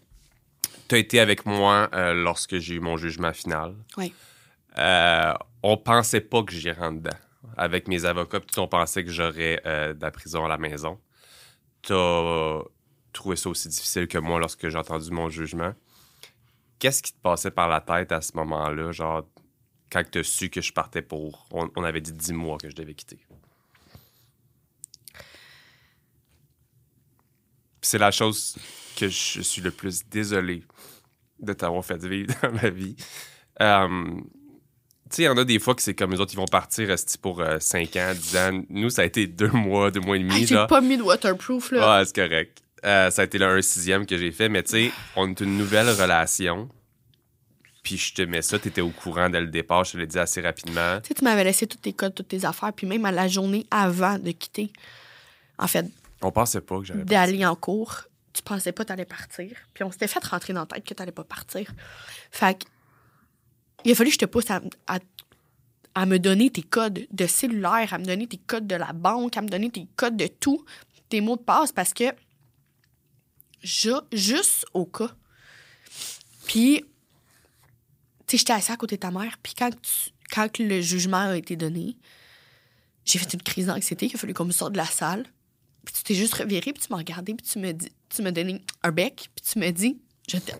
tu 0.88 0.96
as 0.96 0.98
été 0.98 1.20
avec 1.20 1.46
moi 1.46 1.88
euh, 1.94 2.14
lorsque 2.14 2.58
j'ai 2.58 2.74
eu 2.74 2.80
mon 2.80 2.96
jugement 2.96 3.32
final. 3.32 3.76
Oui. 3.96 4.12
Euh, 4.76 5.32
on 5.62 5.76
pensait 5.76 6.20
pas 6.20 6.42
que 6.42 6.52
j'y 6.52 6.72
rentre 6.72 7.00
dedans. 7.00 7.16
Avec 7.56 7.86
mes 7.86 8.04
avocats, 8.06 8.40
on 8.56 8.66
pensait 8.66 9.04
que 9.04 9.12
j'aurais 9.12 9.62
de 9.64 10.02
la 10.02 10.10
prison 10.10 10.44
à 10.44 10.48
la 10.48 10.58
maison. 10.58 10.98
Tu 11.82 11.92
as 11.92 12.62
trouvé 13.12 13.36
ça 13.36 13.50
aussi 13.50 13.68
difficile 13.68 14.08
que 14.08 14.18
moi 14.18 14.40
lorsque 14.40 14.68
j'ai 14.68 14.76
entendu 14.76 15.12
mon 15.12 15.28
jugement. 15.28 15.74
Qu'est-ce 16.80 17.04
qui 17.04 17.12
te 17.12 17.20
passait 17.20 17.52
par 17.52 17.68
la 17.68 17.80
tête 17.80 18.10
à 18.10 18.20
ce 18.20 18.36
moment-là? 18.36 18.90
Genre, 18.90 19.24
quand 19.90 20.02
tu 20.10 20.18
as 20.18 20.24
su 20.24 20.50
que 20.50 20.60
je 20.60 20.72
partais 20.72 21.02
pour. 21.02 21.46
On, 21.50 21.84
avait 21.84 22.00
dit 22.00 22.12
10 22.12 22.32
mois 22.32 22.58
que 22.58 22.68
je 22.68 22.74
devais 22.74 22.94
quitter. 22.94 23.18
C'est 27.80 27.98
la 27.98 28.10
chose 28.10 28.56
que 28.96 29.08
je 29.08 29.42
suis 29.42 29.62
le 29.62 29.70
plus 29.70 30.06
désolé 30.08 30.64
de 31.38 31.52
t'avoir 31.52 31.84
fait 31.84 32.02
vivre 32.04 32.34
dans 32.42 32.52
ma 32.52 32.70
vie. 32.70 32.96
Euh, 33.60 34.10
tu 35.10 35.16
sais, 35.16 35.22
il 35.22 35.26
y 35.26 35.28
en 35.28 35.36
a 35.36 35.44
des 35.44 35.58
fois 35.58 35.74
que 35.74 35.82
c'est 35.82 35.94
comme 35.94 36.12
les 36.12 36.20
autres, 36.20 36.32
ils 36.32 36.38
vont 36.38 36.46
partir 36.46 36.92
pour 37.20 37.42
5 37.60 37.96
euh, 37.96 38.10
ans, 38.10 38.14
10 38.14 38.36
ans. 38.36 38.62
Nous, 38.70 38.90
ça 38.90 39.02
a 39.02 39.04
été 39.04 39.26
2 39.26 39.48
mois, 39.48 39.90
2 39.90 40.00
mois 40.00 40.16
et 40.16 40.20
demi. 40.20 40.46
j'ai 40.46 40.66
pas 40.66 40.80
mis 40.80 40.96
de 40.96 41.02
waterproof, 41.02 41.72
là. 41.72 41.98
Ouais, 41.98 42.04
c'est 42.06 42.14
correct. 42.14 42.62
Euh, 42.84 43.10
ça 43.10 43.22
a 43.22 43.24
été 43.24 43.38
le 43.38 43.46
1 43.46 43.62
sixième 43.62 44.06
que 44.06 44.16
j'ai 44.16 44.32
fait. 44.32 44.48
Mais 44.48 44.62
tu 44.62 44.70
sais, 44.72 44.92
on 45.16 45.30
est 45.30 45.40
une 45.40 45.56
nouvelle 45.56 45.88
relation 45.88 46.68
puis 47.84 47.98
je 47.98 48.14
te 48.14 48.22
mets 48.22 48.42
ça, 48.42 48.58
tu 48.58 48.68
étais 48.68 48.80
au 48.80 48.88
courant 48.88 49.28
dès 49.28 49.40
le 49.40 49.46
départ, 49.46 49.84
je 49.84 49.92
te 49.92 49.98
l'ai 49.98 50.06
dit 50.06 50.18
assez 50.18 50.40
rapidement. 50.40 51.00
Tu 51.02 51.08
sais, 51.08 51.14
tu 51.14 51.22
m'avais 51.22 51.44
laissé 51.44 51.66
tous 51.66 51.76
tes 51.76 51.92
codes, 51.92 52.14
toutes 52.14 52.28
tes 52.28 52.46
affaires, 52.46 52.72
puis 52.72 52.86
même 52.86 53.04
à 53.04 53.12
la 53.12 53.28
journée 53.28 53.66
avant 53.70 54.18
de 54.18 54.30
quitter, 54.30 54.72
en 55.58 55.68
fait. 55.68 55.86
On 56.22 56.32
pensait 56.32 56.62
pas 56.62 56.78
que 56.78 56.84
j'allais 56.86 57.04
D'aller 57.04 57.44
en 57.44 57.54
cours, 57.54 58.04
tu 58.32 58.42
pensais 58.42 58.72
pas 58.72 58.84
que 58.84 58.88
t'allais 58.88 59.04
partir. 59.04 59.50
Puis 59.74 59.84
on 59.84 59.92
s'était 59.92 60.08
fait 60.08 60.24
rentrer 60.24 60.54
dans 60.54 60.60
la 60.60 60.66
tête 60.66 60.84
que 60.84 60.94
t'allais 60.94 61.12
pas 61.12 61.24
partir. 61.24 61.70
Fait 62.30 62.58
que, 62.58 62.64
il 63.84 63.92
a 63.92 63.94
fallu 63.94 64.08
que 64.08 64.14
je 64.14 64.20
te 64.20 64.24
pousse 64.24 64.50
à, 64.50 64.62
à, 65.94 66.06
me 66.06 66.18
donner 66.18 66.48
tes 66.48 66.62
codes 66.62 67.06
de 67.10 67.26
cellulaire, 67.26 67.92
à 67.92 67.98
me 67.98 68.06
donner 68.06 68.26
tes 68.26 68.38
codes 68.38 68.66
de 68.66 68.76
la 68.76 68.94
banque, 68.94 69.36
à 69.36 69.42
me 69.42 69.48
donner 69.48 69.68
tes 69.68 69.86
codes 69.94 70.16
de 70.16 70.26
tout, 70.26 70.64
tes 71.10 71.20
mots 71.20 71.36
de 71.36 71.42
passe, 71.42 71.70
parce 71.70 71.92
que, 71.92 72.04
juste 73.62 74.64
au 74.72 74.86
cas. 74.86 75.10
Puis, 76.46 76.82
sais, 78.28 78.38
j'étais 78.38 78.52
assise 78.52 78.70
à 78.70 78.76
côté 78.76 78.96
de 78.96 79.00
ta 79.00 79.10
mère, 79.10 79.38
puis 79.42 79.54
quand, 79.54 79.70
quand 80.30 80.58
le 80.58 80.80
jugement 80.80 81.30
a 81.30 81.36
été 81.36 81.56
donné, 81.56 81.96
j'ai 83.04 83.18
fait 83.18 83.32
une 83.34 83.42
crise 83.42 83.66
d'anxiété, 83.66 84.06
il 84.06 84.14
a 84.14 84.18
fallu 84.18 84.34
qu'on 84.34 84.46
me 84.46 84.52
sorte 84.52 84.72
de 84.72 84.78
la 84.78 84.86
salle. 84.86 85.24
Puis 85.84 85.94
tu 85.94 86.02
t'es 86.02 86.14
juste 86.14 86.34
reviré, 86.34 86.72
puis 86.72 86.82
tu 86.82 86.88
m'as 86.90 86.96
regardé, 86.96 87.34
puis 87.34 87.46
tu 87.46 87.58
me 87.58 87.72
dis, 87.72 87.92
tu 88.08 88.22
m'as 88.22 88.30
donné 88.30 88.62
un 88.82 88.90
bec, 88.90 89.30
puis 89.34 89.44
tu 89.44 89.58
m'as 89.58 89.70
dit, 89.70 89.98
je 90.28 90.38
t'aime. 90.38 90.58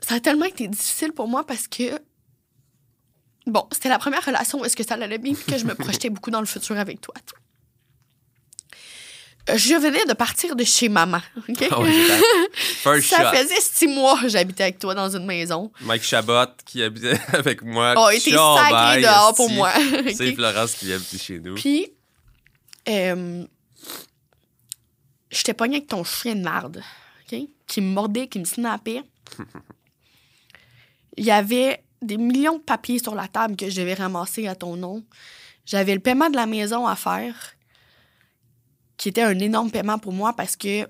Ça 0.00 0.16
a 0.16 0.20
tellement 0.20 0.46
été 0.46 0.68
difficile 0.68 1.12
pour 1.12 1.28
moi 1.28 1.46
parce 1.46 1.68
que, 1.68 1.98
bon, 3.46 3.66
c'était 3.72 3.88
la 3.88 3.98
première 3.98 4.24
relation 4.24 4.60
où 4.60 4.64
est-ce 4.64 4.76
que 4.76 4.84
ça 4.84 4.94
allait 4.94 5.18
bien, 5.18 5.34
puis 5.34 5.44
que 5.44 5.58
je 5.58 5.64
me 5.64 5.74
projetais 5.74 6.10
beaucoup 6.10 6.30
dans 6.30 6.40
le 6.40 6.46
futur 6.46 6.78
avec 6.78 7.00
toi. 7.00 7.14
Je 9.54 9.74
venais 9.74 10.04
de 10.04 10.12
partir 10.12 10.54
de 10.56 10.64
chez 10.64 10.88
maman. 10.88 11.20
OK? 11.48 11.68
Ah 11.70 11.80
ouais, 11.80 11.90
First 12.52 13.08
Ça 13.08 13.30
shot. 13.30 13.36
faisait 13.36 13.60
six 13.60 13.86
mois 13.88 14.20
que 14.20 14.28
j'habitais 14.28 14.64
avec 14.64 14.78
toi 14.78 14.94
dans 14.94 15.08
une 15.14 15.24
maison. 15.24 15.72
Mike 15.80 16.02
Chabot 16.02 16.46
qui 16.66 16.82
habitait 16.82 17.18
avec 17.32 17.62
moi. 17.62 17.94
Oh, 17.96 18.08
il 18.12 18.16
était 18.18 18.30
sacré 18.32 19.02
dehors 19.02 19.34
pour 19.34 19.50
moi. 19.50 19.72
C'est? 20.14 20.34
Florence 20.34 20.74
qui 20.74 20.92
habite 20.92 21.22
chez 21.22 21.38
nous. 21.38 21.54
Puis, 21.54 21.92
euh, 22.88 23.44
j'étais 25.30 25.54
pognée 25.54 25.76
avec 25.76 25.88
ton 25.88 26.04
chien 26.04 26.34
de 26.34 26.42
marde? 26.42 26.82
Qui 27.66 27.80
me 27.82 27.92
mordait, 27.92 28.26
qui 28.28 28.38
me 28.38 28.46
snappait. 28.46 29.02
Il 31.18 31.24
y 31.24 31.30
avait 31.30 31.82
des 32.00 32.16
millions 32.16 32.56
de 32.56 32.62
papiers 32.62 32.98
sur 32.98 33.14
la 33.14 33.28
table 33.28 33.56
que 33.56 33.68
je 33.68 33.80
devais 33.80 33.92
ramasser 33.94 34.46
à 34.46 34.54
ton 34.54 34.76
nom. 34.76 35.04
J'avais 35.66 35.92
le 35.94 36.00
paiement 36.00 36.30
de 36.30 36.36
la 36.36 36.46
maison 36.46 36.86
à 36.86 36.96
faire, 36.96 37.34
qui 38.98 39.08
était 39.08 39.22
un 39.22 39.38
énorme 39.38 39.70
paiement 39.70 39.98
pour 39.98 40.12
moi 40.12 40.34
parce 40.34 40.56
que, 40.56 40.86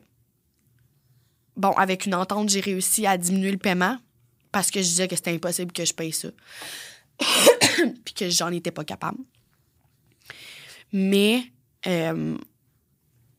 bon, 1.57 1.71
avec 1.73 2.07
une 2.07 2.15
entente, 2.15 2.49
j'ai 2.49 2.61
réussi 2.61 3.07
à 3.07 3.17
diminuer 3.17 3.53
le 3.53 3.59
paiement 3.59 3.99
parce 4.51 4.71
que 4.71 4.81
je 4.81 4.87
disais 4.87 5.07
que 5.07 5.15
c'était 5.15 5.33
impossible 5.33 5.73
que 5.73 5.85
je 5.85 5.95
paye 5.95 6.13
ça. 6.13 6.29
Puis 8.05 8.15
que 8.15 8.29
j'en 8.31 8.51
étais 8.51 8.71
pas 8.71 8.85
capable. 8.85 9.19
Mais 10.93 11.53
euh, 11.87 12.37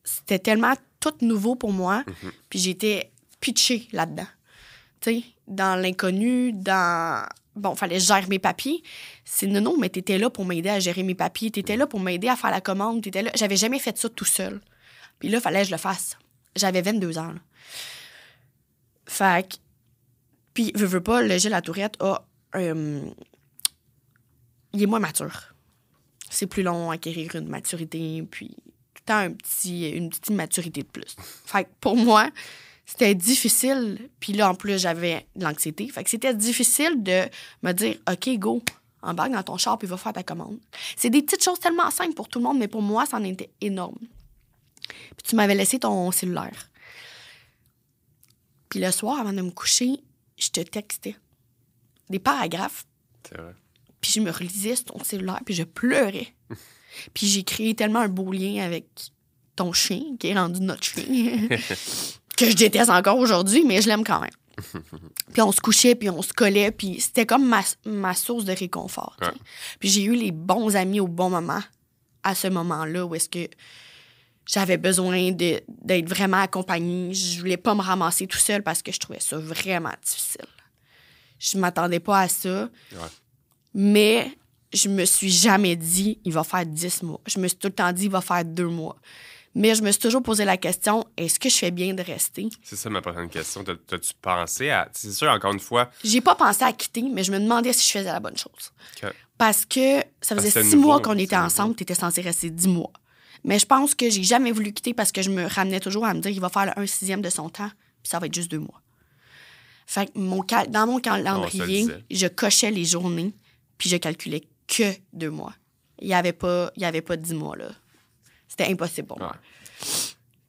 c'était 0.04 0.38
tellement 0.38 0.74
tout 1.00 1.14
nouveau 1.20 1.56
pour 1.56 1.72
moi. 1.72 2.04
Puis 2.48 2.60
j'étais 2.60 3.10
pitchée 3.40 3.88
là-dedans. 3.92 4.26
Tu 5.00 5.10
sais, 5.10 5.24
dans 5.48 5.80
l'inconnu, 5.80 6.52
dans. 6.52 7.26
Bon, 7.56 7.74
fallait 7.74 8.00
gère 8.00 8.28
mes 8.28 8.38
papiers. 8.38 8.82
C'est 9.24 9.46
non, 9.46 9.60
non, 9.60 9.76
mais 9.78 9.88
t'étais 9.88 10.18
là 10.18 10.30
pour 10.30 10.44
m'aider 10.44 10.68
à 10.68 10.78
gérer 10.78 11.02
mes 11.02 11.14
papiers. 11.14 11.50
T'étais 11.50 11.76
là 11.76 11.86
pour 11.86 12.00
m'aider 12.00 12.28
à 12.28 12.36
faire 12.36 12.50
la 12.50 12.60
commande. 12.60 13.02
T'étais 13.02 13.22
là. 13.22 13.30
J'avais 13.34 13.56
jamais 13.56 13.78
fait 13.78 13.96
ça 13.98 14.08
tout 14.08 14.24
seul. 14.24 14.60
Puis 15.18 15.28
là, 15.28 15.40
fallait 15.40 15.62
que 15.62 15.66
je 15.66 15.72
le 15.72 15.78
fasse. 15.78 16.16
J'avais 16.56 16.82
22 16.82 17.18
ans. 17.18 17.32
là. 17.32 17.40
Fait 19.06 19.48
que. 19.48 19.56
Puis, 20.54 20.72
veux, 20.74 20.86
veux 20.86 21.02
pas, 21.02 21.22
le 21.22 21.38
Gilles 21.38 21.50
La 21.50 21.62
Tourette 21.62 21.96
a. 22.00 22.24
euh, 22.56 23.00
il 24.72 24.82
est 24.82 24.86
moins 24.86 25.00
mature 25.00 25.50
c'est 26.30 26.46
plus 26.46 26.62
long 26.62 26.90
à 26.90 26.94
acquérir 26.94 27.34
une 27.34 27.48
maturité, 27.48 28.24
puis 28.30 28.48
tout 28.94 29.02
le 29.02 29.04
temps 29.04 29.18
un 29.18 29.32
petit, 29.32 29.90
une 29.90 30.08
petite 30.08 30.30
maturité 30.30 30.82
de 30.82 30.86
plus. 30.86 31.16
Fait 31.44 31.64
que 31.64 31.70
pour 31.80 31.96
moi, 31.96 32.30
c'était 32.90 33.14
difficile. 33.14 34.10
Puis 34.18 34.32
là, 34.32 34.50
en 34.50 34.54
plus, 34.56 34.80
j'avais 34.80 35.24
de 35.36 35.44
l'anxiété. 35.44 35.88
Fait 35.88 36.02
que 36.02 36.10
c'était 36.10 36.34
difficile 36.34 37.00
de 37.00 37.22
me 37.62 37.70
dire, 37.70 37.96
OK, 38.10 38.28
go, 38.36 38.62
embarque 39.00 39.30
dans 39.30 39.44
ton 39.44 39.56
char, 39.56 39.78
puis 39.78 39.86
va 39.86 39.96
faire 39.96 40.12
ta 40.12 40.24
commande. 40.24 40.58
C'est 40.96 41.08
des 41.08 41.22
petites 41.22 41.44
choses 41.44 41.60
tellement 41.60 41.88
simples 41.92 42.14
pour 42.14 42.26
tout 42.26 42.40
le 42.40 42.44
monde, 42.44 42.58
mais 42.58 42.66
pour 42.66 42.82
moi, 42.82 43.06
ça 43.06 43.18
en 43.18 43.24
était 43.24 43.50
énorme. 43.60 43.98
Puis 44.88 45.22
tu 45.24 45.36
m'avais 45.36 45.54
laissé 45.54 45.78
ton 45.78 46.10
cellulaire. 46.10 46.68
Puis 48.68 48.80
le 48.80 48.90
soir, 48.90 49.20
avant 49.20 49.32
de 49.32 49.40
me 49.40 49.52
coucher, 49.52 50.00
je 50.36 50.48
te 50.48 50.60
textais 50.60 51.14
des 52.08 52.18
paragraphes 52.18 52.86
C'est 53.28 53.38
vrai. 53.38 53.54
puis 54.00 54.10
je 54.10 54.20
me 54.20 54.32
relisais 54.32 54.74
sur 54.74 54.86
ton 54.86 55.04
cellulaire, 55.04 55.40
puis 55.44 55.54
je 55.54 55.62
pleurais. 55.62 56.34
puis 57.14 57.28
j'ai 57.28 57.44
créé 57.44 57.76
tellement 57.76 58.00
un 58.00 58.08
beau 58.08 58.32
lien 58.32 58.64
avec 58.64 58.86
ton 59.54 59.72
chien, 59.72 60.16
qui 60.18 60.26
est 60.26 60.34
rendu 60.34 60.60
notre 60.60 60.82
chien, 60.82 61.48
que 62.40 62.50
je 62.50 62.56
déteste 62.56 62.90
encore 62.90 63.18
aujourd'hui, 63.18 63.64
mais 63.64 63.80
je 63.82 63.88
l'aime 63.88 64.04
quand 64.04 64.20
même. 64.20 64.30
puis 65.32 65.42
on 65.42 65.52
se 65.52 65.60
couchait, 65.60 65.94
puis 65.94 66.10
on 66.10 66.22
se 66.22 66.32
collait, 66.32 66.70
puis 66.70 67.00
c'était 67.00 67.26
comme 67.26 67.46
ma, 67.46 67.62
ma 67.84 68.14
source 68.14 68.44
de 68.44 68.52
réconfort. 68.52 69.16
Ouais. 69.22 69.28
Puis 69.78 69.88
j'ai 69.88 70.02
eu 70.02 70.14
les 70.14 70.32
bons 70.32 70.76
amis 70.76 71.00
au 71.00 71.08
bon 71.08 71.30
moment, 71.30 71.62
à 72.22 72.34
ce 72.34 72.48
moment-là, 72.48 73.06
où 73.06 73.14
est-ce 73.14 73.28
que 73.28 73.48
j'avais 74.46 74.76
besoin 74.76 75.30
d'être 75.32 76.08
vraiment 76.08 76.40
accompagnée. 76.40 77.14
Je 77.14 77.38
voulais 77.38 77.56
pas 77.56 77.74
me 77.74 77.82
ramasser 77.82 78.26
tout 78.26 78.38
seul 78.38 78.62
parce 78.62 78.82
que 78.82 78.90
je 78.90 78.98
trouvais 78.98 79.20
ça 79.20 79.38
vraiment 79.38 79.92
difficile. 80.04 80.46
Je 81.38 81.56
m'attendais 81.56 82.00
pas 82.00 82.20
à 82.20 82.28
ça. 82.28 82.68
Ouais. 82.92 82.98
Mais 83.74 84.36
je 84.72 84.88
me 84.88 85.04
suis 85.04 85.30
jamais 85.30 85.76
dit, 85.76 86.18
il 86.24 86.32
va 86.32 86.44
faire 86.44 86.66
10 86.66 87.02
mois. 87.04 87.20
Je 87.26 87.38
me 87.38 87.48
suis 87.48 87.56
tout 87.56 87.68
le 87.68 87.74
temps 87.74 87.92
dit, 87.92 88.04
il 88.04 88.10
va 88.10 88.20
faire 88.20 88.44
deux 88.44 88.66
mois. 88.66 88.96
Mais 89.54 89.74
je 89.74 89.82
me 89.82 89.90
suis 89.90 90.00
toujours 90.00 90.22
posé 90.22 90.44
la 90.44 90.56
question, 90.56 91.04
est-ce 91.16 91.40
que 91.40 91.48
je 91.48 91.56
fais 91.56 91.72
bien 91.72 91.92
de 91.92 92.02
rester? 92.02 92.48
C'est 92.62 92.76
ça 92.76 92.88
ma 92.88 93.00
prochaine 93.02 93.28
question. 93.28 93.64
T'as- 93.64 93.74
T'as-tu 93.86 94.12
pensé 94.22 94.70
à. 94.70 94.88
C'est 94.92 95.10
sûr, 95.12 95.28
encore 95.28 95.52
une 95.52 95.58
fois, 95.60 95.90
J'ai 96.04 96.20
pas 96.20 96.36
pensé 96.36 96.62
à 96.62 96.72
quitter, 96.72 97.02
mais 97.02 97.24
je 97.24 97.32
me 97.32 97.40
demandais 97.40 97.72
si 97.72 97.84
je 97.86 97.92
faisais 97.98 98.12
la 98.12 98.20
bonne 98.20 98.36
chose. 98.36 98.72
Parce 99.38 99.64
que 99.64 99.98
ça 100.20 100.36
faisait 100.36 100.50
six 100.62 100.76
nouveau, 100.76 100.88
mois 100.88 101.00
qu'on 101.00 101.18
était 101.18 101.36
ensemble, 101.36 101.74
tu 101.74 101.82
étais 101.82 101.94
censé 101.94 102.20
rester 102.20 102.50
10 102.50 102.68
mois. 102.68 102.92
Mais 103.42 103.58
je 103.58 103.66
pense 103.66 103.94
que 103.94 104.08
j'ai 104.10 104.22
jamais 104.22 104.52
voulu 104.52 104.72
quitter 104.72 104.92
parce 104.94 105.10
que 105.10 105.22
je 105.22 105.30
me 105.30 105.46
ramenais 105.46 105.80
toujours 105.80 106.04
à 106.04 106.12
me 106.14 106.20
dire, 106.20 106.30
il 106.30 106.40
va 106.40 106.48
faire 106.50 106.66
le 106.66 106.78
1 106.78 106.86
sixième 106.86 107.22
de 107.22 107.30
son 107.30 107.48
temps, 107.48 107.70
puis 108.02 108.10
ça 108.10 108.18
va 108.18 108.26
être 108.26 108.34
juste 108.34 108.50
deux 108.50 108.58
mois. 108.58 108.80
Fait 109.86 110.06
que 110.12 110.18
mon 110.18 110.42
cal- 110.42 110.70
dans 110.70 110.86
mon 110.86 111.00
calendrier, 111.00 111.86
je 112.10 112.26
cochais 112.28 112.70
les 112.70 112.84
journées, 112.84 113.34
puis 113.78 113.88
je 113.88 113.96
calculais 113.96 114.42
que 114.68 114.92
deux 115.12 115.30
mois. 115.30 115.54
Il 116.00 116.06
n'y 116.08 116.14
avait, 116.14 116.32
pas- 116.34 116.70
il 116.76 116.82
y 116.82 116.84
avait 116.84 117.02
pas 117.02 117.16
dix 117.16 117.34
mois, 117.34 117.56
là. 117.56 117.70
C'était 118.50 118.70
impossible 118.70 119.08
pour 119.08 119.18
moi. 119.18 119.34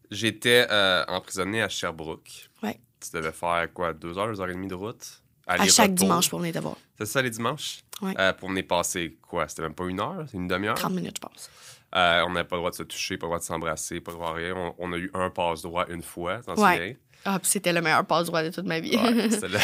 j'étais 0.10 0.68
euh, 0.70 1.06
emprisonné 1.08 1.62
à 1.62 1.70
Sherbrooke. 1.70 2.50
Ouais. 2.64 2.80
Tu 3.00 3.10
devais 3.16 3.32
faire 3.32 3.68
quoi, 3.74 3.94
deux 3.94 4.18
heures, 4.18 4.28
deux 4.28 4.42
heures 4.42 4.50
et 4.50 4.54
demie 4.54 4.68
de 4.68 4.76
route? 4.76 5.22
À 5.48 5.66
chaque 5.68 5.94
dimanche 5.94 6.30
pour 6.30 6.40
venir 6.40 6.54
te 6.54 6.60
voir. 6.60 6.76
C'est 6.98 7.06
ça 7.06 7.22
les 7.22 7.30
dimanches? 7.30 7.80
Ouais. 8.02 8.14
Euh, 8.20 8.34
pour 8.34 8.50
venir 8.50 8.66
passer 8.68 9.18
quoi? 9.22 9.48
C'était 9.48 9.64
même 9.64 9.74
pas 9.74 9.86
une 9.86 10.00
heure? 10.00 10.26
C'est 10.30 10.38
une 10.38 10.48
demi-heure? 10.48 10.76
30 10.76 10.94
minutes, 10.94 11.18
je 11.22 11.28
pense. 11.28 11.50
Euh, 11.94 12.24
on 12.26 12.32
n'avait 12.32 12.48
pas 12.48 12.56
le 12.56 12.62
droit 12.62 12.72
de 12.72 12.76
se 12.76 12.84
toucher, 12.84 13.18
pas 13.18 13.26
le 13.26 13.30
droit 13.30 13.40
de 13.40 13.44
s'embrasser, 13.44 14.00
pas 14.00 14.12
le 14.12 14.18
droit 14.18 14.30
de 14.32 14.36
rien. 14.46 14.56
On, 14.56 14.76
on 14.80 14.94
a 14.94 14.98
eu 14.98 15.12
un 15.14 15.30
passe-droit 15.30 15.86
une 15.90 16.02
fois, 16.04 16.40
t'en 16.46 16.56
Ouais. 16.56 16.78
souviens? 16.78 16.96
Ah, 17.26 17.38
puis 17.40 17.52
c'était 17.52 17.74
le 17.74 17.82
meilleur 17.82 18.06
passe-droit 18.06 18.44
de 18.44 18.50
toute 18.50 18.66
ma 18.66 18.80
vie. 18.80 18.96
Ouais, 18.98 19.30
c'était 19.30 19.50
là. 19.50 19.60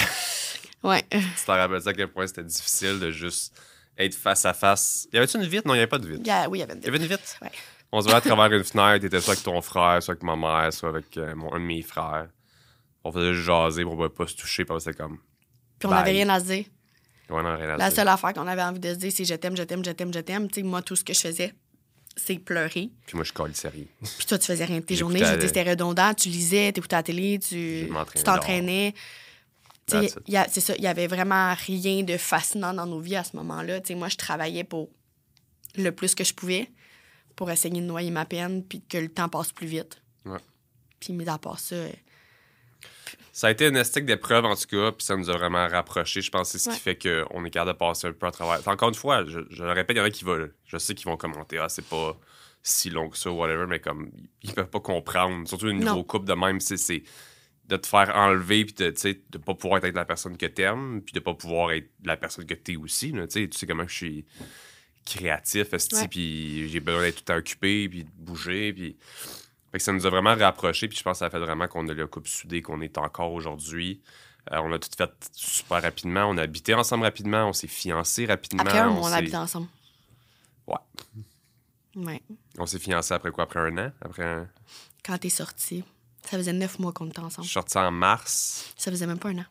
ouais. 0.84 1.04
Tu 1.10 1.20
t'en 1.46 1.54
rappelles 1.54 1.88
à 1.88 1.94
quel 1.94 2.08
point 2.10 2.28
c'était 2.28 2.44
difficile 2.44 3.00
de 3.00 3.12
juste 3.12 3.54
être 3.98 4.14
face 4.16 4.46
à 4.46 4.54
face? 4.54 5.08
Y 5.14 5.18
avait-tu 5.18 5.38
une 5.38 5.46
vitre? 5.46 5.66
Non, 5.68 5.74
il 5.74 5.78
n'y 5.78 5.82
avait 5.84 5.88
pas 5.90 6.00
de 6.00 6.08
vitre. 6.08 6.20
Oui, 6.50 6.58
il 6.58 6.60
y 6.60 6.64
avait 6.64 6.74
une 6.74 6.80
Il 6.82 6.86
y 6.86 6.88
avait 6.90 6.98
une 6.98 7.06
vitre? 7.06 7.24
Ouais. 7.42 7.52
On 7.92 8.02
se 8.02 8.06
voyait 8.06 8.18
à 8.18 8.22
travers 8.22 8.58
une 8.58 8.64
fenêtre, 8.64 9.02
t'étais 9.02 9.22
soit 9.22 9.34
avec 9.34 9.44
ton 9.44 9.62
frère, 9.62 10.02
soit 10.04 10.14
avec 10.14 10.24
ma 10.24 10.36
mère, 10.36 10.74
soit 10.74 10.90
avec 10.90 11.16
euh, 11.18 11.36
mon, 11.36 11.54
un 11.54 11.60
de 11.60 11.66
mes 11.66 11.82
frères. 11.82 12.28
On 13.04 13.12
faisait 13.12 13.34
juste 13.34 13.46
jaser 13.46 13.84
pour 13.84 13.94
pouvoir 13.94 14.12
pas 14.12 14.28
se 14.28 14.36
toucher, 14.36 14.66
parce 14.66 14.84
que 14.84 14.92
c'était 14.92 15.04
comme. 15.04 15.20
Puis 15.80 15.88
on 15.88 15.92
n'avait 15.92 16.12
rien 16.12 16.28
à 16.30 16.40
se 16.40 16.46
dire. 16.46 16.66
Ouais, 17.30 17.44
non, 17.44 17.56
rien 17.56 17.70
à 17.70 17.78
La 17.78 17.88
dire. 17.88 17.96
seule 17.96 18.08
affaire 18.08 18.34
qu'on 18.34 18.48
avait 18.48 18.64
envie 18.64 18.80
de 18.80 18.90
se 18.94 18.98
dire, 19.00 19.12
c'est 19.14 19.26
je 19.26 19.36
t'aime, 19.36 19.56
je 19.56 19.64
t'aime, 19.64 19.84
je 19.86 19.92
t'aime, 19.92 20.14
je 20.14 20.20
t'aime. 20.20 20.48
Tu 20.50 20.62
sais, 20.62 20.64
moi, 20.64 20.82
tout 20.82 20.96
ce 20.96 21.04
que 21.04 21.14
je 21.14 21.22
faisais, 21.22 21.54
c'est 22.18 22.40
pleurer. 22.40 22.90
Puis 23.06 23.16
moi, 23.16 23.24
je 23.24 23.32
colle 23.32 23.56
sérieux. 23.56 23.88
Puis 24.02 24.26
toi, 24.28 24.38
tu 24.38 24.48
faisais 24.48 24.66
rien 24.66 24.80
de 24.80 24.86
tes 24.86 24.96
journées. 24.96 25.20
Je 25.20 25.48
c'était 25.48 25.64
redondant. 25.64 26.14
Tu 26.14 26.30
lisais, 26.30 26.74
tu 26.74 26.80
écoutais 26.80 26.96
la 26.96 27.04
télé, 27.04 27.40
tu 27.40 27.90
t'entraînais. 28.24 28.94
C'est 29.88 30.60
ça. 30.60 30.74
Il 30.78 30.84
y 30.84 30.88
avait 30.88 31.08
vraiment 31.08 31.54
rien 31.66 32.04
de 32.04 32.18
fascinant 32.18 32.74
dans 32.74 32.86
nos 32.86 33.00
vies 33.00 33.16
à 33.16 33.24
ce 33.24 33.36
moment-là. 33.38 33.80
Moi, 33.92 34.10
je 34.10 34.18
travaillais 34.18 34.66
pour 34.66 34.90
le 35.78 35.92
plus 35.92 36.16
que 36.16 36.24
je 36.24 36.34
pouvais 36.34 36.70
pour 37.38 37.50
essayer 37.50 37.80
de 37.80 37.86
noyer 37.86 38.12
ma 38.12 38.26
peine 38.26 38.64
puis 38.66 38.82
que 38.82 38.98
le 38.98 39.08
temps 39.08 39.30
passe 39.30 39.54
plus 39.54 39.68
vite. 39.68 40.02
Ouais. 40.26 40.40
Puis, 41.00 41.14
mis 41.14 41.30
à 41.30 41.38
part 41.38 41.60
ça, 41.60 41.76
euh, 41.76 41.92
Ça 43.32 43.48
a 43.48 43.52
été 43.52 43.68
une 43.68 43.76
estique 43.78 44.06
d'épreuve, 44.06 44.46
en 44.46 44.56
tout 44.56 44.66
cas, 44.68 44.92
puis 44.92 45.06
ça 45.06 45.16
nous 45.16 45.30
a 45.30 45.34
vraiment 45.38 45.68
rapprochés. 45.68 46.22
Je 46.22 46.32
pense 46.32 46.52
que 46.52 46.58
c'est 46.58 46.64
ce 46.66 46.70
Ouais. 46.72 46.76
qui 46.76 46.82
fait 46.82 46.98
qu'on 47.30 47.46
est 47.46 47.52
capable 47.52 47.74
de 47.74 47.78
passer 47.78 48.08
un 48.08 48.12
peu 48.14 48.26
à 48.26 48.32
travers. 48.32 48.68
Encore 48.68 48.90
une 48.90 48.96
fois, 48.96 49.24
je, 49.26 49.42
je 49.52 49.64
le 49.64 49.72
répète, 49.72 49.96
il 49.96 50.00
y 50.00 50.02
en 50.02 50.06
a 50.06 50.10
qui 50.10 50.26
veulent. 50.26 50.56
Je 50.66 50.78
sais 50.78 50.96
qu'ils 50.96 51.06
vont 51.06 51.18
commenter, 51.18 51.60
ah, 51.60 51.70
c'est 51.70 51.86
pas 51.88 52.18
si 52.64 52.90
long 52.90 53.10
que 53.10 53.18
ça, 53.18 53.32
whatever, 53.32 53.68
mais 53.68 53.80
comme, 53.80 54.10
ils 54.42 54.52
peuvent 54.54 54.70
pas 54.72 54.80
comprendre. 54.80 55.48
Surtout 55.48 55.68
une 55.70 55.80
Non. 55.84 55.92
niveau 55.92 56.04
couple 56.04 56.26
de 56.26 56.34
même, 56.34 56.60
c'est- 56.60 57.04
de 57.68 57.78
te 57.78 57.86
faire 57.86 58.12
enlever, 58.16 58.66
puis 58.66 58.74
de, 58.74 58.90
de 59.30 59.38
pas 59.38 59.54
pouvoir 59.54 59.86
être 59.86 59.94
la 59.96 60.06
personne 60.06 60.36
que 60.36 60.46
t'aimes, 60.48 61.02
puis 61.06 61.14
de 61.14 61.20
pas 61.20 61.34
pouvoir 61.36 61.72
être 61.74 61.90
la 62.04 62.18
personne 62.18 62.46
que 62.46 62.54
t'es 62.56 62.76
aussi. 62.78 63.12
là. 63.12 63.28
Tu 63.28 63.48
sais 63.54 63.68
comment 63.68 63.88
je 63.88 63.94
suis 63.96 64.26
créatif, 65.16 65.68
Ouais. 65.74 66.08
puis 66.08 66.70
j'ai 66.70 66.80
besoin 66.80 67.02
d'être 67.02 67.16
tout 67.16 67.22
le 67.28 67.34
temps 67.34 67.38
occupé, 67.40 67.90
puis 67.90 68.04
de 68.04 68.10
bouger, 68.16 68.74
puis... 68.74 68.98
Fait 69.72 69.80
que 69.80 69.84
ça 69.84 69.92
nous 69.92 70.06
a 70.06 70.10
vraiment 70.10 70.34
rapprochés, 70.36 70.88
puis 70.88 70.98
je 70.98 71.04
pense 71.04 71.16
que 71.16 71.20
ça 71.20 71.26
a 71.26 71.30
fait 71.30 71.40
vraiment 71.40 71.68
qu'on 71.68 71.88
a 71.90 71.94
le 71.94 72.08
couple 72.08 72.30
soudé 72.30 72.62
qu'on 72.62 72.80
est 72.80 72.98
encore 72.98 73.34
aujourd'hui. 73.34 74.02
Euh, 74.54 74.60
on 74.64 74.72
a 74.72 74.80
tout 74.80 74.88
fait 74.98 75.12
super 75.34 75.82
rapidement, 75.82 76.26
on 76.30 76.38
a 76.38 76.44
habité 76.44 76.74
ensemble 76.74 77.04
rapidement, 77.04 77.50
on 77.50 77.54
s'est 77.54 77.68
fiancés 77.68 78.26
rapidement. 78.26 78.64
après 78.64 78.80
un 78.80 78.90
mois, 78.92 79.08
on 79.08 79.10
s'est- 79.10 79.16
habitait 79.16 79.36
ensemble. 79.36 79.68
Ouais. 80.68 80.78
Ouais. 81.98 82.22
On 82.58 82.66
s'est 82.66 82.80
fiancés 82.80 83.14
après 83.14 83.32
quoi? 83.32 83.44
Après 83.44 83.60
un 83.60 83.78
an? 83.78 83.92
Après 84.02 84.24
un... 84.24 84.48
Quand 85.04 85.18
t'es 85.18 85.30
sorti, 85.30 85.84
ça 86.24 86.38
faisait 86.38 86.54
neuf 86.54 86.80
mois 86.80 86.94
qu'on 86.94 87.08
était 87.08 87.20
Je 87.22 87.26
ensemble. 87.26 87.46
suis 87.46 87.54
sorti 87.54 87.78
en 87.78 87.92
mars. 87.92 88.74
Ça 88.78 88.90
faisait 88.90 89.06
même 89.08 89.20
pas 89.20 89.30
un 89.30 89.40
an. 89.40 89.46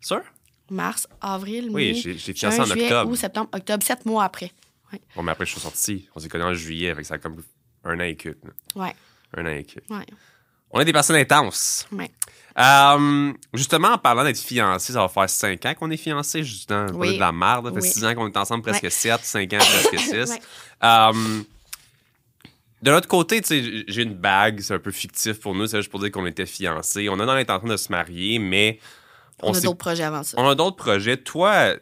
Sûr? 0.00 0.22
Mars, 0.70 1.06
avril, 1.20 1.68
Oui, 1.70 1.92
mai, 1.92 1.94
j'ai 1.94 2.12
j'ai 2.18 2.34
juin, 2.34 2.50
fiancé 2.50 2.60
en 2.60 2.64
juillet, 2.64 2.84
octobre. 2.86 3.10
août, 3.12 3.16
septembre, 3.16 3.48
octobre, 3.52 3.84
sept 3.84 4.04
mois 4.06 4.24
après. 4.24 4.52
Bon, 5.14 5.22
mais 5.22 5.32
après, 5.32 5.44
je 5.46 5.50
suis 5.52 5.60
sorti. 5.60 6.08
On 6.14 6.20
s'est 6.20 6.28
connus 6.28 6.44
en 6.44 6.54
juillet, 6.54 6.90
avec 6.90 7.04
ça 7.04 7.14
a 7.14 7.18
comme 7.18 7.42
un 7.84 7.96
an 7.98 8.02
et 8.04 8.16
quelques. 8.16 8.38
Ouais, 8.74 8.94
Un 9.36 9.44
an 9.46 9.50
et 9.50 9.64
quelques. 9.64 9.90
ouais, 9.90 10.06
On 10.70 10.80
est 10.80 10.84
des 10.84 10.92
personnes 10.92 11.16
intenses. 11.16 11.86
ouais. 11.92 12.10
Euh, 12.58 13.32
justement, 13.52 13.88
en 13.88 13.98
parlant 13.98 14.24
d'être 14.24 14.38
fiancés, 14.38 14.94
ça 14.94 15.00
va 15.02 15.08
faire 15.08 15.28
5 15.28 15.66
ans 15.66 15.74
qu'on 15.74 15.90
est 15.90 15.98
fiancés, 15.98 16.42
justement. 16.42 16.86
Oui. 16.94 17.16
De 17.16 17.20
la 17.20 17.30
merde. 17.30 17.66
Ça 17.66 17.72
fait 17.74 17.80
Oui. 17.82 17.88
6 17.92 18.04
ans 18.06 18.14
qu'on 18.14 18.28
est 18.28 18.36
ensemble, 18.38 18.62
presque 18.62 18.84
Ouais. 18.84 18.88
7, 18.90 19.20
5 19.22 19.52
ans, 19.52 19.58
presque 19.58 19.98
6. 19.98 20.10
Ouais. 20.30 20.40
Euh, 20.82 21.12
de 22.82 22.90
l'autre 22.90 23.08
côté, 23.08 23.40
tu 23.42 23.48
sais, 23.48 23.84
j'ai 23.88 24.02
une 24.02 24.14
bague, 24.14 24.60
c'est 24.60 24.72
un 24.74 24.78
peu 24.78 24.90
fictif 24.90 25.40
pour 25.40 25.54
nous, 25.54 25.66
c'est 25.66 25.78
juste 25.78 25.90
pour 25.90 26.00
dire 26.00 26.10
qu'on 26.10 26.24
était 26.26 26.46
fiancés. 26.46 27.08
On 27.10 27.18
a 27.20 27.26
dans 27.26 27.34
l'intention 27.34 27.68
de 27.68 27.76
se 27.76 27.90
marier, 27.92 28.38
mais. 28.38 28.78
On, 29.42 29.52
a 29.52 29.60
d'autres 29.60 29.78
projets 29.78 30.04
avant 30.04 30.22
ça. 30.22 30.36
On 30.40 30.48
a 30.48 30.54
d'autres 30.54 30.76
projets. 30.76 31.16
Toi, 31.16 31.74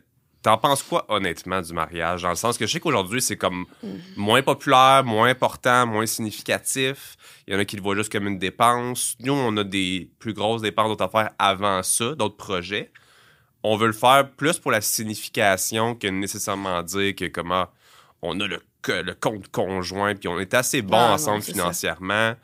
t'en 0.43 0.59
penses 0.59 0.83
quoi 0.83 1.05
honnêtement 1.09 1.61
du 1.61 1.73
mariage? 1.73 2.23
Dans 2.23 2.31
le 2.31 2.35
sens 2.35 2.59
que 2.59 2.67
je 2.67 2.73
sais 2.73 2.81
qu'aujourd'hui, 2.81 3.23
c'est 3.23 3.37
comme 3.37 3.67
mm. 3.83 3.89
moins 4.17 4.43
populaire, 4.43 5.03
moins 5.05 5.29
important, 5.29 5.87
moins 5.87 6.07
significatif. 6.07 7.17
Il 7.47 7.55
y 7.55 7.57
en 7.57 7.61
a 7.61 7.65
qui 7.65 7.77
le 7.77 7.83
voient 7.83 7.97
juste 7.97 8.13
comme 8.13 8.27
une 8.27 8.39
dépense. 8.39 9.17
Nous, 9.21 9.33
on 9.33 9.57
a 9.57 9.65
des 9.65 10.11
plus 10.19 10.35
grosses 10.35 10.63
dépenses 10.63 10.89
d'autres 10.89 11.05
affaires 11.05 11.31
avant 11.39 11.83
ça, 11.83 12.15
d'autres 12.15 12.37
projets. 12.37 12.91
On 13.63 13.77
veut 13.77 13.87
le 13.87 13.93
faire 13.93 14.31
plus 14.33 14.59
pour 14.59 14.71
la 14.73 14.81
signification 14.81 15.95
que 15.95 16.07
nécessairement 16.07 16.83
dire 16.83 17.15
que 17.15 17.27
comment 17.27 17.67
on 18.21 18.39
a 18.41 18.47
le 18.47 18.61
le 18.93 19.15
compte 19.15 19.49
conjoint, 19.49 20.15
puis 20.15 20.29
on 20.29 20.39
est 20.39 20.55
assez 20.55 20.83
bon 20.83 20.97
ah, 20.99 21.13
ensemble 21.15 21.43
financièrement. 21.43 22.35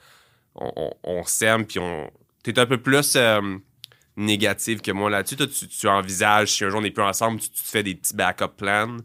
On, 0.54 1.22
s'aime, 1.24 1.64
puis 1.64 1.78
on. 1.78 2.10
T'es 2.42 2.58
un 2.58 2.66
peu 2.66 2.78
plus 2.78 3.14
euh, 3.16 3.58
négatif 4.20 4.82
que 4.82 4.90
moi 4.90 5.10
là-dessus. 5.10 5.36
Toi, 5.36 5.46
tu, 5.46 5.88
envisages, 5.88 6.52
si 6.52 6.64
un 6.64 6.70
jour 6.70 6.78
on 6.78 6.82
n'est 6.82 6.90
plus 6.90 7.02
ensemble, 7.02 7.40
tu, 7.40 7.50
te 7.50 7.58
fais 7.58 7.82
des 7.82 7.94
petits 7.94 8.14
backup 8.14 8.56
plans? 8.56 8.98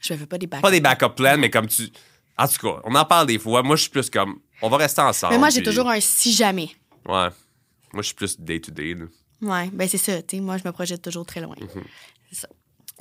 Je 0.00 0.14
fais 0.14 0.26
pas 0.26 0.38
des 0.38 0.46
backup 0.46 0.62
Pas 0.62 0.70
des 0.70 0.80
backup 0.80 1.14
plans, 1.16 1.38
mais 1.38 1.50
comme 1.50 1.66
tu. 1.66 1.88
En 2.36 2.46
tout 2.46 2.58
cas, 2.60 2.80
on 2.84 2.94
en 2.94 3.04
parle 3.04 3.26
des 3.26 3.38
fois. 3.38 3.62
Moi, 3.62 3.76
je 3.76 3.82
suis 3.82 3.90
plus 3.90 4.10
comme. 4.10 4.40
On 4.62 4.68
va 4.68 4.76
rester 4.78 5.02
ensemble. 5.02 5.34
Mais 5.34 5.38
moi, 5.38 5.50
j'ai 5.50 5.62
toujours 5.62 5.88
un 5.88 6.00
si 6.00 6.32
jamais. 6.32 6.70
Ouais. 7.06 7.28
Moi, 7.92 8.02
je 8.02 8.02
suis 8.02 8.14
plus 8.14 8.38
day-to-day. 8.38 8.96
Ouais, 9.40 9.70
ben 9.72 9.88
c'est 9.88 9.98
ça. 9.98 10.12
moi, 10.40 10.58
je 10.58 10.64
me 10.64 10.72
projette 10.72 11.02
toujours 11.02 11.24
très 11.24 11.40
loin. 11.40 11.54
Mm-hmm. 11.54 11.82
C'est 12.30 12.40
ça. 12.40 12.48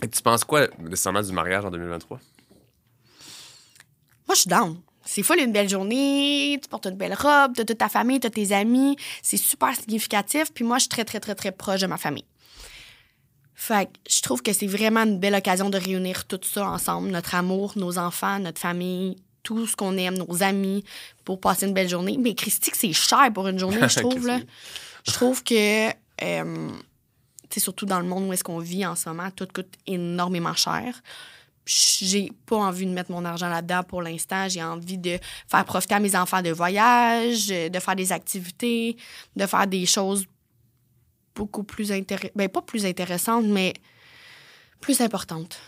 Et 0.01 0.07
tu 0.07 0.21
penses 0.21 0.43
quoi 0.43 0.67
nécessairement 0.79 1.21
du 1.21 1.31
mariage 1.31 1.65
en 1.65 1.71
2023? 1.71 2.19
Moi, 4.27 4.35
je 4.35 4.41
suis 4.41 4.49
down. 4.49 4.77
C'est 5.07 5.23
full 5.23 5.39
une 5.39 5.53
belle 5.53 5.69
journée, 5.69 6.59
tu 6.61 6.67
portes 6.67 6.85
une 6.85 6.97
belle 6.97 7.13
robe, 7.13 7.53
t'as 7.55 7.63
toute 7.63 7.77
ta 7.77 7.87
famille, 7.87 8.19
t'as 8.19 8.29
tes 8.29 8.51
amis. 8.51 8.97
C'est 9.23 9.37
super 9.37 9.73
significatif. 9.73 10.51
Puis 10.53 10.65
moi, 10.65 10.77
je 10.77 10.81
suis 10.81 10.89
très, 10.89 11.05
très, 11.05 11.21
très, 11.21 11.33
très 11.33 11.51
proche 11.53 11.79
de 11.79 11.87
ma 11.87 11.97
famille. 11.97 12.25
Fait 13.55 13.85
que 13.85 13.91
je 14.09 14.21
trouve 14.21 14.41
que 14.43 14.51
c'est 14.51 14.67
vraiment 14.67 15.03
une 15.03 15.17
belle 15.17 15.33
occasion 15.33 15.69
de 15.69 15.77
réunir 15.77 16.25
tout 16.25 16.39
ça 16.43 16.67
ensemble. 16.69 17.09
Notre 17.09 17.35
amour, 17.35 17.73
nos 17.77 17.97
enfants, 17.97 18.37
notre 18.39 18.59
famille, 18.59 19.15
tout 19.43 19.65
ce 19.65 19.77
qu'on 19.77 19.95
aime, 19.95 20.17
nos 20.17 20.43
amis, 20.43 20.83
pour 21.23 21.39
passer 21.39 21.67
une 21.67 21.73
belle 21.73 21.89
journée. 21.89 22.17
Mais 22.19 22.35
Christy, 22.35 22.71
c'est 22.73 22.91
cher 22.91 23.31
pour 23.33 23.47
une 23.47 23.57
journée, 23.57 23.79
je 23.87 23.99
trouve. 24.01 24.27
là. 24.27 24.39
Je 25.07 25.13
trouve 25.13 25.41
que, 25.41 25.89
euh, 26.21 26.69
surtout 27.55 27.85
dans 27.85 28.01
le 28.01 28.05
monde 28.05 28.27
où 28.27 28.33
est-ce 28.33 28.43
qu'on 28.43 28.59
vit 28.59 28.85
en 28.85 28.95
ce 28.95 29.07
moment, 29.07 29.31
tout 29.31 29.47
coûte 29.53 29.73
énormément 29.87 30.53
cher 30.53 31.01
j'ai 31.67 32.31
pas 32.45 32.55
envie 32.55 32.85
de 32.85 32.91
mettre 32.91 33.11
mon 33.11 33.25
argent 33.25 33.49
là-dedans 33.49 33.83
pour 33.83 34.01
l'instant. 34.01 34.47
J'ai 34.47 34.63
envie 34.63 34.97
de 34.97 35.19
faire 35.49 35.65
profiter 35.65 35.95
à 35.95 35.99
mes 35.99 36.15
enfants 36.15 36.41
de 36.41 36.49
voyage, 36.49 37.47
de 37.47 37.79
faire 37.79 37.95
des 37.95 38.11
activités, 38.11 38.95
de 39.35 39.45
faire 39.45 39.67
des 39.67 39.85
choses 39.85 40.25
beaucoup 41.35 41.63
plus 41.63 41.91
intéressantes. 41.91 42.31
Ben, 42.35 42.49
pas 42.49 42.61
plus 42.61 42.85
intéressantes, 42.85 43.45
mais 43.45 43.73
plus 44.79 45.01
importantes. 45.01 45.59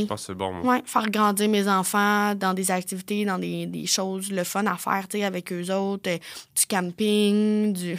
Je 0.00 0.06
pense 0.06 0.20
que 0.22 0.26
c'est 0.26 0.34
bon. 0.34 0.60
Ouais, 0.62 0.82
faire 0.84 1.10
grandir 1.10 1.48
mes 1.48 1.68
enfants 1.68 2.34
dans 2.34 2.54
des 2.54 2.70
activités, 2.70 3.24
dans 3.24 3.38
des, 3.38 3.66
des 3.66 3.86
choses, 3.86 4.30
le 4.30 4.44
fun 4.44 4.66
à 4.66 4.76
faire, 4.76 5.06
tu 5.08 5.18
sais, 5.18 5.24
avec 5.24 5.52
eux 5.52 5.72
autres, 5.72 6.10
euh, 6.10 6.18
du 6.56 6.66
camping, 6.68 7.72
du 7.72 7.96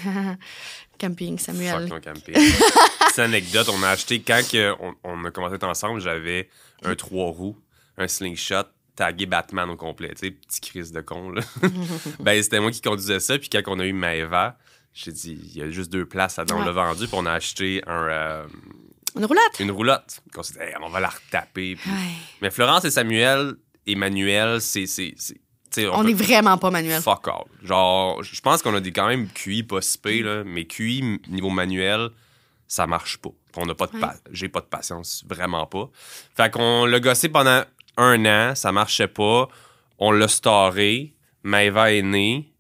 camping, 1.00 1.38
Samuel. 1.38 1.88
Fuck 1.88 2.04
camping. 2.04 2.36
C'est 3.14 3.22
anecdote, 3.22 3.70
on 3.72 3.82
a 3.84 3.90
acheté, 3.90 4.22
quand 4.22 4.42
on, 4.82 4.94
on 5.04 5.26
a 5.26 5.32
commencé 5.32 5.64
ensemble, 5.64 6.02
j'avais 6.02 6.50
un 6.84 6.96
trois 6.96 7.32
roues, 7.32 7.58
un 7.98 8.08
slingshot, 8.08 8.66
tagué 8.96 9.26
Batman 9.26 9.70
au 9.70 9.76
complet. 9.76 10.10
Tu 10.10 10.28
sais, 10.28 10.32
petit 10.32 10.62
crise 10.62 10.92
de 10.92 11.02
con, 11.02 11.32
là. 11.32 11.42
ben, 12.20 12.42
c'était 12.42 12.60
moi 12.60 12.72
qui 12.72 12.82
conduisais 12.82 13.20
ça. 13.20 13.38
Puis 13.38 13.50
quand 13.50 13.62
on 13.68 13.80
a 13.80 13.86
eu 13.86 13.94
Maeva, 13.94 14.58
j'ai 14.94 15.12
dit, 15.12 15.38
il 15.54 15.58
y 15.58 15.62
a 15.62 15.70
juste 15.70 15.92
deux 15.92 16.06
places 16.06 16.38
là-dedans. 16.38 16.62
On 16.62 16.66
l'a 16.66 16.72
vendu, 16.72 17.08
puis 17.08 17.16
on 17.18 17.26
a 17.26 17.34
acheté 17.34 17.82
un. 17.88 18.08
Euh, 18.08 18.46
une 19.16 19.26
roulotte. 19.26 19.60
Une 19.60 19.72
roulotte. 19.72 20.22
On 20.36 20.44
s'est 20.44 20.54
dit, 20.54 20.60
on 20.82 20.90
va 20.90 21.00
la 21.00 21.10
retaper. 21.10 21.78
Mais 22.42 22.52
Florence 22.52 22.86
et 22.86 22.92
Samuel 22.92 23.56
et 23.86 23.96
Manuel, 23.96 24.62
c'est. 24.62 24.86
on, 25.92 26.08
est 26.08 26.14
vraiment 26.14 26.58
pas 26.58 26.72
manuel. 26.72 27.02
Fuck 27.02 27.28
all. 27.28 27.46
Genre, 27.64 28.24
je 28.24 28.42
pense 28.42 28.62
qu'on 28.62 28.76
a 28.76 28.82
des 28.82 28.92
quand 28.92 29.08
même 29.08 29.28
QI 29.30 29.64
pas 29.64 29.82
si 29.82 30.00
là, 30.22 30.44
mais 30.46 30.66
QI 30.66 31.20
niveau 31.30 31.50
manuel, 31.50 32.10
ça 32.68 32.88
marche 32.88 33.18
pas. 33.18 33.30
On 33.58 33.66
n'a 33.66 33.76
pas 33.76 33.88
de 33.88 33.94
j'ai 34.32 34.50
pas 34.50 34.60
de 34.62 34.66
patience, 34.66 35.24
vraiment 35.28 35.66
pas. 35.66 35.90
Fait 36.36 36.52
qu'on 36.52 36.86
l'a 36.86 37.00
gossé 37.00 37.30
pendant 37.30 37.64
un 37.98 38.26
an, 38.26 38.56
ça 38.56 38.72
marchait 38.72 39.08
pas. 39.08 39.48
On 39.98 40.12
l'a 40.12 40.28
staré. 40.28 41.14
Maëva 41.44 41.94
est 41.94 42.02
née. 42.02 42.52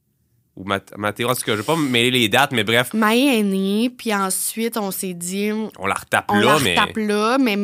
Ou 0.55 0.65
Mathéo, 0.97 1.29
en 1.29 1.35
tout 1.35 1.41
cas, 1.41 1.51
je 1.51 1.57
vais 1.57 1.63
pas 1.63 1.75
mêler 1.75 2.11
les 2.11 2.29
dates, 2.29 2.51
mais 2.51 2.63
bref. 2.63 2.93
Maëva 2.93 3.33
est 3.33 3.43
née, 3.43 3.89
puis 3.89 4.13
ensuite, 4.13 4.77
on 4.77 4.91
s'est 4.91 5.13
dit. 5.13 5.51
On 5.77 5.85
la 5.85 5.95
retape 5.95 6.25
on 6.29 6.39
là, 6.39 6.57
la 6.59 6.81
retape 6.81 6.97
là, 6.97 7.37
mais 7.37 7.57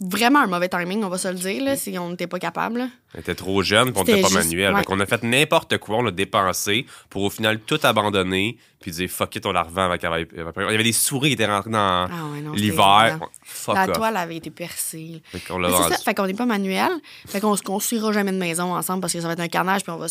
vraiment 0.00 0.40
un 0.40 0.46
mauvais 0.46 0.68
timing, 0.68 1.02
on 1.04 1.08
va 1.08 1.18
se 1.18 1.28
le 1.28 1.34
dire, 1.34 1.64
là, 1.64 1.76
si 1.76 1.98
on 1.98 2.10
n'était 2.10 2.26
pas 2.26 2.38
capable. 2.38 2.88
On 3.14 3.20
était 3.20 3.34
trop 3.34 3.62
jeune, 3.62 3.92
puis 3.92 4.02
on 4.02 4.04
n'était 4.04 4.20
pas 4.20 4.28
manuel. 4.28 4.74
Donc, 4.74 4.90
on 4.90 5.00
a 5.00 5.06
fait 5.06 5.22
n'importe 5.22 5.78
quoi, 5.78 5.98
on 5.98 6.02
l'a 6.02 6.10
dépensé 6.10 6.86
pour 7.08 7.22
au 7.22 7.30
final 7.30 7.60
tout 7.60 7.78
abandonner, 7.82 8.58
puis 8.80 8.90
dire 8.90 9.08
fuck 9.08 9.34
it, 9.36 9.46
on 9.46 9.52
la 9.52 9.62
revend 9.62 9.90
avec 9.90 10.02
Il 10.02 10.38
y 10.38 10.60
avait 10.60 10.82
des 10.82 10.92
souris 10.92 11.30
qui 11.30 11.34
étaient 11.34 11.46
rentrées 11.46 11.70
dans 11.70 12.08
ah 12.10 12.54
l'hiver. 12.54 13.20
La 13.68 13.88
toile 13.88 14.16
avait 14.16 14.36
été 14.36 14.50
percée. 14.50 15.22
Fait 15.32 15.40
qu'on 15.40 15.58
l'a. 15.58 15.70
Fait 16.04 16.14
qu'on 16.14 16.26
n'est 16.26 16.34
pas 16.34 16.46
manuel. 16.46 16.90
Fait 17.26 17.40
qu'on 17.40 17.56
se 17.56 17.62
construira 17.62 18.12
jamais 18.12 18.32
de 18.32 18.38
maison 18.38 18.74
ensemble 18.74 19.00
parce 19.00 19.14
que 19.14 19.20
ça 19.20 19.26
va 19.26 19.32
être 19.32 19.40
un 19.40 19.48
carnage, 19.48 19.82
puis 19.82 19.92
on 19.92 19.96
va, 19.96 20.08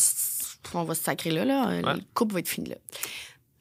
on 0.74 0.84
va 0.84 0.96
se 0.96 1.04
sacrer 1.04 1.32
là. 1.32 1.46
là. 1.46 1.82
Le 1.82 2.02
couple 2.14 2.34
va 2.34 2.40
être 2.40 2.50
fini 2.50 2.70
là. 2.70 2.76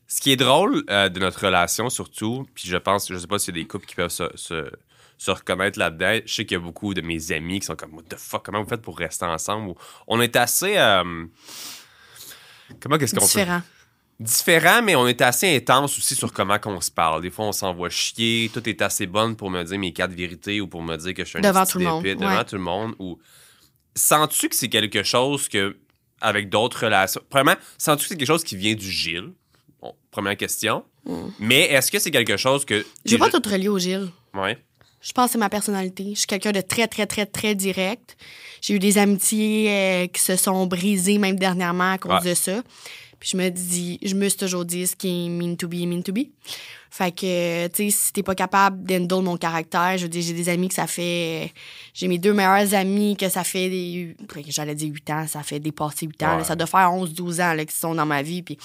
Ce 0.06 0.20
qui 0.20 0.30
est 0.30 0.36
drôle 0.36 0.84
euh, 0.90 1.08
de 1.08 1.18
notre 1.18 1.44
relation, 1.44 1.90
surtout, 1.90 2.46
puis 2.54 2.68
je 2.68 2.76
pense, 2.76 3.10
je 3.10 3.18
sais 3.18 3.26
pas 3.26 3.38
s'il 3.38 3.56
y 3.56 3.60
a 3.60 3.62
des 3.62 3.66
couples 3.66 3.86
qui 3.86 3.96
peuvent 3.96 4.10
se 4.10 4.70
se 5.18 5.30
reconnaître 5.30 5.78
là-dedans. 5.78 6.20
Je 6.24 6.34
sais 6.34 6.44
qu'il 6.44 6.56
y 6.56 6.60
a 6.60 6.62
beaucoup 6.62 6.94
de 6.94 7.00
mes 7.00 7.32
amis 7.32 7.60
qui 7.60 7.66
sont 7.66 7.76
comme, 7.76 7.94
What 7.94 8.02
the 8.08 8.16
fuck, 8.16 8.44
comment 8.44 8.62
vous 8.62 8.68
faites 8.68 8.82
pour 8.82 8.98
rester 8.98 9.24
ensemble? 9.24 9.74
On 10.06 10.20
est 10.20 10.36
assez. 10.36 10.76
Euh, 10.76 11.24
comment 12.80 12.98
qu'est-ce 12.98 13.14
qu'on 13.14 13.24
Différent. 13.24 13.62
Différent, 14.20 14.82
mais 14.82 14.94
on 14.94 15.08
est 15.08 15.20
assez 15.22 15.56
intense 15.56 15.98
aussi 15.98 16.14
sur 16.14 16.32
comment 16.32 16.58
qu'on 16.58 16.80
se 16.80 16.90
parle. 16.90 17.20
Des 17.20 17.30
fois, 17.30 17.46
on 17.46 17.52
s'envoie 17.52 17.90
chier. 17.90 18.50
Tout 18.52 18.68
est 18.68 18.80
assez 18.80 19.06
bonne 19.06 19.34
pour 19.34 19.50
me 19.50 19.62
dire 19.64 19.78
mes 19.78 19.92
quatre 19.92 20.12
vérités 20.12 20.60
ou 20.60 20.68
pour 20.68 20.82
me 20.82 20.96
dire 20.96 21.14
que 21.14 21.24
je 21.24 21.30
suis 21.30 21.38
un 21.38 21.42
devant 21.42 21.66
tout 21.66 21.78
le 21.78 21.84
monde. 21.84 22.04
Devant 22.04 22.44
tout 22.44 22.54
le 22.54 22.62
monde. 22.62 22.94
Ou 23.00 23.18
sens-tu 23.96 24.48
que 24.48 24.54
c'est 24.54 24.68
quelque 24.68 25.02
chose 25.02 25.48
que, 25.48 25.76
avec 26.24 26.48
d'autres 26.48 26.84
relations. 26.84 27.20
Premièrement, 27.30 27.60
sens-tu 27.78 28.04
que 28.04 28.08
c'est 28.08 28.16
quelque 28.16 28.26
chose 28.26 28.44
qui 28.44 28.56
vient 28.56 28.74
du 28.74 28.90
Gilles? 28.90 29.32
première 30.10 30.36
question. 30.36 30.84
Mm. 31.04 31.12
Mais 31.40 31.62
est-ce 31.62 31.90
que 31.90 31.98
c'est 31.98 32.10
quelque 32.10 32.36
chose 32.36 32.64
que. 32.64 32.84
J'ai 33.04 33.18
pas 33.18 33.30
tout 33.30 33.42
relié 33.44 33.68
au 33.68 33.78
Gilles. 33.78 34.08
Ouais. 34.32 34.58
Je 35.00 35.12
pense 35.12 35.26
que 35.26 35.32
c'est 35.32 35.38
ma 35.38 35.50
personnalité. 35.50 36.10
Je 36.14 36.20
suis 36.20 36.26
quelqu'un 36.26 36.52
de 36.52 36.62
très, 36.62 36.88
très, 36.88 37.06
très, 37.06 37.26
très 37.26 37.54
direct. 37.54 38.16
J'ai 38.62 38.74
eu 38.74 38.78
des 38.78 38.96
amitiés 38.96 39.68
euh, 39.68 40.06
qui 40.06 40.22
se 40.22 40.36
sont 40.36 40.66
brisées, 40.66 41.18
même 41.18 41.38
dernièrement, 41.38 41.92
à 41.92 41.98
cause 41.98 42.22
de 42.24 42.32
ça. 42.32 42.62
Puis 43.24 43.30
je 43.32 43.36
me 43.38 43.48
dis, 43.48 43.98
je 44.02 44.14
me 44.14 44.28
suis 44.28 44.36
toujours 44.36 44.66
dit 44.66 44.86
ce 44.86 44.94
qui 44.94 45.08
est 45.08 45.28
mean 45.30 45.56
to 45.56 45.66
be 45.66 45.86
mean 45.86 46.02
to 46.02 46.12
be. 46.12 46.26
Fait 46.90 47.10
que, 47.10 47.68
tu 47.68 47.90
sais, 47.90 47.90
si 47.90 48.12
t'es 48.12 48.22
pas 48.22 48.34
capable 48.34 48.84
d'endole 48.84 49.24
mon 49.24 49.38
caractère, 49.38 49.96
je 49.96 50.02
veux 50.02 50.10
dire, 50.10 50.22
j'ai 50.22 50.34
des 50.34 50.50
amis 50.50 50.68
que 50.68 50.74
ça 50.74 50.86
fait. 50.86 51.50
J'ai 51.94 52.06
mes 52.06 52.18
deux 52.18 52.34
meilleurs 52.34 52.74
amis 52.74 53.16
que 53.16 53.30
ça 53.30 53.42
fait 53.42 53.70
des. 53.70 54.14
J'allais 54.48 54.74
dire 54.74 54.92
8 54.92 55.10
ans, 55.10 55.26
ça 55.26 55.42
fait 55.42 55.58
dépasser 55.58 56.04
8 56.04 56.22
ans. 56.22 56.44
ça 56.44 56.54
doit 56.54 56.66
faire 56.66 56.90
11-12 56.90 57.40
ans 57.40 57.54
là, 57.54 57.64
qu'ils 57.64 57.70
sont 57.70 57.94
dans 57.94 58.04
ma 58.04 58.20
vie. 58.20 58.42
Puis 58.42 58.58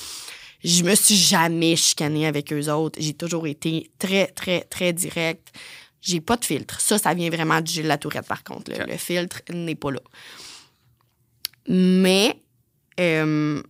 je 0.62 0.84
me 0.84 0.93
suis 0.93 1.15
jamais 1.15 1.78
chicanée 1.78 2.28
avec 2.28 2.52
eux 2.52 2.69
autres. 2.69 3.00
J'ai 3.02 3.13
toujours 3.13 3.48
été 3.48 3.89
très, 3.98 4.28
très, 4.28 4.62
très 4.63 4.91
direct 4.91 5.54
j'ai 6.02 6.22
pas 6.22 6.38
de 6.38 6.45
filtre. 6.45 6.80
Ça, 6.80 6.98
ça 6.98 7.13
vient 7.13 7.30
vraiment 7.30 7.60
du 7.60 7.74
Gilles 7.74 7.88
Latourette, 7.88 8.26
par 8.26 8.45
contre. 8.45 8.72
Le 8.72 8.98
filtre 8.98 9.41
n'est 9.54 9.76
pas 9.76 9.91
là. 9.91 10.00
Mais 11.67 12.41
euh, 13.02 13.62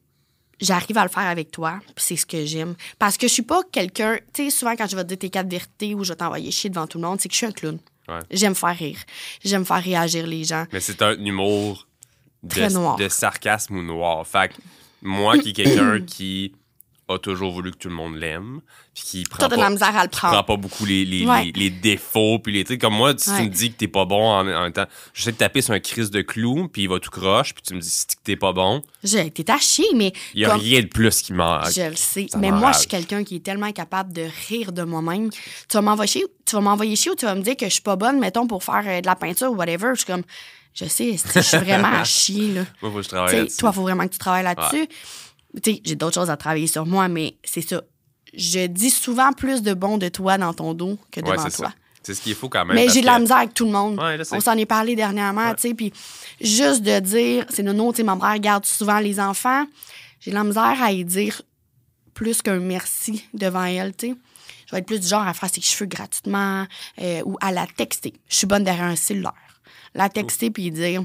j'arrive 0.59 0.97
à 0.97 1.03
le 1.03 1.09
faire 1.09 1.27
avec 1.27 1.51
toi, 1.51 1.79
puis 1.95 2.05
c'est 2.05 2.15
ce 2.15 2.25
que 2.25 2.45
j'aime. 2.45 2.75
Parce 2.97 3.17
que 3.17 3.27
je 3.27 3.33
suis 3.33 3.43
pas 3.43 3.61
quelqu'un... 3.71 4.17
Tu 4.33 4.45
sais, 4.45 4.49
souvent, 4.49 4.75
quand 4.75 4.87
je 4.87 4.95
vais 4.95 5.03
te 5.03 5.09
dire 5.09 5.17
tes 5.17 5.29
quatre 5.29 5.49
vérités 5.49 5.95
ou 5.95 6.03
je 6.03 6.13
vais 6.13 6.17
t'envoyer 6.17 6.51
chier 6.51 6.69
devant 6.69 6.87
tout 6.87 6.97
le 6.97 7.07
monde, 7.07 7.19
c'est 7.19 7.29
que 7.29 7.33
je 7.33 7.37
suis 7.37 7.47
un 7.47 7.51
clown. 7.51 7.79
J'aime 8.31 8.55
faire 8.55 8.75
rire. 8.75 8.97
J'aime 9.43 9.65
faire 9.65 9.83
réagir 9.83 10.25
les 10.25 10.43
gens. 10.43 10.65
Mais 10.73 10.79
c'est 10.79 11.01
un 11.01 11.13
humour 11.13 11.87
de, 12.41 12.97
de 12.97 13.09
sarcasme 13.09 13.77
ou 13.77 13.83
noir. 13.83 14.25
Fait 14.25 14.49
que 14.49 14.55
moi, 15.01 15.37
qui 15.37 15.49
est 15.49 15.53
quelqu'un 15.53 16.01
qui 16.05 16.53
a 17.09 17.17
toujours 17.17 17.51
voulu 17.51 17.71
que 17.71 17.77
tout 17.77 17.89
le 17.89 17.95
monde 17.95 18.15
l'aime. 18.15 18.61
Puis 18.93 19.03
qui 19.03 19.23
prend, 19.23 19.49
pas, 19.49 20.07
prend 20.11 20.43
pas 20.43 20.57
beaucoup 20.57 20.85
les, 20.85 21.05
les, 21.05 21.51
les, 21.55 21.69
défauts. 21.69 22.39
Puis 22.39 22.53
les 22.53 22.63
trucs. 22.63 22.79
Comme 22.79 22.95
moi, 22.95 23.13
si 23.17 23.35
tu 23.35 23.41
me 23.41 23.47
dis 23.47 23.71
que 23.71 23.77
t'es 23.77 23.87
pas 23.87 24.05
bon 24.05 24.29
en, 24.29 24.43
même 24.43 24.71
temps, 24.71 24.85
je 25.13 25.23
sais 25.23 25.31
te 25.31 25.37
taper 25.37 25.61
sur 25.61 25.73
un 25.73 25.79
crise 25.79 26.11
de 26.11 26.21
clou, 26.21 26.67
puis 26.67 26.83
il 26.83 26.89
va 26.89 26.99
tout 26.99 27.09
croche, 27.09 27.53
puis 27.53 27.63
tu 27.63 27.73
me 27.73 27.79
dis 27.79 27.89
que 28.07 28.13
t'es 28.23 28.35
pas 28.35 28.53
bon. 28.53 28.83
J'ai 29.03 29.25
été 29.27 29.43
taché, 29.43 29.83
mais. 29.95 30.13
Il 30.33 30.41
y 30.41 30.45
a 30.45 30.53
rien 30.55 30.81
de 30.81 30.87
plus 30.87 31.21
qui 31.21 31.33
m'a. 31.33 31.63
Je 31.69 31.89
le 31.89 31.95
sais. 31.95 32.27
mais 32.37 32.51
moi, 32.51 32.71
je 32.71 32.79
suis 32.79 32.87
quelqu'un 32.87 33.23
qui 33.23 33.37
est 33.37 33.43
tellement 33.43 33.71
capable 33.71 34.13
de 34.13 34.25
rire 34.47 34.71
de 34.71 34.83
moi-même. 34.83 35.29
Tu 35.31 35.73
vas 35.73 35.81
m'envoyer 35.81 36.25
tu 36.49 36.55
vas 36.55 36.61
m'envoyer 36.61 36.95
chier 36.95 37.11
ou 37.11 37.15
tu 37.15 37.25
vas 37.25 37.35
me 37.35 37.41
dire 37.41 37.55
que 37.55 37.65
je 37.65 37.73
suis 37.73 37.81
pas 37.81 37.95
bonne, 37.95 38.19
mettons, 38.19 38.47
pour 38.47 38.63
faire 38.63 38.83
euh, 38.85 39.01
de 39.01 39.05
la 39.05 39.15
peinture 39.15 39.51
ou 39.51 39.55
whatever. 39.55 39.89
Je 39.93 39.99
suis 39.99 40.05
comme 40.05 40.23
Je 40.73 40.85
sais, 40.85 41.15
je 41.35 41.39
suis 41.41 41.57
vraiment 41.57 41.99
à 41.99 42.03
chier, 42.03 42.53
là. 42.53 42.61
Moi, 42.81 42.91
faut 42.91 42.97
que 42.97 43.03
je 43.03 43.09
travaille 43.09 43.35
là-dessus. 43.35 43.57
Toi, 43.57 43.69
il 43.71 43.75
faut 43.75 43.81
vraiment 43.83 44.07
que 44.07 44.13
tu 44.13 44.17
travailles 44.17 44.43
là-dessus. 44.43 44.87
Tu 45.63 45.73
sais, 45.73 45.81
j'ai 45.83 45.95
d'autres 45.95 46.15
choses 46.15 46.29
à 46.29 46.37
travailler 46.37 46.67
sur 46.67 46.85
moi, 46.85 47.07
mais 47.07 47.37
c'est 47.43 47.61
ça. 47.61 47.81
Je 48.33 48.67
dis 48.67 48.91
souvent 48.91 49.33
plus 49.33 49.61
de 49.63 49.73
bon 49.73 49.97
de 49.97 50.07
toi 50.09 50.37
dans 50.37 50.53
ton 50.53 50.73
dos 50.73 50.97
que 51.11 51.19
devant 51.21 51.31
Ouais, 51.43 51.49
toi. 51.49 51.73
C'est 52.03 52.13
ce 52.13 52.21
qu'il 52.21 52.35
faut 52.35 52.47
quand 52.49 52.63
même. 52.65 52.75
Mais 52.75 52.87
j'ai 52.89 53.01
de 53.01 53.05
la 53.07 53.15
que- 53.15 53.21
misère 53.21 53.37
avec 53.37 53.53
tout 53.53 53.65
le 53.65 53.71
monde. 53.71 53.99
Ouais. 53.99 54.17
On 54.31 54.39
s'en 54.39 54.53
est 54.57 54.65
parlé 54.67 54.95
dernièrement, 54.95 55.49
Ouais. 55.49 55.55
tu 55.55 55.61
sais, 55.69 55.73
puis 55.73 55.91
juste 56.39 56.81
de 56.83 56.99
dire, 56.99 57.45
c'est 57.49 57.63
nono, 57.63 57.91
tu 57.91 57.97
sais, 57.97 58.03
ma 58.03 58.15
mère 58.15 58.37
garde 58.39 58.65
souvent 58.65 58.99
les 58.99 59.19
enfants. 59.19 59.65
J'ai 60.21 60.31
de 60.31 60.35
la 60.35 60.43
misère 60.43 60.81
à 60.81 60.91
y 60.91 61.03
dire 61.03 61.41
plus 62.13 62.41
qu'un 62.41 62.59
merci 62.59 63.25
devant 63.33 63.63
elle, 63.65 63.95
tu 63.95 64.09
sais. 64.09 64.15
Je 64.67 64.71
vais 64.75 64.79
être 64.79 64.85
plus 64.85 64.99
du 64.99 65.07
genre 65.07 65.27
à 65.27 65.33
faire 65.33 65.49
ses 65.51 65.61
cheveux 65.61 65.87
gratuitement 65.87 66.67
euh, 67.01 67.21
ou 67.25 67.37
à 67.41 67.51
la 67.51 67.65
texter. 67.65 68.13
Je 68.29 68.35
suis 68.35 68.47
bonne 68.47 68.63
derrière 68.63 68.85
un 68.85 68.95
cellulaire. 68.95 69.33
La 69.95 70.09
texter 70.09 70.51
puis 70.51 70.69
dire 70.69 71.03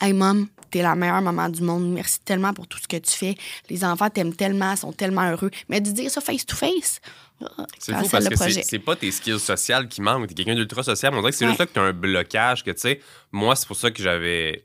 Hey, 0.00 0.12
mom, 0.12 0.48
t'es 0.70 0.82
la 0.82 0.94
meilleure 0.94 1.22
maman 1.22 1.48
du 1.48 1.62
monde. 1.62 1.90
Merci 1.92 2.20
tellement 2.20 2.52
pour 2.52 2.66
tout 2.66 2.78
ce 2.78 2.86
que 2.86 2.96
tu 2.98 3.10
fais. 3.12 3.34
Les 3.70 3.82
enfants 3.84 4.10
t'aiment 4.10 4.34
tellement, 4.34 4.76
sont 4.76 4.92
tellement 4.92 5.30
heureux. 5.30 5.50
Mais 5.68 5.80
de 5.80 5.90
dire 5.90 6.10
ça 6.10 6.20
face 6.20 6.44
to 6.44 6.54
face, 6.54 7.00
ah, 7.42 7.64
C'est 7.78 7.94
fou 7.94 8.06
parce 8.10 8.28
que 8.28 8.36
c'est- 8.36 8.62
c'est 8.62 8.78
pas 8.78 8.94
tes 8.96 9.10
skills 9.10 9.38
sociales 9.40 9.88
qui 9.88 10.00
manquent. 10.02 10.26
T'es 10.28 10.34
quelqu'un 10.34 10.54
d'ultra 10.54 10.82
social. 10.82 11.14
On 11.14 11.20
dirait 11.20 11.30
que 11.32 11.36
c'est 11.38 11.44
Ouais. 11.44 11.50
juste 11.52 11.60
là 11.60 11.66
que 11.66 11.72
t'as 11.72 11.82
un 11.82 11.92
blocage. 11.92 12.62
Que 12.62 12.70
tu 12.72 12.80
sais, 12.80 13.00
moi, 13.32 13.56
c'est 13.56 13.66
pour 13.66 13.76
ça 13.76 13.90
que 13.90 14.02
j'avais. 14.02 14.64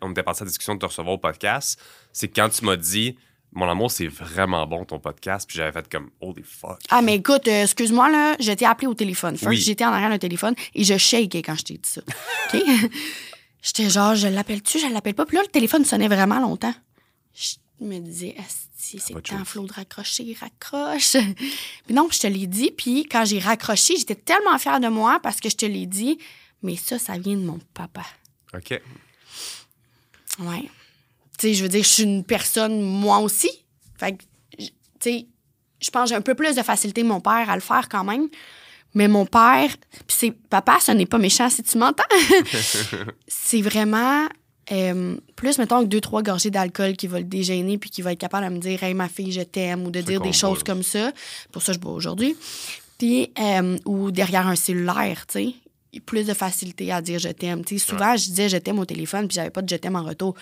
On 0.00 0.10
était 0.10 0.22
passé 0.24 0.42
à 0.42 0.44
la 0.44 0.48
discussion 0.48 0.74
de 0.74 0.80
te 0.80 0.86
recevoir 0.86 1.14
au 1.14 1.18
podcast. 1.18 1.78
C'est 2.12 2.28
quand 2.28 2.48
tu 2.48 2.64
m'as 2.64 2.76
dit, 2.76 3.16
mon 3.52 3.68
amour, 3.68 3.90
c'est 3.90 4.06
vraiment 4.08 4.66
bon 4.66 4.84
ton 4.84 4.98
podcast. 4.98 5.46
Puis 5.48 5.58
j'avais 5.58 5.72
fait 5.72 5.88
comme, 5.88 6.10
holy 6.20 6.42
fuck. 6.42 6.78
Ah, 6.90 7.02
mais 7.02 7.16
écoute, 7.16 7.46
euh, 7.46 7.62
excuse-moi, 7.64 8.10
là, 8.10 8.34
je 8.40 8.50
t'ai 8.52 8.64
appelé 8.66 8.86
au 8.88 8.94
téléphone. 8.94 9.36
First, 9.36 9.48
Oui. 9.50 9.56
j'étais 9.58 9.84
en 9.84 9.92
arrière 9.92 10.10
d'un 10.10 10.18
téléphone 10.18 10.54
et 10.74 10.82
je 10.84 10.96
shakais 10.96 11.42
quand 11.42 11.54
je 11.56 11.62
t'ai 11.62 11.74
dit 11.74 11.88
ça. 11.88 12.00
OK? 12.54 12.60
J'étais 13.62 13.88
genre, 13.88 14.16
je 14.16 14.26
l'appelle-tu, 14.26 14.80
je 14.80 14.88
l'appelle 14.88 15.14
pas? 15.14 15.24
Puis 15.24 15.36
là, 15.36 15.42
le 15.42 15.48
téléphone 15.48 15.84
sonnait 15.84 16.08
vraiment 16.08 16.40
longtemps. 16.40 16.74
Je 17.32 17.54
me 17.80 17.98
disais, 18.00 18.34
Asti, 18.38 18.98
c'est 18.98 19.14
de 19.14 19.20
temps. 19.20 19.44
Flo, 19.44 19.66
de 19.66 19.72
raccrocher, 19.72 20.36
raccroche. 20.38 21.12
Puis 21.86 21.94
non, 21.94 22.08
je 22.10 22.18
te 22.18 22.26
l'ai 22.26 22.48
dit. 22.48 22.72
Puis 22.76 23.04
quand 23.04 23.24
j'ai 23.24 23.38
raccroché, 23.38 23.96
j'étais 23.96 24.16
tellement 24.16 24.58
fière 24.58 24.80
de 24.80 24.88
moi 24.88 25.20
parce 25.22 25.40
que 25.40 25.48
je 25.48 25.56
te 25.56 25.66
l'ai 25.66 25.86
dit. 25.86 26.18
Mais 26.62 26.76
ça, 26.76 26.98
ça 26.98 27.16
vient 27.18 27.36
de 27.36 27.44
mon 27.44 27.60
papa. 27.72 28.04
OK. 28.54 28.80
Ouais. 30.40 30.70
Tu 31.38 31.48
sais, 31.48 31.54
je 31.54 31.62
veux 31.62 31.68
dire, 31.68 31.82
je 31.82 31.88
suis 31.88 32.02
une 32.02 32.24
personne, 32.24 32.82
moi 32.82 33.18
aussi. 33.18 33.50
Fait 33.96 34.16
que, 34.16 34.24
tu 34.58 34.70
sais, 35.00 35.26
je 35.80 35.90
pense 35.90 36.04
que 36.04 36.08
j'ai 36.10 36.14
un 36.14 36.22
peu 36.22 36.34
plus 36.34 36.54
de 36.54 36.62
facilité, 36.62 37.02
mon 37.02 37.20
père, 37.20 37.48
à 37.50 37.54
le 37.54 37.60
faire 37.60 37.88
quand 37.88 38.04
même. 38.04 38.28
Mais 38.94 39.08
mon 39.08 39.24
père, 39.26 39.70
puis 40.06 40.16
c'est 40.18 40.30
papa, 40.30 40.78
ce 40.80 40.92
n'est 40.92 41.06
pas 41.06 41.18
méchant 41.18 41.48
si 41.48 41.62
tu 41.62 41.78
m'entends. 41.78 42.02
c'est 43.26 43.62
vraiment 43.62 44.28
euh, 44.70 45.16
plus, 45.34 45.58
mettons, 45.58 45.80
que 45.80 45.86
deux, 45.86 46.00
trois 46.00 46.22
gorgées 46.22 46.50
d'alcool 46.50 46.96
qui 46.96 47.06
va 47.06 47.18
le 47.18 47.24
dégêner 47.24 47.78
puis 47.78 47.90
qui 47.90 48.02
va 48.02 48.12
être 48.12 48.18
capable 48.18 48.48
de 48.48 48.52
me 48.52 48.58
dire, 48.58 48.82
hey, 48.82 48.94
ma 48.94 49.08
fille, 49.08 49.32
je 49.32 49.42
t'aime, 49.42 49.84
ou 49.86 49.90
de 49.90 50.00
dire 50.00 50.20
des 50.20 50.32
choses 50.32 50.62
comme 50.62 50.82
ça. 50.82 51.12
Pour 51.50 51.62
ça, 51.62 51.72
je 51.72 51.78
bois 51.78 51.92
aujourd'hui. 51.92 52.36
Puis, 52.98 53.32
euh, 53.38 53.76
ou 53.84 54.10
derrière 54.10 54.46
un 54.46 54.56
cellulaire, 54.56 55.26
tu 55.26 55.54
sais. 55.92 56.00
Plus 56.06 56.24
de 56.24 56.32
facilité 56.32 56.90
à 56.90 57.02
dire 57.02 57.18
je 57.18 57.28
t'aime. 57.28 57.64
Tu 57.64 57.78
sais, 57.78 57.90
souvent, 57.90 58.16
je 58.16 58.26
disais 58.28 58.48
je 58.48 58.56
t'aime 58.56 58.78
au 58.78 58.86
téléphone 58.86 59.28
puis 59.28 59.34
j'avais 59.34 59.50
pas 59.50 59.60
de 59.60 59.68
je 59.68 59.76
t'aime 59.76 59.96
en 59.96 60.04
retour. 60.04 60.34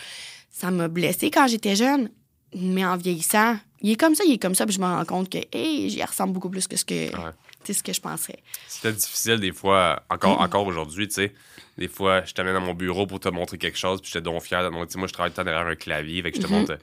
Ça 0.48 0.70
m'a 0.70 0.86
blessée 0.86 1.30
quand 1.30 1.48
j'étais 1.48 1.74
jeune, 1.74 2.08
mais 2.54 2.84
en 2.84 2.96
vieillissant, 2.96 3.56
il 3.82 3.90
est 3.90 3.96
comme 3.96 4.14
ça, 4.14 4.22
il 4.24 4.34
est 4.34 4.38
comme 4.38 4.54
ça, 4.54 4.64
puis 4.64 4.74
je 4.76 4.80
me 4.80 4.84
rends 4.84 5.04
compte 5.04 5.28
que, 5.28 5.38
hey, 5.52 5.90
j'y 5.90 6.04
ressemble 6.04 6.34
beaucoup 6.34 6.50
plus 6.50 6.68
que 6.68 6.76
ce 6.76 6.84
que, 6.84 7.10
Ouais. 7.16 7.32
Sais, 7.66 7.72
ce 7.74 7.82
que 7.82 7.92
je 7.92 8.00
penserais. 8.00 8.38
C'était 8.68 8.92
difficile 8.92 9.38
des 9.40 9.52
fois, 9.52 10.02
encore, 10.10 10.38
Mm. 10.40 10.44
encore 10.44 10.66
aujourd'hui, 10.66 11.08
tu 11.08 11.14
sais. 11.14 11.34
Des 11.78 11.88
fois, 11.88 12.24
je 12.24 12.32
t'amène 12.34 12.54
dans 12.54 12.60
mon 12.60 12.74
bureau 12.74 13.06
pour 13.06 13.20
te 13.20 13.28
montrer 13.28 13.56
quelque 13.58 13.78
chose, 13.78 14.00
puis 14.00 14.10
fier 14.40 14.62
de 14.62 14.68
te. 14.68 14.86
Tu 14.86 14.92
sais, 14.92 14.98
Moi, 14.98 15.08
je 15.08 15.12
travaille 15.12 15.30
tout 15.32 15.40
le 15.40 15.44
temps 15.44 15.50
derrière 15.50 15.66
un 15.66 15.76
clavier, 15.76 16.22
fait 16.22 16.30
que 16.32 16.36
je 16.38 16.42
te 16.42 16.46
Mm-hmm. 16.46 16.50
montre 16.50 16.78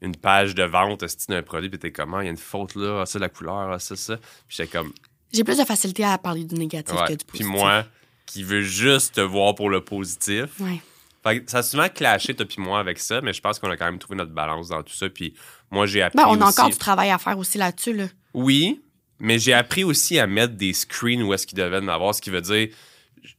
une 0.00 0.14
page 0.16 0.54
de 0.54 0.62
vente 0.62 1.06
style 1.08 1.34
d'un 1.34 1.42
produit, 1.42 1.68
puis 1.68 1.78
t'es 1.78 1.90
comment, 1.92 2.20
il 2.20 2.24
y 2.24 2.28
a 2.28 2.30
une 2.30 2.36
faute 2.36 2.74
là, 2.76 3.00
ah, 3.02 3.06
ça, 3.06 3.18
la 3.18 3.28
couleur, 3.28 3.72
ah, 3.72 3.78
ça, 3.78 3.96
ça. 3.96 4.16
Puis 4.16 4.56
j'étais 4.56 4.68
comme, 4.78 4.92
J'ai 5.32 5.44
plus 5.44 5.58
de 5.58 5.64
facilité 5.64 6.04
à 6.04 6.16
parler 6.18 6.44
du 6.44 6.54
négatif 6.54 6.94
ouais. 6.94 7.06
que 7.08 7.12
du 7.12 7.24
Puis 7.24 7.38
positif. 7.38 7.46
moi, 7.48 7.84
qui 8.24 8.42
veux 8.44 8.62
juste 8.62 9.16
te 9.16 9.20
voir 9.20 9.54
pour 9.54 9.70
le 9.70 9.82
positif. 9.82 10.44
Ouais. 10.60 10.80
Fait 11.24 11.40
que 11.42 11.50
ça 11.50 11.58
a 11.58 11.62
souvent 11.62 11.88
clashé, 11.88 12.32
toi 12.34 12.46
puis 12.46 12.62
moi, 12.62 12.78
avec 12.78 12.98
ça, 13.00 13.20
mais 13.20 13.32
je 13.32 13.40
pense 13.40 13.58
qu'on 13.58 13.70
a 13.70 13.76
quand 13.76 13.86
même 13.86 13.98
trouvé 13.98 14.16
notre 14.16 14.30
balance 14.32 14.68
dans 14.68 14.82
tout 14.82 14.92
ça. 14.94 15.08
Puis 15.10 15.34
moi, 15.70 15.84
j'ai 15.86 16.00
appris. 16.02 16.16
Ben, 16.16 16.24
on 16.28 16.40
a 16.40 16.46
aussi- 16.48 16.60
encore 16.60 16.70
du 16.70 16.78
travail 16.78 17.10
à 17.10 17.18
faire 17.18 17.36
aussi 17.36 17.58
là-dessus, 17.58 17.92
là. 17.92 18.04
Oui, 18.34 18.80
mais 19.20 19.38
j'ai 19.38 19.52
appris 19.52 19.84
aussi 19.84 20.18
à 20.18 20.26
mettre 20.26 20.54
des 20.54 20.72
screens 20.72 21.22
où 21.22 21.32
est-ce 21.34 21.46
qu'ils 21.46 21.58
devaient 21.58 21.78
en 21.78 21.88
avoir, 21.88 22.14
ce 22.14 22.20
qui 22.22 22.30
veut 22.30 22.40
dire 22.40 22.68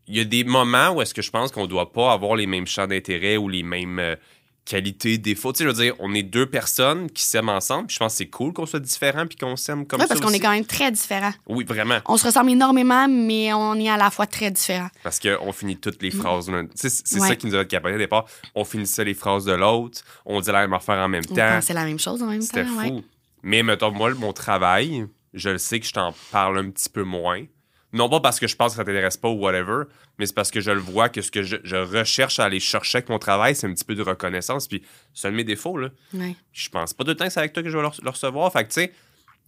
il 0.08 0.18
y 0.18 0.20
a 0.20 0.24
des 0.26 0.44
moments 0.44 0.90
où 0.92 1.02
est-ce 1.02 1.14
que 1.14 1.22
je 1.22 1.32
pense 1.32 1.52
qu'on 1.52 1.66
doit 1.68 1.92
pas 1.94 2.12
avoir 2.12 2.36
les 2.36 2.48
mêmes 2.48 2.68
champs 2.68 2.88
d'intérêt 2.88 3.38
ou 3.38 3.48
les 3.48 3.64
mêmes 3.64 3.98
euh, 4.00 4.16
qualités, 4.66 5.18
défauts. 5.18 5.52
Tu 5.54 5.60
sais, 5.60 5.64
je 5.64 5.70
veux 5.70 5.84
dire, 5.84 5.94
on 6.00 6.14
est 6.14 6.22
deux 6.22 6.46
personnes 6.46 7.10
qui 7.10 7.24
s'aiment 7.24 7.50
ensemble, 7.50 7.88
puis 7.88 7.96
je 7.96 8.00
pense 8.00 8.14
que 8.14 8.18
c'est 8.18 8.28
cool 8.28 8.54
qu'on 8.54 8.66
soit 8.68 8.80
différents 8.82 9.26
puis 9.26 9.36
qu'on 9.38 9.56
s'aime 9.56 9.88
comme 9.88 10.00
Ouais, 10.02 10.06
ça 10.08 10.14
parce 10.14 10.22
qu'on 10.22 10.32
est 10.34 10.40
quand 10.40 10.52
même 10.52 10.66
très 10.66 10.92
différents. 10.92 11.32
Oui, 11.48 11.64
vraiment. 11.64 12.00
On 12.08 12.18
se 12.18 12.26
ressemble 12.28 12.52
énormément, 12.52 13.08
mais 13.08 13.52
on 13.54 13.74
est 13.76 13.90
à 13.90 13.98
la 13.98 14.12
fois 14.12 14.28
très 14.28 14.52
différents. 14.52 14.90
Parce 15.02 15.20
qu'on 15.20 15.52
finit 15.54 15.78
toutes 15.78 16.02
les 16.04 16.12
phrases. 16.12 16.50
l'un- 16.52 16.66
Tu 16.66 16.72
sais, 16.76 16.90
C'est 16.90 17.08
c'est 17.08 17.20
Ouais. 17.22 17.28
ça 17.30 17.36
qui 17.36 17.48
nous 17.48 17.56
a 17.56 17.66
capoté 17.66 17.96
au 17.96 18.00
départ. 18.00 18.26
On 18.54 18.64
finissait 18.66 19.06
les 19.06 19.16
phrases 19.16 19.46
de 19.46 19.54
l'autre, 19.54 20.02
on 20.26 20.40
disait 20.40 20.52
la 20.52 20.62
même 20.62 20.74
affaire 20.74 20.98
en 20.98 21.08
même 21.10 21.24
On 21.32 21.36
temps. 21.36 21.50
pensait 21.50 21.74
la 21.74 21.86
même 21.86 22.00
chose 22.00 22.22
en 22.22 22.28
même 22.28 22.42
C'était 22.42 22.64
temps. 22.66 22.70
fou. 22.72 22.80
ouais. 22.96 23.04
Mais 23.42 23.64
mettons, 23.64 23.92
moi, 23.92 24.14
mon 24.16 24.34
travail, 24.34 25.06
je 25.34 25.50
le 25.50 25.58
sais 25.58 25.80
que 25.80 25.86
je 25.86 25.94
t'en 25.94 26.14
parle 26.32 26.58
un 26.60 26.70
petit 26.70 26.90
peu 26.90 27.04
moins. 27.04 27.46
Non 27.92 28.08
pas 28.08 28.20
parce 28.20 28.40
que 28.40 28.48
je 28.48 28.56
pense 28.56 28.74
que 28.74 28.78
ça 28.78 28.84
t'intéresse 28.84 29.18
pas 29.18 29.30
ou 29.30 29.40
whatever, 29.40 29.86
mais 30.20 30.28
c'est 30.28 30.36
parce 30.36 30.52
que 30.52 30.62
je 30.62 30.70
le 30.70 30.80
vois 30.80 31.10
que 31.10 31.22
ce 31.24 31.32
que 31.32 31.42
je, 31.42 31.58
je 31.64 31.76
recherche 31.76 32.38
à 32.40 32.46
aller 32.46 32.60
chercher 32.60 33.00
avec 33.00 33.10
mon 33.10 33.18
travail, 33.18 33.56
c'est 33.56 33.66
un 33.66 33.74
petit 33.74 33.84
peu 33.84 33.96
de 33.96 34.04
reconnaissance. 34.04 34.68
Puis 34.68 34.84
c'est 35.14 35.28
un 35.28 35.32
de 35.32 35.38
mes 35.38 35.44
défauts, 35.44 35.76
là. 35.78 35.90
Ouais. 36.14 36.36
Je 36.54 36.70
pense 36.70 36.94
pas 36.94 37.04
tout 37.04 37.10
le 37.10 37.16
temps 37.16 37.26
que 37.26 37.32
c'est 37.32 37.40
avec 37.40 37.54
toi 37.54 37.64
que 37.64 37.70
je 37.70 37.76
vais 37.78 37.82
le, 37.84 38.10
recevoir. 38.10 38.52
Fait 38.54 38.64
que, 38.64 38.70
tu 38.70 38.82
sais, 38.82 38.94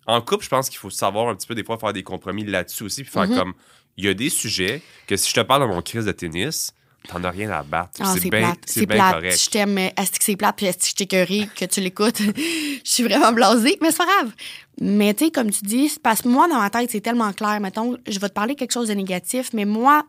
en 0.07 0.19
couple, 0.21 0.43
je 0.43 0.49
pense 0.49 0.69
qu'il 0.69 0.79
faut 0.79 0.89
savoir 0.89 1.27
un 1.29 1.36
petit 1.36 1.45
peu, 1.45 1.53
des 1.53 1.63
fois, 1.63 1.77
faire 1.77 1.93
des 1.93 2.01
compromis 2.01 2.43
là-dessus 2.43 2.84
aussi. 2.84 3.03
Puis 3.03 3.11
faire 3.11 3.27
Mhm. 3.27 3.38
comme, 3.38 3.53
il 3.97 4.05
y 4.05 4.07
a 4.07 4.15
des 4.15 4.29
sujets 4.29 4.82
que 5.05 5.15
si 5.17 5.29
je 5.29 5.36
te 5.36 5.41
parle 5.41 5.61
de 5.61 5.67
mon 5.67 5.82
crise 5.84 6.05
de 6.05 6.11
tennis, 6.11 6.73
t'en 7.08 7.24
as 7.24 7.30
rien 7.32 7.49
à 7.52 7.64
battre. 7.64 7.99
Ah, 7.99 8.14
c'est 8.14 8.30
bien 8.30 8.39
plate. 8.39 8.60
c'est 8.66 8.86
correct. 8.86 9.43
Je 9.43 9.49
t'aime, 9.49 9.78
est-ce 9.78 10.12
que 10.12 10.24
c'est 10.24 10.36
plate, 10.36 10.56
puis 10.56 10.66
est-ce 10.68 10.78
que 10.78 10.88
je 10.88 10.95
t'écœurée, 10.95 11.49
que 11.56 11.66
tu 11.66 11.82
l'écoutes? 11.82 12.22
Je 12.84 12.91
suis 12.91 13.04
vraiment 13.04 13.32
blasée, 13.32 13.78
mais 13.82 13.91
c'est 13.91 13.97
pas 13.97 14.06
grave. 14.06 14.32
Mais 14.80 15.14
tu 15.14 15.26
sais, 15.26 15.32
comme 15.32 15.52
tu 15.52 15.64
dis, 15.64 15.89
c'est 15.89 16.02
parce 16.02 16.22
que 16.22 16.28
moi, 16.28 16.47
dans 16.47 16.60
ma 16.60 16.70
tête, 16.70 16.89
c'est 16.91 17.02
tellement 17.02 17.32
clair. 17.34 17.60
Mettons, 17.60 17.97
je 18.08 18.20
vais 18.20 18.30
te 18.30 18.34
parler 18.34 18.56
quelque 18.56 18.72
chose 18.72 18.88
de 18.88 18.93
négatif, 18.93 19.52
mais 19.54 19.66
moi, 19.66 20.04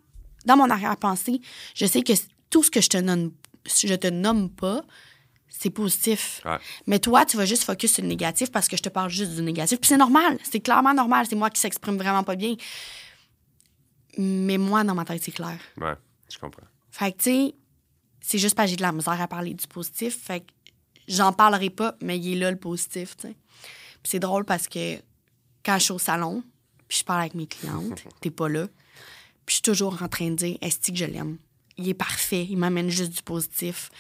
dans 0.47 0.57
mon 0.57 0.71
arrière-pensée, 0.71 1.41
je 1.75 1.87
sais 1.87 2.03
que 2.03 2.13
tout 2.51 2.63
ce 2.63 2.71
que 2.71 2.81
je 2.81 2.89
te 2.89 2.97
nomme, 2.97 3.33
je 3.67 3.95
te 3.95 4.07
nomme 4.09 4.49
pas, 4.51 4.83
c'est 5.49 5.71
positif. 5.71 6.41
Ouais. 6.45 6.57
Mais 6.87 6.99
toi, 6.99 7.25
tu 7.25 7.37
vas 7.37 7.45
juste 7.45 7.65
focus 7.65 7.93
sur 7.95 8.03
le 8.03 8.09
négatif 8.09 8.51
parce 8.51 8.69
que 8.69 8.77
je 8.77 8.83
te 8.83 8.89
parle 8.89 9.11
juste 9.11 9.33
du 9.33 9.43
négatif. 9.43 9.79
Puis 9.79 9.89
c'est 9.89 9.97
normal. 9.97 10.39
C'est 10.43 10.61
clairement 10.61 10.95
normal. 10.95 11.27
C'est 11.29 11.37
moi 11.37 11.51
qui 11.51 11.61
s'exprime 11.61 11.97
vraiment 11.97 12.25
pas 12.25 12.35
bien. 12.35 12.57
Mais 14.19 14.59
moi, 14.59 14.83
dans 14.85 14.95
ma 14.95 15.05
tête, 15.05 15.23
c'est 15.23 15.33
clair. 15.33 15.59
Ouais, 15.81 15.95
je 16.29 16.39
comprends. 16.39 16.67
Fait 16.93 17.11
que, 17.13 17.17
tu 17.19 17.31
sais, 17.31 17.55
c'est 18.21 18.39
juste 18.39 18.55
parce 18.55 18.67
que 18.67 18.71
j'ai 18.71 18.77
de 18.77 18.83
la 18.83 18.93
misère 18.93 19.21
à 19.21 19.27
parler 19.27 19.55
du 19.55 19.67
positif. 19.67 20.17
Fait 20.25 20.41
que 20.41 20.47
j'en 21.09 21.33
parlerai 21.33 21.71
pas, 21.71 21.97
mais 22.01 22.17
il 22.19 22.35
est 22.35 22.39
là 22.39 22.51
le 22.53 22.57
positif, 22.59 23.17
tu 23.17 23.29
sais. 23.29 23.35
Puis 24.03 24.11
c'est 24.11 24.19
drôle 24.21 24.45
parce 24.45 24.69
que 24.69 24.97
quand 25.65 25.79
je 25.79 25.85
suis 25.85 25.93
au 25.93 25.99
salon, 25.99 26.43
puis 26.89 26.99
je 26.99 27.05
parle 27.05 27.21
avec 27.23 27.35
mes 27.35 27.47
clientes, 27.47 28.05
t'es 28.21 28.31
pas 28.31 28.49
là, 28.49 28.67
puis 29.47 29.49
je 29.49 29.55
suis 29.55 29.63
toujours 29.63 30.01
en 30.03 30.09
train 30.09 30.31
de 30.31 30.37
dire, 30.37 30.57
est-ce 30.61 30.79
que 30.93 30.97
je 30.97 31.05
l'aime? 31.05 31.39
Il 31.79 31.89
est 31.89 31.95
parfait, 31.95 32.47
il 32.49 32.57
m'amène 32.59 32.91
juste 32.91 33.13
du 33.13 33.23
positif. 33.23 33.91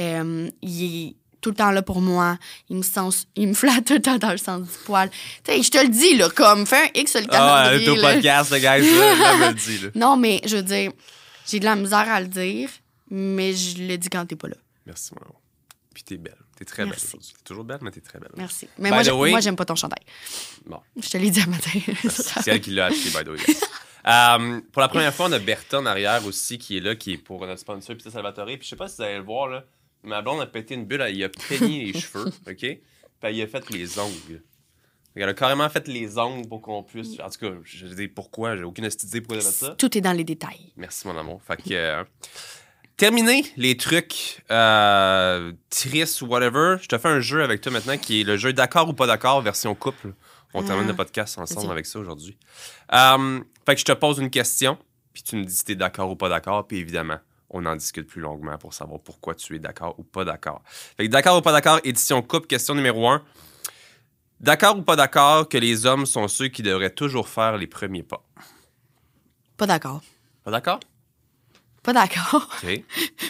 Euh, 0.00 0.50
il 0.62 1.08
est 1.08 1.14
tout 1.40 1.50
le 1.50 1.56
temps 1.56 1.70
là 1.70 1.82
pour 1.82 2.00
moi. 2.00 2.38
Il 2.70 2.76
me, 2.78 2.82
sens, 2.82 3.26
il 3.36 3.48
me 3.48 3.54
flatte 3.54 3.84
tout 3.84 3.92
le 3.94 4.00
temps 4.02 4.16
dans 4.18 4.32
le 4.32 4.38
sens 4.38 4.62
du 4.62 4.74
poil. 4.86 5.10
Tu 5.44 5.62
je 5.62 5.70
te 5.70 5.78
le 5.78 5.88
dis, 5.88 6.16
là, 6.16 6.30
comme, 6.30 6.66
fais 6.66 6.84
un 6.86 7.00
X 7.00 7.12
sur 7.12 7.20
le 7.20 7.26
Ah, 7.30 7.64
calendrier. 7.68 7.86
le 7.94 8.00
là. 8.00 8.14
podcast, 8.14 8.50
le 8.50 8.58
gars, 8.58 8.78
le 8.78 9.82
là. 9.82 9.90
Non, 9.94 10.16
mais 10.16 10.40
je 10.46 10.56
veux 10.56 10.62
dire, 10.62 10.90
j'ai 11.48 11.60
de 11.60 11.64
la 11.64 11.76
misère 11.76 12.08
à 12.10 12.20
le 12.20 12.26
dire, 12.28 12.70
mais 13.10 13.52
je 13.54 13.78
le 13.82 13.96
dis 13.96 14.08
quand 14.08 14.24
t'es 14.26 14.36
pas 14.36 14.48
là. 14.48 14.56
Merci, 14.86 15.10
mon 15.14 15.22
amour. 15.22 15.40
Puis 15.94 16.02
t'es 16.04 16.16
belle. 16.16 16.36
T'es 16.56 16.64
très 16.64 16.84
Merci. 16.84 17.06
belle 17.06 17.08
aujourd'hui. 17.16 17.32
T'es 17.36 17.42
toujours 17.44 17.64
belle, 17.64 17.78
mais 17.82 17.90
t'es 17.90 18.00
très 18.00 18.18
belle. 18.18 18.30
Merci. 18.36 18.68
Mais 18.78 18.88
By 18.90 18.94
moi, 18.94 19.02
the 19.02 19.06
j'ai- 19.06 19.10
way- 19.12 19.30
moi, 19.30 19.40
j'aime 19.40 19.56
pas 19.56 19.64
ton 19.64 19.74
chandail. 19.76 20.02
Bon, 20.66 20.80
Je 21.02 21.08
te 21.08 21.16
l'ai 21.18 21.30
dit 21.30 21.40
à 21.40 21.46
matin. 21.46 21.70
c'est 22.08 22.48
elle 22.50 22.60
qui 22.60 22.70
l'a 22.70 22.86
acheté, 22.86 23.10
by 23.10 23.24
the 23.24 23.28
way. 23.28 23.38
Euh, 24.06 24.60
pour 24.72 24.80
la 24.80 24.88
première 24.88 25.12
fois, 25.12 25.26
on 25.26 25.32
a 25.32 25.38
Berton 25.38 25.84
arrière 25.84 26.24
aussi 26.24 26.56
qui 26.56 26.78
est 26.78 26.80
là, 26.80 26.94
qui 26.96 27.14
est 27.14 27.18
pour 27.18 27.44
notre 27.46 27.60
sponsor, 27.60 27.94
puis 27.94 28.10
Salvatore. 28.10 28.46
Puis 28.46 28.60
je 28.62 28.68
sais 28.68 28.76
pas 28.76 28.88
si 28.88 28.96
vous 28.96 29.02
allez 29.02 29.16
le 29.16 29.22
voir, 29.22 29.48
là. 29.48 29.64
Ma 30.02 30.22
blonde 30.22 30.40
a 30.40 30.46
pété 30.46 30.74
une 30.74 30.86
bulle, 30.86 31.02
elle, 31.02 31.14
il 31.14 31.24
a 31.24 31.28
peigné 31.28 31.92
les 31.92 32.00
cheveux, 32.00 32.24
OK? 32.46 32.56
Puis 32.56 32.80
il 33.32 33.42
a 33.42 33.46
fait 33.48 33.68
les 33.70 33.98
ongles. 33.98 34.42
Elle 35.16 35.28
a 35.28 35.34
carrément 35.34 35.68
fait 35.68 35.88
les 35.88 36.16
ongles 36.16 36.48
pour 36.48 36.62
qu'on 36.62 36.82
puisse. 36.84 37.18
En 37.20 37.28
tout 37.28 37.40
cas, 37.40 37.52
je 37.64 37.86
dis 37.86 38.06
pourquoi, 38.08 38.56
j'ai 38.56 38.62
aucune 38.62 38.84
idée 38.84 39.20
pourquoi 39.20 39.36
elle 39.38 39.46
a 39.46 39.50
fait 39.50 39.66
ça. 39.66 39.74
Tout 39.76 39.98
est 39.98 40.00
dans 40.00 40.12
les 40.12 40.22
détails. 40.24 40.72
Merci, 40.76 41.08
mon 41.08 41.18
amour. 41.18 41.40
Fait 41.42 41.56
que. 41.56 41.72
euh, 41.72 42.04
terminé 42.96 43.44
les 43.56 43.76
trucs 43.76 44.42
euh, 44.50 45.52
tristes 45.70 46.20
ou 46.22 46.26
whatever. 46.26 46.76
Je 46.82 46.88
te 46.88 46.98
fais 46.98 47.08
un 47.08 47.20
jeu 47.20 47.42
avec 47.42 47.60
toi 47.60 47.72
maintenant 47.72 47.96
qui 47.96 48.20
est 48.20 48.24
le 48.24 48.36
jeu 48.36 48.52
d'accord 48.52 48.88
ou 48.88 48.92
pas 48.92 49.06
d'accord 49.06 49.40
version 49.42 49.74
couple. 49.74 50.12
On 50.54 50.62
termine 50.62 50.84
Ah, 50.86 50.92
le 50.92 50.96
podcast 50.96 51.38
ensemble 51.38 51.70
avec 51.70 51.84
ça 51.86 51.98
aujourd'hui. 51.98 52.36
Euh, 52.92 53.40
fait 53.66 53.74
que 53.74 53.80
je 53.80 53.84
te 53.84 53.92
pose 53.92 54.18
une 54.18 54.30
question, 54.30 54.78
puis 55.12 55.22
tu 55.22 55.36
me 55.36 55.44
dis 55.44 55.54
si 55.54 55.64
t'es 55.64 55.74
d'accord 55.74 56.10
ou 56.10 56.16
pas 56.16 56.28
d'accord, 56.30 56.66
puis 56.66 56.78
évidemment, 56.78 57.18
on 57.50 57.66
en 57.66 57.76
discute 57.76 58.06
plus 58.06 58.20
longuement 58.22 58.56
pour 58.56 58.72
savoir 58.72 59.00
pourquoi 59.00 59.34
tu 59.34 59.56
es 59.56 59.58
d'accord 59.58 59.94
ou 59.98 60.04
pas 60.04 60.24
d'accord. 60.24 60.62
Fait 60.96 61.06
que 61.06 61.10
d'accord 61.12 61.36
ou 61.38 61.42
pas 61.42 61.52
d'accord, 61.52 61.80
édition 61.84 62.22
coupe, 62.22 62.46
question 62.46 62.74
numéro 62.74 63.08
un. 63.08 63.22
D'accord 64.40 64.78
ou 64.78 64.82
pas 64.82 64.96
d'accord 64.96 65.48
que 65.48 65.58
les 65.58 65.86
hommes 65.86 66.06
sont 66.06 66.28
ceux 66.28 66.48
qui 66.48 66.62
devraient 66.62 66.94
toujours 66.94 67.28
faire 67.28 67.56
les 67.56 67.66
premiers 67.66 68.02
pas? 68.02 68.22
Pas 69.56 69.66
d'accord. 69.66 70.02
Pas 70.44 70.50
d'accord? 70.52 70.80
Pas 71.82 71.92
d'accord. 71.92 72.48
OK. 72.62 72.82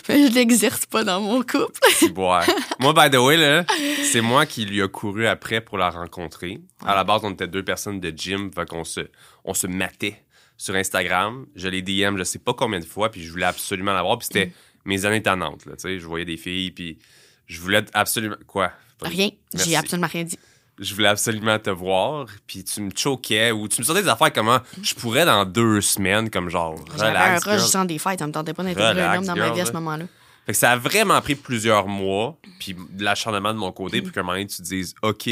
Mais 0.08 0.28
je 0.28 0.34
l'exerce 0.34 0.84
pas 0.86 1.04
dans 1.04 1.20
mon 1.20 1.42
couple. 1.42 1.78
Moi, 2.80 2.92
by 2.92 3.10
the 3.10 3.18
way, 3.20 3.36
là, 3.36 3.64
c'est 4.04 4.20
moi 4.20 4.46
qui 4.46 4.64
lui 4.64 4.82
a 4.82 4.88
couru 4.88 5.26
après 5.26 5.60
pour 5.60 5.78
la 5.78 5.90
rencontrer. 5.90 6.60
À 6.84 6.94
la 6.94 7.04
base, 7.04 7.20
on 7.24 7.30
était 7.30 7.46
deux 7.46 7.62
personnes 7.64 8.00
de 8.00 8.10
gym, 8.10 8.50
fait 8.52 8.68
qu'on 8.68 8.84
se, 8.84 9.00
on 9.44 9.54
se 9.54 9.66
matait 9.66 10.22
sur 10.56 10.74
Instagram. 10.74 11.46
Je 11.54 11.68
l'ai 11.68 11.82
DM 11.82 12.16
je 12.18 12.24
sais 12.24 12.38
pas 12.38 12.52
combien 12.52 12.80
de 12.80 12.84
fois, 12.84 13.10
puis 13.10 13.22
je 13.22 13.30
voulais 13.30 13.46
absolument 13.46 13.92
l'avoir. 13.92 14.18
Puis 14.18 14.26
c'était 14.32 14.46
Mm. 14.46 14.52
mes 14.86 15.04
années 15.06 15.22
tannantes, 15.22 15.66
là, 15.66 15.72
tu 15.76 15.82
sais. 15.82 15.98
Je 15.98 16.06
voyais 16.06 16.24
des 16.24 16.36
filles, 16.36 16.70
puis 16.72 16.98
je 17.46 17.60
voulais 17.60 17.84
absolument... 17.94 18.36
Quoi? 18.46 18.72
Rien. 19.02 19.30
J'ai 19.54 19.76
absolument 19.76 20.08
rien 20.08 20.24
dit. 20.24 20.38
Je 20.78 20.94
voulais 20.94 21.08
absolument 21.08 21.58
te 21.58 21.70
voir, 21.70 22.26
puis 22.46 22.64
tu 22.64 22.80
me 22.80 22.90
choquais 22.94 23.50
ou 23.50 23.68
tu 23.68 23.80
me 23.80 23.84
sortais 23.86 24.02
des 24.02 24.08
affaires 24.08 24.32
comment 24.32 24.60
je 24.82 24.94
pourrais 24.94 25.24
dans 25.24 25.44
deux 25.44 25.80
semaines, 25.80 26.30
comme 26.30 26.48
genre, 26.48 26.76
J'avais 26.96 27.16
un 27.16 27.38
rush 27.38 27.62
sans 27.62 27.84
des 27.84 27.98
fêtes. 27.98 28.18
Ça 28.20 28.26
me 28.26 28.32
tentait 28.32 28.54
pas 28.54 28.62
d'intégrer 28.62 29.02
un 29.02 29.18
homme 29.18 29.26
dans 29.26 29.36
ma 29.36 29.50
vie 29.50 29.60
à 29.60 29.66
ce 29.66 29.72
moment-là. 29.72 30.04
Fait 30.46 30.52
que 30.52 30.58
ça 30.58 30.72
a 30.72 30.76
vraiment 30.76 31.20
pris 31.20 31.34
plusieurs 31.34 31.86
mois, 31.88 32.38
puis 32.58 32.74
de 32.74 33.04
l'acharnement 33.04 33.52
de 33.52 33.58
mon 33.58 33.70
côté, 33.72 34.00
puis 34.00 34.10
qu'à 34.12 34.20
un 34.20 34.22
moment 34.22 34.32
donné, 34.34 34.46
tu 34.46 34.56
te 34.56 34.62
dises, 34.62 34.94
OK, 35.02 35.28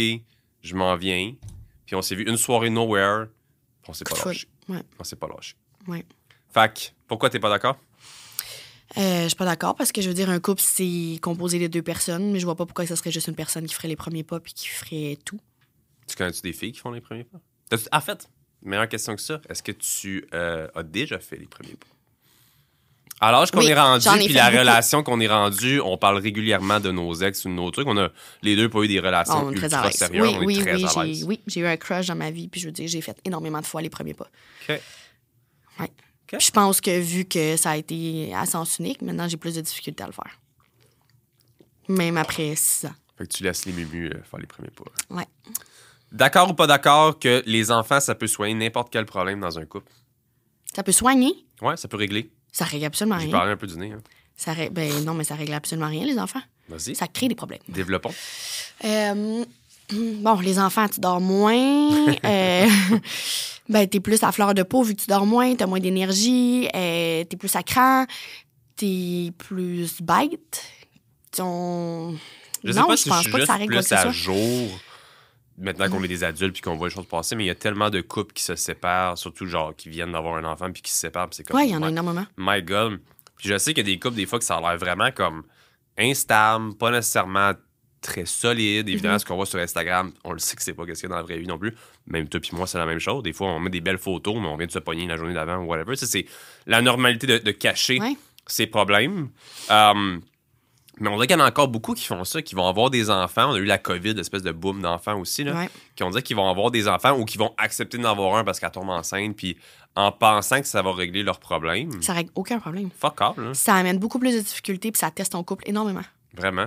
je 0.63 0.75
m'en 0.75 0.95
viens. 0.97 1.33
Puis 1.87 1.95
on 1.97 2.03
s'est 2.03 2.15
vu 2.17 2.25
une 2.29 2.37
soirée 2.37 2.69
nowhere, 2.69 3.27
on 3.89 3.93
s'est 3.95 4.05
pas 4.05 4.17
lâché. 4.25 4.47
Ouais, 4.69 4.83
On 4.99 5.05
s'est 5.05 5.17
pas 5.17 5.29
lâché. 5.29 5.55
ouais. 5.89 6.05
Fait 6.53 6.73
que, 6.75 6.81
pourquoi 7.07 7.31
t'es 7.31 7.39
pas 7.39 7.49
d'accord? 7.51 7.77
Euh, 8.97 9.25
je 9.25 9.29
suis 9.29 9.37
pas 9.37 9.45
d'accord 9.45 9.75
parce 9.75 9.91
que 9.93 10.01
je 10.01 10.09
veux 10.09 10.15
dire, 10.15 10.31
un 10.31 10.39
couple, 10.41 10.63
c'est 10.65 11.19
composé 11.21 11.59
de 11.59 11.67
deux 11.67 11.83
personnes, 11.83 12.31
mais 12.31 12.39
je 12.39 12.45
vois 12.45 12.55
pas 12.55 12.67
pourquoi 12.67 12.87
ça 12.87 12.95
serait 12.97 13.11
juste 13.11 13.27
une 13.27 13.35
personne 13.35 13.67
qui 13.67 13.75
ferait 13.75 13.89
les 13.89 13.97
premiers 13.97 14.23
pas 14.23 14.39
puis 14.41 14.53
qui 14.53 14.69
ferait 14.69 15.19
tout. 15.25 15.41
Tu 16.07 16.15
connais-tu 16.17 16.41
des 16.43 16.53
filles 16.53 16.73
qui 16.73 16.79
font 16.81 16.93
les 16.93 17.01
premiers 17.01 17.25
pas? 17.25 17.39
En 17.93 18.01
fait, 18.01 18.29
meilleure 18.63 18.89
question 18.89 19.17
que 19.17 19.23
ça, 19.23 19.41
est-ce 19.49 19.63
que 19.63 19.73
tu 19.73 20.27
euh, 20.35 20.69
as 20.75 20.83
déjà 20.85 21.19
fait 21.19 21.37
les 21.37 21.47
premiers 21.47 21.75
pas? 21.75 21.87
À 23.19 23.33
l'âge 23.33 23.51
qu'on 23.51 23.61
Oui, 23.61 23.69
est 23.69 23.75
rendu, 23.75 24.07
puis 24.27 24.35
la 24.35 24.51
beaucoup. 24.51 24.59
relation 24.59 25.03
qu'on 25.03 25.21
est 25.21 25.27
rendu, 25.27 25.81
on 25.81 25.97
parle 25.97 26.19
régulièrement 26.19 26.81
de 26.81 26.91
nos 26.91 27.15
ex 27.15 27.47
ou 27.47 27.49
de 27.49 27.55
nos 27.55 27.71
trucs. 27.71 27.89
On 27.89 27.97
a 27.97 28.11
les 28.43 28.57
deux 28.57 28.69
pas 28.69 28.83
eu 28.83 28.89
des 28.89 29.01
relations 29.01 29.47
on 29.47 29.51
est 29.53 29.55
ultra 29.55 29.91
sérieuses. 29.91 30.23
Oui, 30.23 30.35
on 30.37 30.43
est 30.43 30.47
oui, 30.47 30.59
très 30.59 30.75
oui, 30.75 31.15
j'ai, 31.17 31.25
oui, 31.25 31.41
j'ai 31.47 31.61
eu 31.61 31.67
un 31.67 31.79
crush 31.79 32.07
dans 32.09 32.15
ma 32.15 32.31
vie, 32.31 32.47
puis 32.47 32.61
je 32.61 32.67
veux 32.67 32.73
dire, 32.73 32.87
j'ai 32.87 33.01
fait 33.01 33.19
énormément 33.25 33.61
de 33.61 33.67
fois 33.67 33.81
les 33.81 33.89
premiers 33.89 34.13
pas. 34.13 34.29
OK. 34.69 34.81
Ouais. 35.81 35.91
Puis 36.27 36.39
Je 36.41 36.51
pense 36.51 36.81
que 36.81 36.99
vu 37.01 37.25
que 37.25 37.57
ça 37.57 37.71
a 37.73 37.77
été 37.77 38.35
à 38.35 38.47
sens 38.47 38.79
unique, 38.79 39.03
maintenant 39.03 39.29
j'ai 39.29 39.37
plus 39.37 39.55
de 39.55 39.61
difficultés 39.61 40.03
à 40.03 40.07
le 40.07 40.13
faire. 40.13 40.39
Même 41.89 42.17
après 42.17 42.55
six 42.57 42.87
ans. 42.87 42.95
Fait 43.17 43.27
que 43.27 43.33
tu 43.37 43.45
laisses 43.45 43.65
les 43.65 43.73
mumus 43.73 44.09
euh, 44.11 44.23
faire 44.29 44.41
les 44.41 44.47
premiers 44.47 44.71
pas. 44.71 44.85
Ouais. 45.15 45.27
D'accord 46.13 46.51
ou 46.51 46.55
pas 46.55 46.67
d'accord 46.67 47.19
que 47.19 47.43
les 47.47 47.71
enfants, 47.71 48.01
ça 48.01 48.15
peut 48.15 48.27
soigner 48.27 48.55
n'importe 48.55 48.91
quel 48.93 49.07
problème 49.07 49.41
dans 49.41 49.59
un 49.59 49.65
couple? 49.65 49.91
Ça 50.75 50.83
peut 50.83 50.93
soigner. 50.93 51.33
Ouais, 51.63 51.77
ça 51.77 51.89
peut 51.89 51.97
régler. 51.97 52.31
Ça 52.53 52.65
règle 52.65 52.85
absolument 52.87 53.19
J'ai 53.19 53.27
rien. 53.27 53.33
parlé 53.33 53.53
un 53.53 53.57
peu 53.57 53.67
du 53.67 53.77
nez. 53.77 53.93
hein. 53.93 54.03
Ça 54.37 54.55
Ben 54.71 55.05
non, 55.05 55.15
mais 55.15 55.25
ça 55.25 55.35
règle 55.35 55.55
absolument 55.55 55.89
rien, 55.89 56.05
les 56.05 56.19
enfants. 56.19 56.43
Vas-y. 56.69 56.95
Ça 56.95 57.07
crée 57.09 57.29
des 57.29 57.35
problèmes. 57.35 57.61
Développons. 57.69 58.13
Euh, 58.85 59.45
bon, 59.93 60.41
les 60.41 60.59
enfants, 60.59 60.89
tu 60.89 61.01
dors 61.01 61.21
moins. 61.21 61.55
euh, 62.25 62.67
ben, 63.69 63.89
t'es 63.89 64.01
plus 64.01 64.23
à 64.23 64.33
fleur 64.33 64.55
de 64.55 64.63
peau 64.63 64.83
vu 64.83 64.95
que 64.95 65.03
tu 65.03 65.09
dors 65.09 65.27
moins, 65.27 65.55
t'as 65.55 65.67
moins 65.67 65.81
d'énergie, 65.81 66.69
euh, 66.75 67.25
t'es 67.25 67.37
plus 67.37 67.55
à 67.57 67.63
cran, 67.63 68.07
t'es 68.77 69.33
plus 69.39 70.03
bête. 70.03 70.65
Ton... 71.33 72.17
Je 72.65 72.73
sais 72.73 72.81
non, 72.81 72.87
pas 72.87 72.97
je 72.97 73.03
si 73.03 73.09
pense 73.09 73.25
je 73.25 73.31
pas 73.31 73.39
que 73.39 73.47
ça 73.47 73.55
règle 73.55 73.75
plus 73.75 73.93
à 73.93 74.11
jour 74.11 74.81
maintenant 75.59 75.89
qu'on 75.89 76.03
est 76.03 76.09
des 76.09 76.25
adultes 76.25 76.53
puis 76.55 76.63
qu'on 76.63 76.77
voit 76.77 76.89
les 76.89 76.95
choses 76.95 77.07
passer, 77.07 77.35
mais 77.35 77.45
il 77.45 77.47
y 77.47 77.51
a 77.51 77.55
tellement 77.55 77.91
de 77.91 78.01
couples 78.01 78.33
qui 78.33 78.43
se 78.43 78.57
séparent, 78.57 79.17
surtout 79.17 79.47
genre 79.47 79.75
qui 79.75 79.89
viennent 79.89 80.13
d'avoir 80.13 80.37
un 80.37 80.45
enfant 80.45 80.71
puis 80.71 80.83
qui 80.83 80.91
se 80.91 80.99
séparent, 80.99 81.29
c'est 81.31 81.45
comme 81.45 81.57
Ouais, 81.57 81.69
il 81.69 81.73
y 81.73 81.77
en 81.77 81.83
a 81.83 81.89
énormément. 81.89 82.27
My 82.37 82.63
God. 82.63 83.01
Puis 83.37 83.49
je 83.49 83.59
sais 83.59 83.73
qu'il 83.75 83.87
y 83.87 83.91
a 83.91 83.95
des 83.95 83.99
couples 83.99 84.17
des 84.17 84.27
fois 84.27 84.39
que 84.39 84.45
ça 84.45 84.57
a 84.57 84.61
l'air 84.61 84.79
vraiment 84.79 85.11
comme 85.13 85.45
instable, 85.99 86.75
pas 86.75 86.91
nécessairement 86.91 87.53
très 88.01 88.27
solide. 88.27 88.89
Évidemment, 88.89 89.15
Mhm. 89.15 89.19
ce 89.21 89.25
qu'on 89.25 89.37
voit 89.37 89.47
sur 89.47 89.59
Instagram, 89.59 90.13
on 90.25 90.33
le 90.33 90.39
sait 90.39 90.55
que 90.57 90.63
c'est 90.63 90.75
pas 90.75 90.85
ce 90.87 90.93
qu'il 90.93 91.03
y 91.03 91.07
a 91.07 91.09
dans 91.09 91.17
la 91.17 91.23
vraie 91.23 91.39
vie 91.39 91.47
non 91.47 91.59
plus. 91.59 91.75
Même 92.07 92.29
toi 92.29 92.41
puis 92.41 92.51
moi, 92.53 92.67
c'est 92.67 92.79
la 92.79 92.87
même 92.87 92.99
chose. 93.01 93.23
Des 93.23 93.33
fois, 93.33 93.49
on 93.49 93.61
met 93.61 93.71
des 93.71 93.81
belles 93.81 93.99
photos, 93.99 94.37
mais 94.41 94.47
on 94.47 94.57
vient 94.57 94.67
de 94.67 94.73
se 94.73 94.79
pogner 94.79 95.07
la 95.07 95.17
journée 95.17 95.35
d'avant 95.35 95.57
ou 95.59 95.67
whatever. 95.67 95.97
Ça, 95.97 96.07
c'est 96.07 96.27
la 96.67 96.83
normalité 96.83 97.27
de, 97.27 97.39
de 97.39 97.51
cacher 97.51 97.99
Ouais. 98.01 98.17
ses 98.47 98.67
problèmes. 98.67 99.29
Euh, 99.71 100.19
mais 100.99 101.09
on 101.11 101.15
dirait 101.17 101.27
qu'il 101.27 101.37
y 101.37 101.41
en 101.41 101.45
a 101.45 101.49
encore 101.49 101.69
beaucoup 101.69 101.93
qui 101.95 102.05
font 102.07 102.25
ça, 102.25 102.41
qui 102.41 102.55
vont 102.55 102.67
avoir 102.67 102.89
des 102.91 103.11
enfants. 103.11 103.51
On 103.51 103.55
a 103.55 103.59
eu 103.59 103.65
la 103.65 103.77
COVID, 103.79 104.19
espèce 104.19 104.43
de 104.43 104.53
boom 104.53 104.81
d'enfants 104.81 105.19
aussi, 105.21 105.45
là, 105.45 105.55
Ouais. 105.55 105.69
qui 105.95 106.03
ont 106.05 106.11
dit 106.11 106.23
qu'ils 106.23 106.37
vont 106.37 106.49
avoir 106.49 106.71
des 106.71 106.89
enfants 106.89 107.19
ou 107.19 107.25
qui 107.27 107.37
vont 107.39 107.53
accepter 107.59 107.99
d'en 107.99 108.13
avoir 108.13 108.37
un 108.37 108.45
parce 108.45 108.61
qu'elle 108.61 108.71
tombe 108.71 108.89
enceinte, 108.89 109.37
puis 109.37 109.59
en 109.95 110.11
pensant 110.13 110.61
que 110.61 110.67
ça 110.67 110.81
va 110.83 110.93
régler 110.95 111.23
leurs 111.23 111.39
problèmes. 111.41 112.01
Ça 112.03 112.13
règle 112.15 112.31
aucun 112.35 112.59
problème. 112.61 112.91
Fuck 112.99 113.21
là. 113.21 113.35
Ça 113.55 113.75
amène 113.75 113.99
beaucoup 113.99 114.19
plus 114.19 114.35
de 114.35 114.41
difficultés 114.41 114.91
puis 114.93 114.99
ça 114.99 115.11
teste 115.11 115.33
ton 115.33 115.43
couple 115.43 115.65
énormément. 115.69 116.03
Vraiment. 116.35 116.67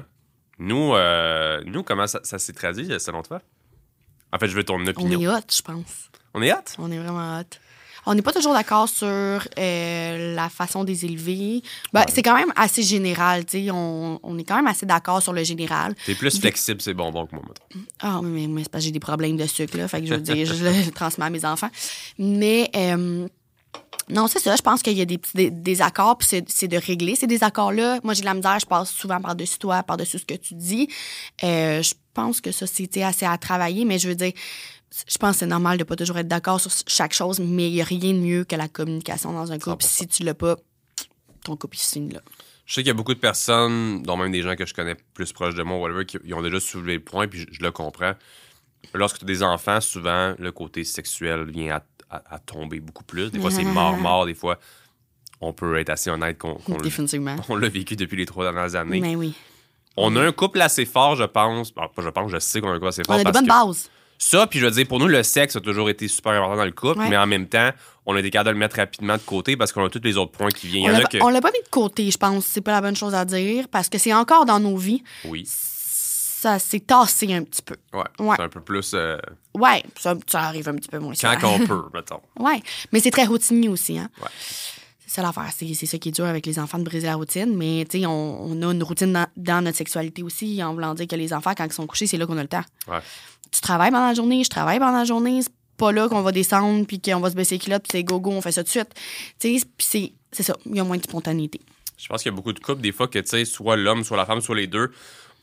Nous, 0.59 0.93
euh, 0.93 1.61
nous 1.65 1.83
comment 1.83 2.07
ça, 2.07 2.19
ça 2.23 2.37
s'est 2.39 2.53
traduit, 2.53 2.89
selon 2.99 3.21
toi? 3.23 3.41
En 4.31 4.37
fait, 4.37 4.47
je 4.47 4.55
veux 4.55 4.63
ton 4.63 4.75
On 4.79 4.87
opinion. 4.87 5.19
est 5.21 5.27
hot, 5.27 5.41
je 5.55 5.61
pense. 5.61 6.09
On 6.33 6.41
est 6.41 6.51
hâte? 6.51 6.75
On 6.77 6.91
est 6.91 6.97
vraiment 6.99 7.39
hot. 7.39 7.43
On 8.05 8.13
n'est 8.15 8.21
pas 8.21 8.31
toujours 8.31 8.53
d'accord 8.53 8.87
sur 8.87 9.07
euh, 9.07 10.35
la 10.35 10.49
façon 10.49 10.83
des 10.83 11.05
élever. 11.05 11.61
Ben, 11.93 12.01
Ouais. 12.01 12.05
C'est 12.09 12.21
quand 12.23 12.35
même 12.35 12.51
assez 12.55 12.81
général, 12.81 13.45
tu 13.45 13.65
sais. 13.65 13.71
On, 13.71 14.19
on 14.23 14.37
est 14.37 14.43
quand 14.43 14.55
même 14.55 14.67
assez 14.67 14.85
d'accord 14.85 15.21
sur 15.21 15.33
le 15.33 15.43
général. 15.43 15.95
T'es 16.05 16.15
plus 16.15 16.39
flexible, 16.39 16.81
c'est 16.81 16.93
bonbon 16.93 17.25
que 17.27 17.35
moi, 17.35 17.43
mettons. 17.47 17.85
Ah, 17.99 18.21
mais, 18.23 18.47
mais 18.47 18.63
c'est 18.63 18.69
parce 18.71 18.83
que 18.83 18.85
j'ai 18.87 18.91
des 18.91 18.99
problèmes 18.99 19.37
de 19.37 19.45
sucre, 19.45 19.77
là. 19.77 19.87
Fait 19.87 19.99
que 20.01 20.07
je 20.07 20.13
veux 20.13 20.21
dire, 20.21 20.45
je 20.45 20.63
le 20.63 20.91
transmets 20.95 21.25
à 21.25 21.29
mes 21.29 21.45
enfants. 21.45 21.69
Mais, 22.17 22.69
euh, 22.75 23.27
non, 24.09 24.27
c'est 24.27 24.39
ça. 24.39 24.55
Je 24.55 24.61
pense 24.63 24.81
qu'il 24.81 24.97
y 24.97 25.01
a 25.01 25.05
des 25.05 25.17
petits 25.19 25.35
dé- 25.35 25.51
désaccords, 25.51 26.17
puis 26.17 26.27
c'est- 26.47 26.67
de 26.67 26.77
régler 26.77 27.15
ces 27.15 27.27
désaccords-là. 27.27 27.99
Moi, 28.03 28.13
j'ai 28.15 28.21
de 28.21 28.25
la 28.25 28.33
misère, 28.33 28.59
je 28.59 28.65
passe 28.65 28.89
souvent 28.91 29.21
par-dessus 29.21 29.59
toi, 29.59 29.83
par-dessus 29.83 30.17
ce 30.19 30.25
que 30.25 30.33
tu 30.33 30.55
dis. 30.55 30.87
Euh, 31.43 31.83
je 31.83 31.93
pense 32.15 32.41
que 32.41 32.51
ça, 32.51 32.65
c'était 32.65 33.03
assez 33.03 33.25
à 33.25 33.37
travailler, 33.37 33.85
mais 33.85 33.99
je 33.99 34.07
veux 34.07 34.15
dire, 34.15 34.33
je 35.07 35.17
pense 35.19 35.33
que 35.33 35.39
c'est 35.41 35.45
normal 35.45 35.77
de 35.77 35.83
pas 35.83 35.95
toujours 35.95 36.17
être 36.17 36.27
d'accord 36.27 36.59
sur 36.59 36.71
chaque 36.87 37.13
chose, 37.13 37.39
mais 37.39 37.69
il 37.69 37.73
n'y 37.73 37.81
a 37.81 37.85
rien 37.85 38.13
de 38.13 38.17
mieux 38.19 38.43
que 38.45 38.55
la 38.55 38.67
communication 38.67 39.31
dans 39.31 39.51
un 39.51 39.59
couple. 39.59 39.83
100%. 39.83 39.87
Si 39.87 40.07
tu 40.07 40.23
l'as 40.23 40.33
pas, 40.33 40.55
ton 41.43 41.55
couple, 41.55 41.77
il 41.77 41.81
finit 41.81 42.13
là. 42.13 42.21
Je 42.65 42.73
sais 42.73 42.81
qu'il 42.81 42.87
y 42.87 42.91
a 42.91 42.95
beaucoup 42.95 43.13
de 43.13 43.19
personnes, 43.19 44.01
dont 44.03 44.17
même 44.17 44.31
des 44.31 44.41
gens 44.41 44.55
que 44.55 44.65
je 44.65 44.73
connais 44.73 44.95
plus 45.13 45.31
proches 45.33 45.53
de 45.55 45.61
moi, 45.63 45.77
whatever, 45.77 46.05
qui 46.05 46.17
ils 46.23 46.33
ont 46.33 46.41
déjà 46.41 46.59
soulevé 46.59 46.95
le 46.95 47.03
point, 47.03 47.27
puis 47.27 47.41
je, 47.41 47.45
je 47.51 47.61
le 47.61 47.71
comprends. 47.71 48.13
Lorsque 48.95 49.19
tu 49.19 49.25
as 49.25 49.27
des 49.27 49.43
enfants, 49.43 49.81
souvent, 49.81 50.33
le 50.39 50.51
côté 50.51 50.83
sexuel 50.83 51.49
vient 51.49 51.75
à, 51.77 51.83
à- 52.09 52.35
à 52.35 52.39
tomber 52.39 52.79
beaucoup 52.79 53.03
plus. 53.03 53.31
Des 53.31 53.39
fois, 53.39 53.51
c'est 53.51 53.63
mort-mort. 53.63 54.25
Des 54.27 54.33
fois, 54.35 54.57
on 55.41 55.53
peut 55.53 55.77
être 55.79 55.89
assez 55.89 56.09
honnête 56.09 56.37
qu'on 56.37 56.57
on 57.49 57.55
l'a 57.55 57.69
vécu 57.69 57.95
depuis 57.95 58.17
les 58.17 58.25
trois 58.25 58.43
dernières 58.51 58.75
années. 58.75 58.99
Mais 58.99 59.15
oui. 59.15 59.33
On 59.97 60.15
a 60.15 60.21
un 60.21 60.31
couple 60.31 60.61
assez 60.61 60.85
fort, 60.85 61.15
je 61.15 61.23
pense. 61.25 61.73
Ben, 61.73 61.87
pas 61.93 62.01
je 62.01 62.09
pense, 62.09 62.31
je 62.31 62.39
sais 62.39 62.61
qu'on 62.61 62.69
a 62.69 62.71
un 62.71 62.75
couple 62.75 62.87
assez 62.89 63.01
On 63.01 63.05
fort. 63.05 63.15
a 63.15 63.17
des 63.19 63.23
parce 63.25 63.37
bonnes 63.37 63.47
que 63.47 63.67
bases. 63.67 63.89
Ça, 64.21 64.47
puis 64.47 64.59
je 64.59 64.65
veux 64.65 64.71
dire, 64.71 64.85
pour 64.87 64.99
nous, 64.99 65.07
le 65.07 65.23
sexe 65.23 65.55
a 65.55 65.61
toujours 65.61 65.89
été 65.89 66.07
super 66.09 66.33
important 66.33 66.57
dans 66.57 66.65
le 66.65 66.71
couple, 66.71 66.99
Ouais. 66.99 67.09
mais 67.09 67.15
en 67.17 67.25
même 67.25 67.47
temps, 67.47 67.69
on 68.05 68.15
a 68.15 68.19
été 68.19 68.29
capable 68.29 68.49
de 68.49 68.53
le 68.55 68.59
mettre 68.59 68.75
rapidement 68.75 69.15
de 69.15 69.21
côté 69.21 69.55
parce 69.55 69.71
qu'on 69.71 69.85
a 69.85 69.89
tous 69.89 70.01
les 70.03 70.17
autres 70.17 70.31
points 70.33 70.49
qui 70.49 70.67
viennent. 70.67 70.89
On 70.89 70.97
l'a 70.97 70.97
a 70.99 71.03
que. 71.05 71.17
on 71.23 71.29
l'a 71.29 71.39
pas 71.39 71.51
mis 71.51 71.63
de 71.63 71.69
côté, 71.69 72.11
je 72.11 72.17
pense. 72.17 72.45
C'est 72.45 72.59
pas 72.61 72.73
la 72.73 72.81
bonne 72.81 72.97
chose 72.97 73.13
à 73.15 73.23
dire 73.23 73.67
parce 73.69 73.87
que 73.87 73.97
c'est 73.97 74.13
encore 74.13 74.45
dans 74.45 74.59
nos 74.59 74.75
vies. 74.75 75.03
Oui, 75.23 75.45
Ça 76.41 76.57
s'est 76.57 76.79
tassé 76.79 77.33
un 77.33 77.43
petit 77.43 77.61
peu. 77.61 77.75
ouais. 77.93 78.03
Ouais. 78.19 78.35
C'est 78.37 78.43
un 78.43 78.49
peu 78.49 78.61
plus. 78.61 78.91
euh, 78.93 79.17
Ouais, 79.53 79.83
ça, 79.99 80.15
ça 80.27 80.41
arrive 80.43 80.69
un 80.69 80.75
petit 80.75 80.87
peu 80.87 80.99
moins 80.99 81.13
quand 81.19 81.37
qu'on 81.39 81.59
peut, 81.67 81.83
mettons. 81.93 82.21
Ouais, 82.39 82.61
mais 82.93 83.01
c'est 83.01 83.11
très 83.11 83.25
routinier 83.25 83.67
aussi. 83.67 83.97
Hein? 83.97 84.09
Ouais. 84.21 84.29
C'est 85.05 85.15
ça 85.15 85.21
l'affaire. 85.21 85.49
C'est, 85.53 85.73
c'est 85.73 85.85
ça 85.85 85.97
qui 85.97 86.09
est 86.09 86.11
dur 86.13 86.25
avec 86.25 86.45
les 86.45 86.57
enfants 86.59 86.77
de 86.77 86.83
briser 86.85 87.07
la 87.07 87.15
routine. 87.15 87.57
Mais 87.57 87.85
tu 87.89 87.99
sais, 87.99 88.05
on, 88.05 88.43
on 88.43 88.61
a 88.61 88.71
une 88.71 88.83
routine 88.83 89.11
dans, 89.11 89.27
dans 89.35 89.61
notre 89.63 89.77
sexualité 89.77 90.23
aussi, 90.23 90.63
en 90.63 90.73
voulant 90.73 90.93
dire 90.93 91.07
que 91.07 91.15
les 91.17 91.33
enfants, 91.33 91.53
quand 91.57 91.65
ils 91.65 91.73
sont 91.73 91.87
couchés, 91.87 92.07
c'est 92.07 92.17
là 92.17 92.25
qu'on 92.25 92.37
a 92.37 92.41
le 92.43 92.47
temps. 92.47 92.63
Ouais. 92.87 92.99
Tu 93.51 93.59
travailles 93.59 93.91
pendant 93.91 94.07
la 94.07 94.13
journée, 94.13 94.41
je 94.43 94.49
travaille 94.49 94.79
pendant 94.79 94.99
la 94.99 95.05
journée. 95.05 95.41
C'est 95.41 95.51
pas 95.75 95.91
là 95.91 96.07
qu'on 96.07 96.21
va 96.21 96.31
descendre 96.31 96.85
puis 96.85 97.01
qu'on 97.01 97.19
va 97.19 97.29
se 97.31 97.35
baisser 97.35 97.55
les 97.55 97.59
culottes 97.59 97.83
puis 97.83 97.91
c'est 97.97 98.03
go 98.05 98.19
go, 98.21 98.31
on 98.31 98.41
fait 98.41 98.51
ça 98.53 98.63
tout 98.63 98.67
de 98.67 98.71
suite. 98.71 98.89
Tu 99.39 99.59
sais, 99.59 99.65
puis 99.77 99.87
c'est, 99.89 100.13
c'est 100.31 100.43
ça. 100.43 100.55
Il 100.67 100.75
y 100.75 100.79
a 100.79 100.83
moins 100.85 100.97
de 100.97 101.03
spontanéité. 101.03 101.59
Je 101.97 102.07
pense 102.07 102.21
qu'il 102.23 102.31
y 102.31 102.33
a 102.33 102.35
beaucoup 102.35 102.53
de 102.53 102.59
couples, 102.59 102.81
des 102.81 102.93
fois, 102.93 103.09
que, 103.09 103.19
tu 103.19 103.27
sais, 103.27 103.43
soit 103.43 103.75
l'homme, 103.75 104.05
soit 104.05 104.15
la 104.15 104.25
femme, 104.25 104.39
soit 104.39 104.55
les 104.55 104.67
deux, 104.67 104.89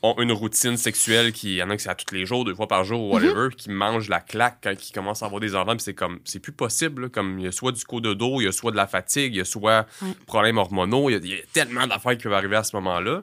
ont 0.02 0.14
une 0.20 0.32
routine 0.32 0.76
sexuelle 0.76 1.32
qui, 1.32 1.54
il 1.54 1.56
y 1.56 1.62
en 1.62 1.70
a 1.70 1.76
que 1.76 1.82
c'est 1.82 1.88
à 1.88 1.94
tous 1.94 2.14
les 2.14 2.26
jours, 2.26 2.44
deux 2.44 2.54
fois 2.54 2.68
par 2.68 2.84
jour, 2.84 3.00
ou 3.00 3.12
whatever, 3.14 3.48
qui 3.56 3.70
mangent 3.70 4.08
la 4.08 4.20
claque 4.20 4.58
quand 4.62 4.72
ils 4.88 4.92
commencent 4.92 5.22
à 5.22 5.26
avoir 5.26 5.40
des 5.40 5.54
enfants, 5.56 5.72
puis 5.72 5.80
c'est 5.82 5.94
comme, 5.94 6.20
c'est 6.24 6.38
plus 6.40 6.52
possible, 6.52 7.02
là, 7.04 7.08
comme, 7.08 7.38
il 7.38 7.44
y 7.46 7.48
a 7.48 7.52
soit 7.52 7.72
du 7.72 7.82
coup 7.84 8.00
de 8.00 8.12
dos, 8.14 8.40
il 8.40 8.44
y 8.44 8.48
a 8.48 8.52
soit 8.52 8.70
de 8.70 8.76
la 8.76 8.86
fatigue, 8.86 9.34
il 9.34 9.38
y 9.38 9.40
a 9.40 9.44
soit 9.44 9.86
Ouais. 10.02 10.08
problèmes 10.26 10.58
hormonaux, 10.58 11.08
il 11.10 11.14
y 11.14 11.16
a- 11.16 11.20
il 11.22 11.28
y, 11.30 11.34
a 11.34 11.42
tellement 11.52 11.86
d'affaires 11.86 12.16
qui 12.16 12.24
peuvent 12.24 12.32
arriver 12.34 12.56
à 12.56 12.62
ce 12.64 12.76
moment-là. 12.76 13.22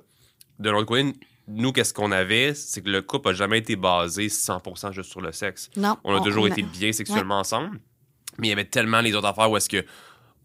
De 0.60 0.70
l'autre 0.70 0.86
côté, 0.88 1.14
nous, 1.48 1.72
qu'est-ce 1.72 1.94
qu'on 1.94 2.12
avait, 2.12 2.54
c'est 2.54 2.82
que 2.82 2.90
le 2.90 3.02
couple 3.02 3.30
a 3.30 3.34
jamais 3.34 3.60
été 3.60 3.76
basé 3.76 4.28
100% 4.30 4.92
juste 4.92 5.12
sur 5.12 5.22
le 5.22 5.32
sexe. 5.32 5.70
Non. 5.76 5.98
On 6.04 6.16
a 6.16 6.22
toujours 6.22 6.44
on 6.44 6.48
été 6.48 6.64
bien 6.64 6.92
sexuellement 6.92 7.40
ensemble, 7.40 7.80
mais 8.40 8.48
il 8.48 8.50
y 8.50 8.54
avait 8.54 8.66
tellement 8.66 9.02
les 9.02 9.14
autres 9.14 9.28
affaires 9.28 9.52
où 9.52 9.58
est-ce 9.58 9.70
que 9.70 9.86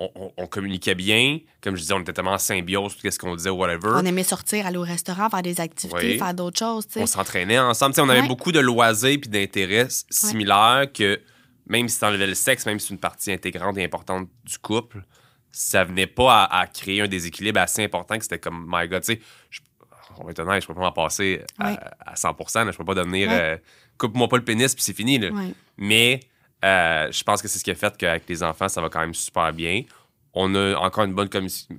on, 0.01 0.47
communiquait 0.47 0.95
bien. 0.95 1.39
Comme 1.61 1.77
je 1.77 1.81
disais, 1.81 1.95
on 1.95 2.01
était 2.01 2.13
tellement 2.13 2.33
en 2.33 2.39
symbiose, 2.39 2.97
tout 2.97 3.11
ce 3.11 3.19
qu'on 3.19 3.35
disait, 3.35 3.51
whatever. 3.51 3.91
On 3.95 4.05
aimait 4.05 4.23
sortir, 4.23 4.67
aller 4.67 4.77
au 4.77 4.83
restaurant, 4.83 5.29
faire 5.29 5.43
des 5.43 5.61
activités, 5.61 6.19
faire 6.19 6.35
d'autres 6.35 6.59
choses. 6.59 6.87
On 6.97 7.07
s'entraînait 7.07 7.59
ensemble. 7.59 7.95
on 8.01 8.09
avait 8.09 8.27
beaucoup 8.27 8.53
de 8.53 8.61
loisirs 8.61 9.11
et 9.11 9.29
d'intérêts 9.29 9.89
similaires 10.11 10.87
que 10.93 11.21
même 11.67 11.89
si 11.89 11.99
tu 11.99 12.05
enlevais 12.05 12.27
le 12.27 12.35
sexe, 12.35 12.65
même 12.67 12.79
si 12.79 12.89
c'est 12.89 12.95
une 12.95 13.01
partie 13.01 13.33
intégrante 13.33 13.77
et 13.77 13.85
importante 13.85 14.29
du 14.45 14.59
couple, 14.59 15.03
ça 15.51 15.85
venait 15.85 16.07
pas 16.07 16.45
à, 16.45 16.67
créer 16.67 17.03
un 17.03 17.09
déséquilibre 17.09 17.61
assez 17.61 17.85
important 17.85 18.17
que 18.17 18.23
c'était 18.23 18.39
comme, 18.39 18.67
my 18.69 18.89
God, 18.89 19.03
tu 19.03 19.15
sais, 19.15 19.21
on 20.19 20.25
va 20.25 20.31
être 20.31 20.41
honnête, 20.41 20.63
je 20.63 20.67
peux 20.67 20.75
pas 20.75 20.81
m'en 20.81 20.93
passer 20.93 21.43
à, 21.59 22.15
100% 22.15 22.73
Je 22.73 22.77
peux 22.77 22.85
pas 22.85 22.95
devenir, 22.95 23.29
euh, 23.31 23.57
coupe-moi 23.99 24.29
pas 24.29 24.37
le 24.37 24.45
pénis 24.45 24.75
puis 24.75 24.83
c'est 24.83 24.95
fini. 24.95 25.21
Mais 25.77 26.21
euh, 26.65 27.11
je 27.11 27.23
pense 27.23 27.41
que 27.43 27.49
c'est 27.49 27.59
ce 27.59 27.65
qui 27.65 27.71
a 27.71 27.75
fait 27.75 27.97
qu'avec 27.97 28.29
les 28.29 28.43
enfants, 28.43 28.69
ça 28.69 28.81
va 28.81 28.89
quand 28.89 29.01
même 29.01 29.15
super 29.15 29.53
bien. 29.53 29.83
On 30.35 30.55
a 30.55 30.77
encore 30.77 31.05
une 31.05 31.15
bonne 31.15 31.29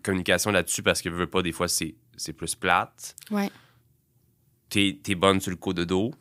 communication 0.03 0.51
là-dessus 0.51 0.83
parce 0.83 1.01
que, 1.01 1.09
veux 1.09 1.27
pas, 1.27 1.41
des 1.41 1.51
fois, 1.51 1.67
c'est 1.67 2.33
plus 2.35 2.55
plate. 2.55 3.15
Ouais. 3.31 3.49
T'es 4.69 4.99
es 5.07 5.15
bonne 5.15 5.39
sur 5.39 5.51
le 5.51 5.57
coup 5.57 5.73
de 5.73 5.83
dos, 5.83 6.13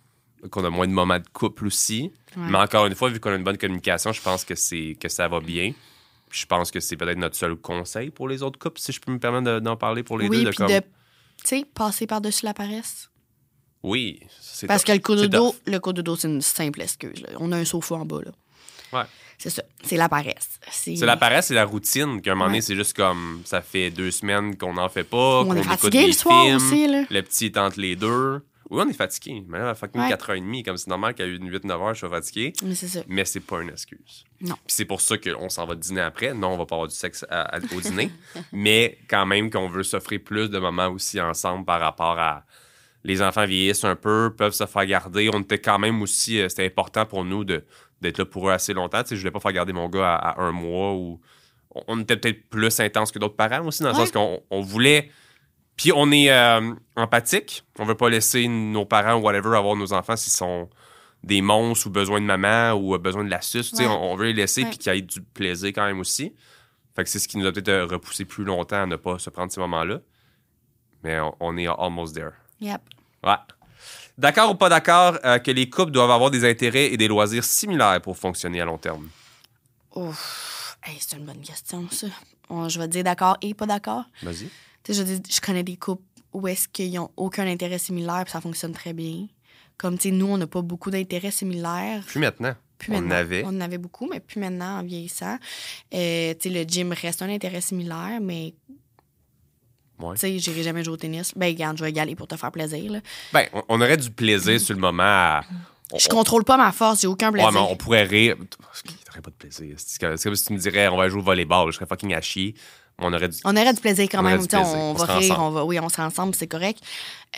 qu'on 0.51 0.65
a 0.65 0.71
moins 0.71 0.87
de 0.87 0.93
moments 0.93 1.19
de 1.19 1.29
couple 1.33 1.67
aussi. 1.67 2.13
Mais 2.37 2.59
encore 2.59 2.87
une 2.87 2.95
fois, 2.95 3.11
vu 3.11 3.21
qu'on 3.21 3.31
a 3.31 3.37
une 3.37 3.45
bonne 3.45 3.59
communication, 3.59 4.13
je 4.13 4.23
pense 4.23 4.45
que, 4.45 4.55
que 4.95 5.09
ça 5.09 5.29
va 5.29 5.41
bien. 5.41 5.73
Je 6.31 6.45
pense 6.47 6.71
que 6.71 6.81
c'est 6.81 6.97
peut-être 6.97 7.19
notre 7.19 7.37
seul 7.37 7.57
conseil 7.57 8.11
pour 8.11 8.29
les 8.29 8.43
autres 8.43 8.59
couples, 8.59 8.79
si 8.79 8.93
je 8.93 9.01
peux 9.01 9.11
me 9.11 9.19
permettre 9.19 9.61
d'en 9.61 9.77
parler 9.77 10.03
pour 10.03 10.19
les 10.19 10.29
deux. 10.29 10.45
De 10.45 10.51
puis 10.51 10.59
de, 10.59 10.81
tu 10.81 10.85
sais, 11.45 11.65
passer 11.65 12.07
par-dessus 12.07 12.45
la 12.45 12.53
paresse. 12.53 13.11
Oui. 13.83 14.21
Parce 14.67 14.85
que 14.85 14.93
le 14.93 14.99
coup 14.99 15.15
de 15.15 15.27
dos, 15.27 15.55
le 15.67 15.79
coup 15.79 15.93
de 15.93 16.03
dos, 16.03 16.17
c'est 16.17 16.29
une 16.29 16.43
simple 16.43 16.83
excuse. 16.83 17.25
On 17.39 17.53
a 17.53 17.57
un 17.57 17.65
sofa 17.65 17.95
en 17.95 18.05
bas, 18.05 18.21
là. 18.25 18.33
Ouais. 18.93 19.05
C'est 19.39 19.51
ça. 19.51 19.62
C'est 19.84 19.97
la 19.97 20.09
paresse. 20.09 20.59
C'est 20.70 20.97
la 20.97 21.16
paresse, 21.16 21.47
c'est 21.47 21.55
la 21.55 21.64
routine. 21.64 22.20
Qu'à 22.20 22.32
un 22.32 22.34
moment 22.34 22.47
donné, 22.47 22.61
c'est 22.61 22.74
juste 22.74 22.97
comme 22.97 23.43
ça 23.45 23.62
fait 23.62 23.91
deux 23.91 24.11
semaines 24.11 24.57
qu'on 24.57 24.74
n'en 24.74 24.89
fait 24.89 25.05
pas. 25.05 25.43
On 25.43 25.55
est 25.55 25.62
fatigué 25.62 26.09
le 26.09 26.12
soir 26.12 26.47
aussi. 26.47 26.89
Là. 26.89 27.05
Le 27.09 27.22
petit 27.22 27.47
est 27.47 27.57
entre 27.57 27.78
les 27.78 27.95
deux. 27.95 28.43
Oui, 28.70 28.82
on 28.84 28.89
est 28.89 28.95
fatigué. 28.95 29.43
Mais 29.49 29.59
là, 29.59 29.74
fucking 29.74 30.01
ouais. 30.01 30.11
4h30, 30.11 30.64
comme 30.64 30.76
c'est 30.76 30.89
normal 30.89 31.14
qu'à 31.14 31.24
une 31.24 31.51
8-9 31.51 31.66
h 31.66 31.95
je 31.95 31.99
sois 32.01 32.11
fatigué. 32.11 32.53
Mais 32.62 32.74
c'est 32.74 32.89
ça. 32.89 33.01
Mais 33.09 33.24
c'est 33.24 33.41
pas 33.41 33.62
une 33.62 33.70
excuse. 33.70 34.24
Non. 34.41 34.57
Puis 34.66 34.74
c'est 34.74 34.84
pour 34.84 35.01
ça 35.01 35.16
qu'on 35.16 35.49
s'en 35.49 35.64
va 35.64 35.74
dîner 35.74 36.03
après. 36.03 36.34
Non, 36.34 36.49
on 36.49 36.59
va 36.59 36.66
pas 36.66 36.74
avoir 36.74 36.89
du 36.89 36.95
sexe 36.95 37.24
au 37.74 37.80
dîner. 37.80 38.11
mais 38.53 38.99
quand 39.09 39.24
même 39.24 39.51
qu'on 39.51 39.68
veut 39.68 39.84
s'offrir 39.84 40.20
plus 40.22 40.51
de 40.51 40.59
moments 40.59 40.89
aussi 40.89 41.20
ensemble 41.20 41.64
par 41.64 41.80
rapport 41.80 42.18
à. 42.18 42.45
Les 43.05 43.22
enfants 43.22 43.47
vieillissent 43.47 43.84
un 43.84 43.95
peu, 43.95 44.34
peuvent 44.36 44.53
se 44.53 44.66
faire 44.66 44.84
garder. 44.84 45.30
On 45.32 45.41
était 45.41 45.61
quand 45.61 45.78
même 45.78 46.03
aussi. 46.03 46.41
Euh, 46.41 46.49
c'était 46.49 46.66
important 46.66 47.07
pour 47.07 47.24
nous 47.24 47.45
d'être 48.01 48.18
là 48.18 48.24
pour 48.24 48.49
eux 48.49 48.53
assez 48.53 48.74
longtemps. 48.74 49.03
Tu 49.03 49.11
sais, 49.11 49.16
je 49.16 49.20
voulais 49.20 49.30
pas 49.30 49.40
faire 49.40 49.53
garder 49.53 49.72
mon 49.72 49.88
gars 49.88 50.14
à, 50.14 50.40
un 50.40 50.53
mois 50.53 50.94
ou. 50.94 51.20
On 51.86 52.01
était 52.01 52.16
peut-être 52.16 52.49
plus 52.49 52.80
intense 52.80 53.12
que 53.12 53.18
d'autres 53.18 53.36
parents 53.36 53.64
aussi, 53.66 53.82
dans 53.82 53.90
le 53.90 53.94
sens 53.94 54.11
qu'on 54.11 54.61
voulait 54.62 55.11
puis 55.78 55.92
on 55.94 56.11
est 56.11 56.30
euh, 56.30 56.74
empathique. 56.96 57.64
On 57.78 57.84
veut 57.84 57.94
pas 57.94 58.11
laisser 58.11 58.49
nos 58.49 58.84
parents 58.84 59.14
ou 59.14 59.22
whatever 59.22 59.57
avoir 59.57 59.76
nos 59.76 59.92
enfants 59.92 60.16
s'ils 60.16 60.32
sont 60.32 60.68
des 61.22 61.40
monstres 61.40 61.86
ou 61.86 61.90
besoin 61.90 62.20
de 62.20 62.26
maman 62.26 62.72
ou 62.72 62.99
besoin 62.99 63.24
de 63.24 63.30
la 63.30 63.40
suce. 63.40 63.72
On, 63.80 64.16
veut 64.16 64.26
les 64.26 64.32
laisser 64.32 64.64
puis 64.64 64.76
qu'il 64.76 64.92
y 64.92 64.99
ait 64.99 65.03
du 65.03 65.22
plaisir 65.22 65.68
quand 65.68 65.86
même 65.86 66.01
aussi. 66.01 66.34
Fait 66.96 67.05
que 67.05 67.09
c'est 67.09 67.20
ce 67.20 67.28
qui 67.28 67.38
nous 67.38 67.46
a 67.46 67.53
peut-être 67.53 67.68
euh, 67.68 67.86
repoussé 67.86 68.24
plus 68.24 68.42
longtemps 68.42 68.82
à 68.82 68.86
ne 68.86 68.96
pas 68.96 69.20
se 69.20 69.30
prendre 69.30 69.53
ces 69.53 69.61
moments-là. 69.61 70.01
Mais 71.05 71.16
on, 71.38 71.57
est 71.57 71.68
almost 71.68 72.12
there. 72.12 72.32
Yep. 72.61 72.80
Ouais. 73.22 73.34
D'accord 74.19 74.51
ou 74.51 74.55
pas 74.57 74.69
d'accord 74.69 75.19
euh, 75.25 75.39
que 75.39 75.51
les 75.51 75.71
couples 75.71 75.93
doivent 75.93 76.11
avoir 76.11 76.31
des 76.31 76.45
intérêts 76.49 76.93
et 76.93 76.97
des 76.97 77.09
loisirs 77.09 77.45
similaires 77.45 78.01
pour 78.03 78.16
fonctionner 78.16 78.61
à 78.61 78.64
long 78.64 78.79
terme? 78.79 79.09
Ouf. 79.95 80.77
c'est 80.99 81.16
une 81.16 81.25
bonne 81.25 81.41
question, 81.41 81.89
ça. 81.91 82.09
je 82.69 82.79
vais 82.79 82.89
dire 82.89 83.05
d'accord 83.05 83.37
et 83.41 83.55
pas 83.55 83.66
d'accord. 83.66 84.05
Vas-y 84.23 84.49
je, 84.89 85.03
je 85.03 85.41
connais 85.41 85.62
des 85.62 85.77
couples 85.77 86.03
où 86.33 86.47
est-ce 86.49 86.69
qu'ils 86.69 86.95
n'ont 86.95 87.11
aucun 87.16 87.47
intérêt 87.47 87.79
similaire 87.79 88.25
puis 88.25 88.33
ça 88.33 88.41
fonctionne 88.41 88.73
très 88.73 88.93
bien. 88.93 89.27
Comme, 89.77 89.97
tu 89.97 90.09
sais, 90.09 90.14
nous, 90.14 90.27
on 90.27 90.37
n'a 90.37 90.47
pas 90.47 90.62
beaucoup 90.62 90.91
d'intérêts 90.91 91.31
similaires. 91.31 92.03
Plus 92.05 92.19
maintenant. 92.19 92.55
on 92.89 92.97
en 92.97 93.11
avait. 93.11 93.45
On 93.45 93.49
en 93.49 93.61
avait 93.61 93.79
beaucoup, 93.79 94.09
mais 94.09 94.19
plus 94.19 94.41
maintenant, 94.41 94.81
en 94.81 94.83
vieillissant. 94.83 95.39
Euh, 95.95 96.35
tu 96.35 96.49
sais, 96.49 96.55
le 96.55 96.69
gym 96.69 96.93
reste 96.93 97.23
un 97.23 97.29
intérêt 97.31 97.61
similaire, 97.61 98.19
mais 98.21 98.55
Ouais. 99.99 100.14
Tu 100.14 100.20
sais, 100.20 100.38
j'irai 100.38 100.62
jamais 100.62 100.84
jouer 100.84 100.94
au 100.94 100.96
tennis. 100.96 101.32
Ben, 101.36 101.46
regarde, 101.46 101.78
je 101.78 101.84
vais 101.84 101.92
y 101.92 102.01
aller 102.01 102.14
pour 102.14 102.28
te 102.28 102.36
faire 102.36 102.53
plaisir. 102.53 102.92
Là. 102.92 103.01
Ben, 103.32 103.46
on 103.68 103.80
aurait 103.80 103.96
du 103.96 104.11
plaisir 104.11 104.61
sur 104.61 104.74
le 104.74 104.80
moment 104.80 105.03
à. 105.03 105.42
je 105.96 106.09
contrôle 106.09 106.44
pas 106.44 106.57
ma 106.57 106.72
force, 106.72 107.01
j'ai 107.03 107.07
aucun 107.07 107.32
plaisir. 107.32 107.49
Ouais, 107.49 107.55
mais 107.55 107.66
on 107.68 107.76
pourrait 107.76 108.05
rire. 108.05 108.36
T'aurais 109.05 109.22
pas 109.22 109.30
de 109.30 109.36
plaisir. 109.36 109.74
C'est 109.78 110.01
comme 110.01 110.16
si 110.16 110.44
tu 110.44 110.53
me 110.53 110.59
dirais, 110.59 110.88
on 110.88 110.96
va 110.96 111.09
jouer 111.09 111.20
au 111.20 111.24
volleyball, 111.24 111.70
je 111.70 111.76
serais 111.76 111.86
fucking 111.86 112.14
à 112.14 112.20
chier 112.20 112.55
on 113.01 113.12
aurait 113.12 113.28
du, 113.28 113.36
on 113.44 113.57
aurait 113.57 113.72
du 113.72 113.80
plaisir 113.80 114.09
quand 114.11 114.22
même. 114.22 114.40
On, 114.53 114.92
va 114.94 115.05
rire, 115.18 115.36
on 115.38 115.51
va, 115.51 115.64
oui, 115.64 115.78
on 115.78 115.88
sera 115.88 116.07
ensemble, 116.07 116.34
c'est 116.34 116.49
correct. 116.49 116.80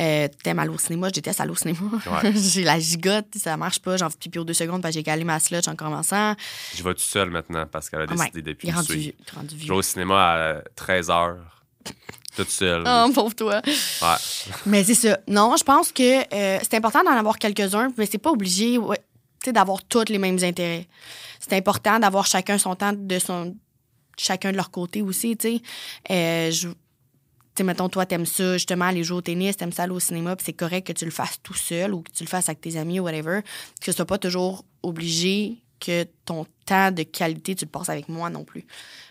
Euh, 0.01 0.29
T'aimes 0.43 0.59
aller 0.59 0.71
au 0.71 0.79
cinéma, 0.79 1.09
je 1.09 1.15
déteste 1.15 1.41
aller 1.41 1.51
au 1.51 1.55
cinéma. 1.55 1.79
j'ai 2.35 2.65
la 2.65 2.79
gigote, 2.79 3.27
ça 3.37 3.57
marche 3.57 3.81
pas, 3.81 3.97
j'en 3.97 4.09
fais 4.09 4.17
pipi 4.19 4.39
aux 4.39 4.45
deux 4.45 4.55
secondes 4.55 4.81
parce 4.81 4.95
que 4.95 5.01
j'ai 5.01 5.05
calé 5.05 5.23
ma 5.25 5.39
sludge 5.39 5.69
en 5.69 5.77
commençant. 5.77 6.35
Je 6.75 6.83
vais 6.83 6.95
tout 6.95 7.01
seul 7.01 7.31
maintenant 7.31 7.67
parce 7.71 7.91
qu'elle 7.91 8.03
a 8.03 8.07
décidé 8.07 8.41
depuis 8.41 8.69
Il 8.69 8.75
rendu, 8.75 9.15
rendu 9.35 9.57
Je 9.59 9.67
vais 9.67 9.75
au 9.75 9.83
cinéma 9.83 10.17
à 10.17 10.61
13h. 10.77 11.37
Toute 12.41 12.51
seule. 12.51 12.85
Oh, 12.87 13.11
pauvre 13.15 13.35
toi. 13.35 13.61
Ouais. 13.67 14.49
mais 14.67 14.83
c'est 14.85 14.95
ça. 14.95 15.19
Non, 15.29 15.57
je 15.59 15.65
pense 15.65 15.93
que 15.93 16.21
euh, 16.35 16.59
c'est 16.63 16.75
important 16.75 17.03
d'en 17.03 17.11
avoir 17.11 17.39
quelques-uns, 17.39 17.93
mais 17.99 18.07
c'est 18.07 18.19
pas 18.19 18.31
obligé 18.31 18.79
ouais, 18.79 19.01
d'avoir 19.47 19.83
tous 19.85 20.09
les 20.09 20.19
mêmes 20.19 20.39
intérêts. 20.43 20.87
C'est 21.39 21.55
important 21.55 21.99
d'avoir 21.99 22.27
chacun 22.27 22.57
son 22.57 22.75
temps 22.75 22.93
de 22.95 23.19
son 23.19 23.55
chacun 24.17 24.53
de 24.53 24.57
leur 24.57 24.71
côté 24.71 25.03
aussi, 25.03 25.37
tu 25.37 25.49
sais. 25.49 25.63
Euh, 26.11 26.51
je 26.51 26.69
sais, 27.57 27.65
mettons, 27.65 27.89
toi, 27.89 28.07
t'aimes 28.07 28.27
ça, 28.27 28.55
justement, 28.55 28.87
aller 28.87 29.03
jouer 29.05 29.19
au 29.19 29.23
tennis, 29.23 29.57
t'aimes 29.57 29.73
ça 29.73 29.85
aller 29.85 29.93
au 29.93 30.01
cinéma, 30.01 30.37
puis 30.37 30.45
c'est 30.45 30.53
correct 30.53 30.87
que 30.87 30.93
tu 30.93 31.05
le 31.05 31.11
fasses 31.11 31.39
tout 31.43 31.55
seul 31.55 31.95
ou 31.95 32.03
que 32.03 32.11
tu 32.11 32.25
le 32.25 32.29
fasses 32.29 32.49
avec 32.49 32.61
tes 32.61 32.77
amis 32.77 33.01
ou 33.01 33.05
whatever, 33.05 33.41
que 33.81 33.87
ce 33.87 33.93
soit 33.93 34.07
pas 34.07 34.19
toujours 34.19 34.65
obligé 34.83 35.59
que 35.81 36.07
ton 36.27 36.47
temps 36.67 36.91
de 36.91 37.03
qualité, 37.03 37.55
tu 37.55 37.65
le 37.65 37.71
passes 37.71 37.89
avec 37.89 38.09
moi 38.09 38.29
non 38.31 38.45
plus. 38.45 38.67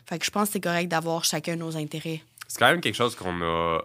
Fait 0.05 0.19
que 0.19 0.25
je 0.25 0.31
pense 0.31 0.49
que 0.49 0.53
c'est 0.53 0.59
correct 0.59 0.87
d'avoir 0.87 1.25
chacun 1.25 1.55
nos 1.55 1.75
intérêts. 1.75 2.21
C'est 2.49 2.57
quand 2.57 2.71
même 2.71 2.81
quelque 2.81 2.95
chose 2.95 3.15
qu'on 3.15 3.41
a 3.43 3.79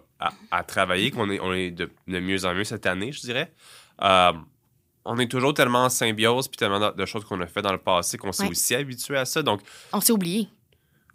à, 0.49 0.63
travailler, 0.63 1.11
qu'on 1.11 1.29
est, 1.29 1.39
on 1.39 1.53
est 1.53 1.69
de, 1.69 1.89
mieux 2.07 2.45
en 2.45 2.53
mieux 2.55 2.63
cette 2.63 2.87
année, 2.87 3.11
je 3.11 3.21
dirais. 3.21 3.53
Euh, 4.01 4.33
on 5.05 5.19
est 5.19 5.27
toujours 5.27 5.53
tellement 5.53 5.85
en 5.85 5.89
symbiose 5.89 6.47
puis 6.47 6.57
tellement 6.57 6.91
de, 6.91 7.05
choses 7.05 7.23
qu'on 7.25 7.39
a 7.41 7.45
fait 7.45 7.61
dans 7.61 7.71
le 7.71 7.77
passé 7.77 8.17
qu'on 8.17 8.31
s'est 8.31 8.47
aussi 8.47 8.73
habitué 8.73 9.17
à 9.17 9.25
ça. 9.25 9.43
Donc, 9.43 9.61
on 9.93 10.01
s'est 10.01 10.11
oublié. 10.11 10.49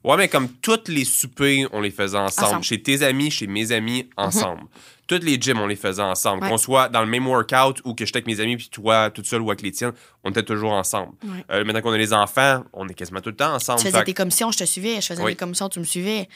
Ouais, 0.04 0.16
mais 0.16 0.28
comme 0.28 0.48
toutes 0.48 0.88
les 0.88 1.04
soupers, 1.04 1.66
on 1.72 1.80
les 1.80 1.90
faisait 1.90 2.16
ensemble. 2.16 2.62
Chez 2.62 2.80
tes 2.80 3.02
amis, 3.02 3.32
chez 3.32 3.48
mes 3.48 3.72
amis, 3.72 4.04
mhm. 4.04 4.10
ensemble. 4.16 4.62
Toutes 5.08 5.24
les 5.24 5.38
gyms, 5.40 5.58
on 5.58 5.66
les 5.66 5.76
faisait 5.76 6.00
ensemble. 6.02 6.48
Qu'on 6.48 6.56
soit 6.56 6.88
dans 6.88 7.00
le 7.00 7.08
même 7.08 7.26
workout 7.26 7.82
ou 7.84 7.94
que 7.94 8.06
j'étais 8.06 8.18
avec 8.18 8.28
mes 8.28 8.38
amis, 8.38 8.56
puis 8.56 8.68
toi, 8.68 9.10
toute 9.10 9.26
seule 9.26 9.42
ou 9.42 9.50
avec 9.50 9.60
les 9.60 9.72
tiennes, 9.72 9.92
on 10.22 10.30
était 10.30 10.44
toujours 10.44 10.70
ensemble. 10.70 11.14
Euh, 11.50 11.64
maintenant 11.64 11.82
qu'on 11.82 11.90
a 11.90 11.98
les 11.98 12.12
enfants, 12.12 12.64
on 12.72 12.88
est 12.88 12.94
quasiment 12.94 13.20
tout 13.20 13.30
le 13.30 13.36
temps 13.36 13.52
ensemble. 13.52 13.80
Tu 13.80 13.86
faisais 13.88 14.04
tes 14.04 14.14
commissions, 14.14 14.52
je 14.52 14.58
te 14.58 14.64
suivais. 14.64 15.00
Je 15.00 15.06
faisais 15.08 15.24
des 15.24 15.34
commissions, 15.34 15.68
tu 15.68 15.80
me 15.80 15.84
suivais. 15.84 16.28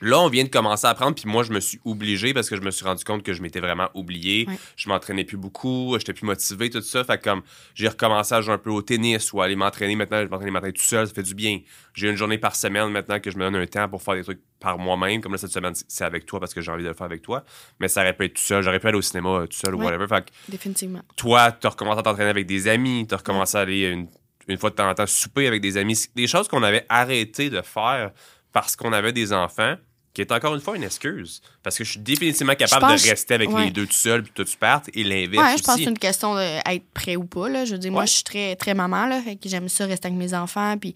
Là, 0.00 0.20
on 0.20 0.28
vient 0.28 0.44
de 0.44 0.48
commencer 0.48 0.86
à 0.86 0.90
apprendre, 0.90 1.14
puis 1.14 1.28
moi, 1.28 1.42
je 1.42 1.52
me 1.52 1.60
suis 1.60 1.80
obligé 1.84 2.34
parce 2.34 2.48
que 2.50 2.56
je 2.56 2.60
me 2.60 2.70
suis 2.70 2.84
rendu 2.84 3.04
compte 3.04 3.22
que 3.22 3.32
je 3.32 3.42
m'étais 3.42 3.60
vraiment 3.60 3.88
oublié. 3.94 4.46
Je 4.76 4.88
m'entraînais 4.88 5.24
plus 5.24 5.36
beaucoup, 5.36 5.96
j'étais 5.98 6.12
plus 6.12 6.26
motivé, 6.26 6.70
tout 6.70 6.80
ça. 6.82 7.04
Fait 7.04 7.22
comme 7.22 7.42
j'ai 7.74 7.88
recommencé 7.88 8.34
à 8.34 8.40
jouer 8.40 8.54
un 8.54 8.58
peu 8.58 8.70
au 8.70 8.82
tennis 8.82 9.32
ou 9.32 9.40
à 9.40 9.46
aller 9.46 9.56
m'entraîner 9.56 9.96
maintenant. 9.96 10.22
Je 10.22 10.28
m'entraîne 10.28 10.46
les 10.46 10.52
matins 10.52 10.70
tout 10.70 10.82
seul, 10.82 11.06
ça 11.06 11.14
fait 11.14 11.22
du 11.22 11.34
bien. 11.34 11.60
J'ai 11.94 12.10
une 12.10 12.16
journée 12.16 12.38
par 12.38 12.56
semaine 12.56 12.88
maintenant 12.88 13.20
que 13.20 13.30
je 13.30 13.36
me 13.36 13.44
donne 13.44 13.56
un 13.56 13.66
temps 13.66 13.88
pour 13.88 14.02
faire 14.02 14.14
des 14.14 14.24
trucs 14.24 14.40
par 14.60 14.78
moi-même. 14.78 15.20
Comme 15.20 15.32
là, 15.32 15.38
cette 15.38 15.52
semaine, 15.52 15.74
c'est 15.88 16.04
avec 16.04 16.26
toi 16.26 16.40
parce 16.40 16.54
que 16.54 16.60
j'ai 16.60 16.72
envie 16.72 16.82
de 16.82 16.88
le 16.88 16.94
faire 16.94 17.06
avec 17.06 17.22
toi. 17.22 17.44
Mais 17.80 17.88
ça 17.88 18.00
aurait 18.00 18.14
pu 18.14 18.24
être 18.24 18.34
tout 18.34 18.42
seul. 18.42 18.62
J'aurais 18.62 18.80
pu 18.80 18.88
aller 18.88 18.98
au 18.98 19.02
cinéma 19.02 19.30
euh, 19.30 19.46
tout 19.46 19.56
seul 19.56 19.74
ou 19.74 19.82
whatever. 19.82 20.06
Fait 20.08 20.24
Définitivement. 20.48 21.02
Toi, 21.16 21.52
tu 21.52 21.66
as 21.66 21.70
recommencé 21.70 22.00
à 22.00 22.02
t'entraîner 22.02 22.30
avec 22.30 22.46
des 22.46 22.68
amis, 22.68 23.06
tu 23.08 23.14
as 23.14 23.18
recommencé 23.18 23.56
à 23.56 23.60
aller 23.60 23.82
une, 23.82 24.08
une 24.48 24.58
fois 24.58 24.70
de 24.70 24.74
temps 24.74 24.88
en 24.88 24.94
temps 24.94 25.06
souper 25.06 25.46
avec 25.46 25.60
des 25.60 25.76
amis. 25.76 25.98
Des 26.14 26.26
choses 26.26 26.48
qu'on 26.48 26.62
avait 26.62 26.84
arrêté 26.88 27.50
de 27.50 27.62
faire 27.62 28.12
parce 28.54 28.76
qu'on 28.76 28.92
avait 28.92 29.12
des 29.12 29.34
enfants 29.34 29.76
qui 30.14 30.20
est 30.20 30.30
encore 30.30 30.54
une 30.54 30.60
fois 30.60 30.76
une 30.76 30.84
excuse. 30.84 31.42
Parce 31.62 31.76
que 31.76 31.82
je 31.82 31.90
suis 31.90 32.00
définitivement 32.00 32.54
capable 32.54 32.86
de 32.96 33.08
rester 33.08 33.34
avec 33.34 33.50
les 33.50 33.72
deux 33.72 33.86
tout 33.86 33.92
seul 33.92 34.22
puis 34.22 34.32
tout 34.32 34.44
tu 34.44 34.56
partes 34.56 34.88
et 34.94 35.02
l'inverse. 35.02 35.44
Ouais, 35.44 35.58
je 35.58 35.62
pense 35.64 35.74
que 35.74 35.82
c'est 35.82 35.90
une 35.90 35.98
question 35.98 36.36
d'être 36.36 36.84
prêt 36.94 37.16
ou 37.16 37.24
pas. 37.24 37.48
Là. 37.48 37.64
Je 37.64 37.72
veux 37.72 37.78
dire, 37.78 37.90
moi, 37.90 38.06
je 38.06 38.12
suis 38.12 38.22
très, 38.22 38.54
très 38.54 38.74
maman. 38.74 39.06
Là, 39.06 39.20
fait 39.20 39.34
que 39.34 39.48
j'aime 39.48 39.68
ça 39.68 39.86
rester 39.86 40.06
avec 40.06 40.16
mes 40.16 40.32
enfants. 40.32 40.78
Puis, 40.78 40.94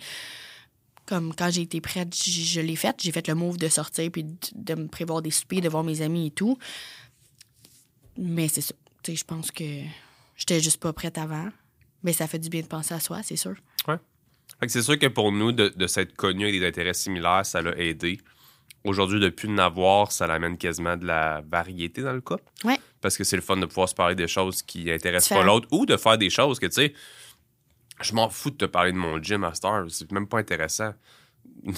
comme 1.04 1.34
quand 1.34 1.50
j'ai 1.50 1.62
été 1.62 1.80
prête, 1.80 2.14
je, 2.14 2.60
l'ai 2.60 2.76
fait. 2.76 2.94
J'ai 3.02 3.10
fait 3.10 3.26
le 3.26 3.34
move 3.34 3.56
de 3.58 3.66
sortir 3.66 4.08
puis 4.12 4.24
de, 4.54 4.74
me 4.76 4.86
prévoir 4.86 5.20
des 5.20 5.32
soupers, 5.32 5.60
de 5.60 5.68
voir 5.68 5.82
mes 5.82 6.00
amis 6.00 6.28
et 6.28 6.30
tout. 6.30 6.56
Mais 8.16 8.46
c'est 8.46 8.60
ça. 8.60 8.74
Tu 9.02 9.10
sais, 9.10 9.16
je 9.16 9.24
pense 9.24 9.50
que 9.50 9.64
j'étais 10.36 10.60
juste 10.60 10.78
pas 10.78 10.92
prête 10.92 11.18
avant. 11.18 11.48
Mais 12.04 12.12
ça 12.12 12.28
fait 12.28 12.38
du 12.38 12.50
bien 12.50 12.60
de 12.60 12.68
penser 12.68 12.94
à 12.94 13.00
soi, 13.00 13.24
c'est 13.24 13.36
sûr. 13.36 13.56
C'est 14.66 14.82
sûr 14.82 14.98
que 14.98 15.06
pour 15.06 15.30
nous, 15.30 15.52
de, 15.52 15.68
de 15.68 15.86
s'être 15.86 16.16
connus 16.16 16.46
avec 16.48 16.60
des 16.60 16.66
intérêts 16.66 16.94
similaires, 16.94 17.46
ça 17.46 17.62
l'a 17.62 17.76
aidé. 17.78 18.18
Aujourd'hui, 18.84 19.20
de 19.20 19.28
plus 19.28 19.48
n'avoir, 19.48 20.12
ça 20.12 20.26
l'amène 20.26 20.56
quasiment 20.56 20.96
de 20.96 21.06
la 21.06 21.42
variété 21.48 22.02
dans 22.02 22.12
le 22.12 22.20
couple. 22.20 22.44
Ouais. 22.64 22.78
Parce 23.00 23.16
que 23.16 23.24
c'est 23.24 23.36
le 23.36 23.42
fun 23.42 23.56
de 23.56 23.66
pouvoir 23.66 23.88
se 23.88 23.94
parler 23.94 24.14
des 24.14 24.28
choses 24.28 24.62
qui 24.62 24.90
intéressent 24.90 25.38
pas 25.38 25.44
l'autre 25.44 25.68
ou 25.70 25.86
de 25.86 25.96
faire 25.96 26.18
des 26.18 26.30
choses 26.30 26.58
que, 26.58 26.66
tu 26.66 26.72
sais, 26.72 26.94
je 28.00 28.14
m'en 28.14 28.28
fous 28.30 28.50
de 28.50 28.56
te 28.56 28.64
parler 28.64 28.92
de 28.92 28.96
mon 28.96 29.22
gym 29.22 29.44
à 29.44 29.54
Star. 29.54 29.84
C'est 29.88 30.10
même 30.12 30.26
pas 30.26 30.38
intéressant. 30.38 30.92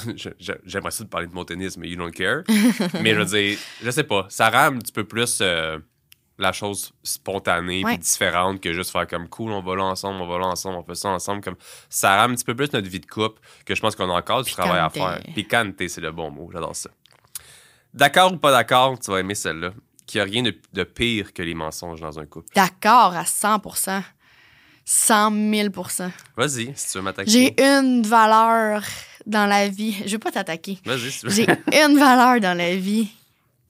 j'aimerais 0.65 0.91
ça 0.91 1.05
de 1.05 1.09
parler 1.09 1.27
de 1.27 1.33
mon 1.33 1.45
tennis, 1.45 1.77
mais 1.77 1.89
you 1.89 1.97
don't 1.97 2.13
care. 2.13 2.43
mais 3.03 3.15
je 3.15 3.21
veux 3.21 3.25
dire, 3.25 3.59
je 3.83 3.91
sais 3.91 4.05
pas, 4.05 4.27
ça 4.29 4.51
rend 4.51 4.75
un 4.75 4.79
petit 4.79 4.93
peu 4.93 5.05
plus 5.05 5.39
euh, 5.41 5.79
la 6.41 6.53
chose 6.53 6.93
spontanée 7.03 7.83
et 7.87 7.99
différente 7.99 8.61
que 8.61 8.73
juste 8.73 8.91
faire 8.91 9.07
comme 9.07 9.29
cool, 9.29 9.53
on 9.53 9.63
va 9.63 9.77
là 9.77 9.85
ensemble, 9.85 10.21
on 10.23 10.27
va 10.27 10.39
là 10.39 10.47
ensemble, 10.47 10.77
on 10.77 10.83
fait 10.83 10.95
ça 10.95 11.11
ensemble. 11.11 11.43
Comme, 11.43 11.57
ça 11.89 12.17
rend 12.17 12.31
un 12.31 12.35
petit 12.35 12.45
peu 12.45 12.55
plus 12.55 12.73
notre 12.73 12.89
vie 12.89 13.01
de 13.01 13.07
couple 13.07 13.41
que 13.65 13.75
je 13.75 13.81
pense 13.81 13.95
qu'on 13.95 14.11
a 14.11 14.19
encore 14.19 14.43
du 14.43 14.51
travail 14.53 14.81
à 14.81 14.91
faire. 14.91 15.21
Picante, 15.35 15.75
c'est 15.89 16.01
le 16.01 16.11
bon 16.11 16.31
mot, 16.31 16.49
j'adore 16.53 16.75
ça. 16.75 16.91
D'accord 17.93 18.33
ou 18.33 18.37
pas 18.37 18.53
d'accord, 18.53 18.99
tu 18.99 19.11
vas 19.11 19.21
aimer 19.21 19.35
celle-là. 19.35 19.73
Qu'il 20.07 20.21
n'y 20.21 20.29
a 20.29 20.31
rien 20.31 20.43
de, 20.43 20.57
de, 20.73 20.83
pire 20.83 21.33
que 21.33 21.43
les 21.43 21.55
mensonges 21.55 22.01
dans 22.01 22.19
un 22.19 22.27
couple. 22.27 22.49
D'accord 22.55 23.15
à 23.15 23.23
100% 23.23 24.03
100 24.85 25.31
000% 25.31 26.11
Vas-y, 26.37 26.73
si 26.75 26.91
tu 26.91 26.99
veux 26.99 27.03
m'attaquer. 27.03 27.31
J'ai 27.31 27.63
une 27.63 28.03
valeur 28.03 28.83
dans 29.25 29.47
la 29.47 29.69
vie. 29.69 29.97
Je 30.05 30.13
veux 30.13 30.19
pas 30.19 30.33
t'attaquer. 30.33 30.79
Vas-y, 30.85 31.11
si 31.13 31.21
tu 31.21 31.27
veux. 31.27 31.33
J'ai 31.33 31.47
une 31.85 31.97
valeur 31.97 32.41
dans 32.41 32.57
la 32.57 32.75
vie 32.75 33.09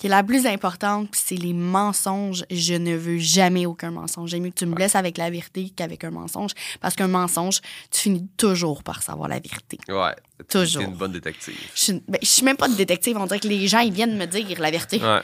qui 0.00 0.06
est 0.06 0.10
la 0.10 0.24
plus 0.24 0.46
importante, 0.46 1.10
c'est 1.12 1.34
les 1.34 1.52
mensonges. 1.52 2.46
Je 2.50 2.72
ne 2.72 2.96
veux 2.96 3.18
jamais 3.18 3.66
aucun 3.66 3.90
mensonge. 3.90 4.30
J'aime 4.30 4.44
mieux 4.44 4.48
que 4.48 4.54
tu 4.54 4.64
me 4.64 4.74
blesses 4.74 4.96
avec 4.96 5.18
la 5.18 5.28
vérité 5.28 5.70
qu'avec 5.76 6.04
un 6.04 6.10
mensonge. 6.10 6.52
Parce 6.80 6.96
qu'un 6.96 7.06
mensonge, 7.06 7.60
tu 7.90 8.00
finis 8.00 8.26
toujours 8.38 8.82
par 8.82 9.02
savoir 9.02 9.28
la 9.28 9.38
vérité. 9.38 9.76
Ouais. 9.90 10.16
Toujours. 10.48 10.84
Tu 10.84 10.88
une 10.88 10.96
bonne 10.96 11.12
détective. 11.12 11.54
Je 11.74 11.80
suis, 11.80 12.02
ben, 12.08 12.18
suis 12.22 12.44
même 12.44 12.56
pas 12.56 12.68
de 12.68 12.76
détective. 12.76 13.18
On 13.18 13.26
dirait 13.26 13.40
que 13.40 13.48
les 13.48 13.68
gens, 13.68 13.80
ils 13.80 13.92
viennent 13.92 14.16
me 14.16 14.24
dire 14.24 14.58
la 14.58 14.70
vérité. 14.70 15.02
Ouais. 15.02 15.20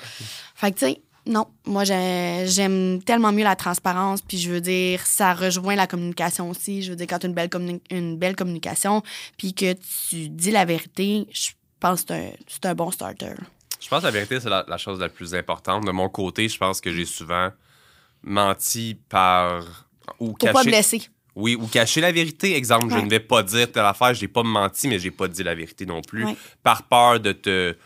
Fait 0.55 0.73
que, 0.73 0.79
tu 0.79 0.85
sais, 0.85 1.01
non, 1.25 1.47
moi 1.65 1.85
j'aime 1.85 3.03
tellement 3.03 3.33
mieux 3.33 3.45
la 3.45 3.57
transparence, 3.57 4.21
puis 4.21 4.37
je 4.37 4.51
veux 4.51 4.61
dire, 4.61 5.01
ça 5.07 5.33
rejoint 5.33 5.75
la 5.75 5.87
communication 5.87 6.51
aussi. 6.51 6.83
Je 6.83 6.91
veux 6.91 6.97
dire, 6.97 7.07
quand 7.09 7.21
tu 7.21 7.27
as 7.27 7.29
une 7.31 7.35
belle, 7.35 7.81
une 7.91 8.19
belle 8.19 8.37
communication, 8.37 9.03
puis 9.39 9.55
que 9.55 9.73
tu 9.73 10.29
dis 10.29 10.51
la 10.51 10.67
vérité, 10.67 11.27
je 11.33 11.53
pense 11.81 12.05
que 12.05 12.13
c'est 12.47 12.67
un, 12.67 12.75
bon 12.75 12.91
starter. 12.91 13.33
Je 13.81 13.89
pense 13.89 14.01
que 14.01 14.07
la 14.07 14.11
vérité, 14.11 14.41
c'est 14.41 14.49
la, 14.49 14.79
chose 14.79 15.01
la 15.01 15.09
plus 15.09 15.35
importante. 15.35 15.85
De 15.85 15.91
mon 15.91 16.09
côté, 16.09 16.49
je 16.49 16.59
pense 16.59 16.81
que 16.81 16.93
j'ai 16.93 17.05
souvent 17.05 17.51
menti 18.23 18.99
par. 19.09 19.87
Ou 20.19 20.33
Pour 20.33 20.53
pas 20.53 20.65
blesser. 20.65 21.03
Oui, 21.35 21.55
ou 21.55 21.67
cacher 21.67 22.01
la 22.01 22.13
vérité. 22.13 22.57
Exemple, 22.57 22.89
je 22.91 22.99
ne 22.99 23.11
vais 23.11 23.21
pas 23.21 23.43
dire 23.43 23.71
telle 23.71 23.85
affaire, 23.85 24.15
j'ai 24.15 24.29
pas 24.29 24.43
menti, 24.43 24.89
mais 24.89 24.99
j'ai 24.99 25.11
pas 25.11 25.29
dit 25.29 25.43
la 25.43 25.55
vérité 25.55 25.85
non 25.85 26.01
plus. 26.01 26.27
Par 26.63 26.85
peur 26.85 27.21
de 27.21 27.33
te 27.33 27.77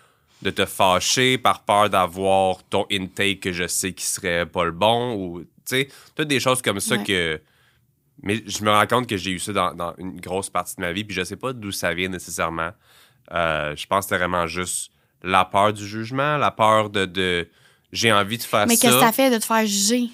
de 0.43 0.51
te 0.51 0.65
fâcher 0.65 1.39
par 1.39 1.65
peur 1.65 1.91
d'avoir 1.91 2.63
ton 2.65 2.87
intake 2.91 3.41
que 3.41 3.53
je 3.53 3.67
sais 3.67 3.93
qui 3.93 4.07
serait 4.07 4.47
pas 4.47 4.65
le 4.65 4.71
bon 4.71 5.15
ou 5.15 5.41
tu 5.43 5.49
sais 5.67 5.89
toutes 6.15 6.29
des 6.29 6.41
choses 6.41 6.63
comme 6.63 6.81
ça 6.81 6.99
que 6.99 7.41
mais 8.23 8.43
je 8.47 8.65
me 8.65 8.71
rends 8.71 8.87
compte 8.87 9.07
que 9.07 9.17
j'ai 9.17 9.33
eu 9.33 9.39
ça 9.39 9.53
dans, 9.53 9.95
une 9.99 10.21
grosse 10.21 10.51
partie 10.51 10.77
de 10.77 10.81
ma 10.81 10.93
vie 10.93 11.05
puis 11.05 11.15
je 11.15 11.25
sais 11.25 11.37
pas 11.37 11.53
d'où 11.53 11.73
ça 11.73 11.93
vient 11.93 12.09
nécessairement 12.09 12.71
euh, 13.33 13.77
je 13.77 13.87
pense 13.87 14.07
que 14.07 14.11
c'était 14.11 14.19
vraiment 14.19 14.47
juste 14.47 14.93
la 15.23 15.45
peur 15.45 15.73
du 15.73 15.87
jugement 15.87 16.37
la 16.37 16.51
peur 16.51 16.91
de, 16.91 17.49
j'ai 17.93 18.13
envie 18.13 18.39
de 18.39 18.43
faire 18.43 18.61
ça. 18.61 18.67
mais 18.67 18.77
qu'est-ce 18.77 18.95
que 18.95 19.01
ça 19.01 19.13
fait 19.13 19.31
de 19.31 19.39
te 19.39 19.45
faire 19.45 19.67
juger? 19.67 20.09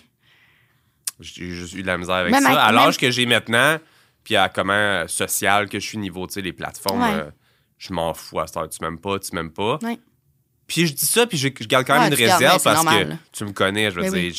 J'ai 1.21 1.51
juste 1.51 1.75
eu 1.75 1.83
de 1.83 1.87
la 1.87 1.97
misère 1.97 2.17
avec 2.17 2.35
ça. 2.35 2.63
à 2.63 2.73
l'âge 2.73 2.99
que 2.99 3.11
j'ai 3.11 3.27
maintenant 3.27 3.79
puis 4.25 4.37
à 4.37 4.49
comment 4.49 5.07
social 5.09 5.69
que 5.69 5.79
je 5.79 5.87
suis 5.87 5.99
niveau 5.99 6.27
tu 6.27 6.35
sais 6.35 6.41
les 6.43 6.53
plateformes 6.53 7.03
euh, 7.03 7.31
je 7.79 7.93
m'en 7.93 8.13
fous 8.13 8.41
à 8.41 8.47
ça 8.47 8.67
tu 8.69 8.79
m'aimes 8.83 8.99
pas 8.99 9.19
tu 9.19 9.35
m'aimes 9.35 9.53
pas. 9.53 9.79
Puis 10.67 10.87
je 10.87 10.95
dis 10.95 11.07
ça, 11.07 11.27
puis 11.27 11.39
je, 11.39 11.49
garde 11.49 11.87
quand 11.87 11.99
même 11.99 12.13
une 12.13 12.19
réserve 12.19 12.63
parce 12.63 12.85
que 12.85 13.13
tu 13.33 13.45
me 13.45 13.53
connais, 13.53 13.91
je 13.91 13.97
veux 14.01 14.11
ben 14.11 14.13
dire, 14.13 14.35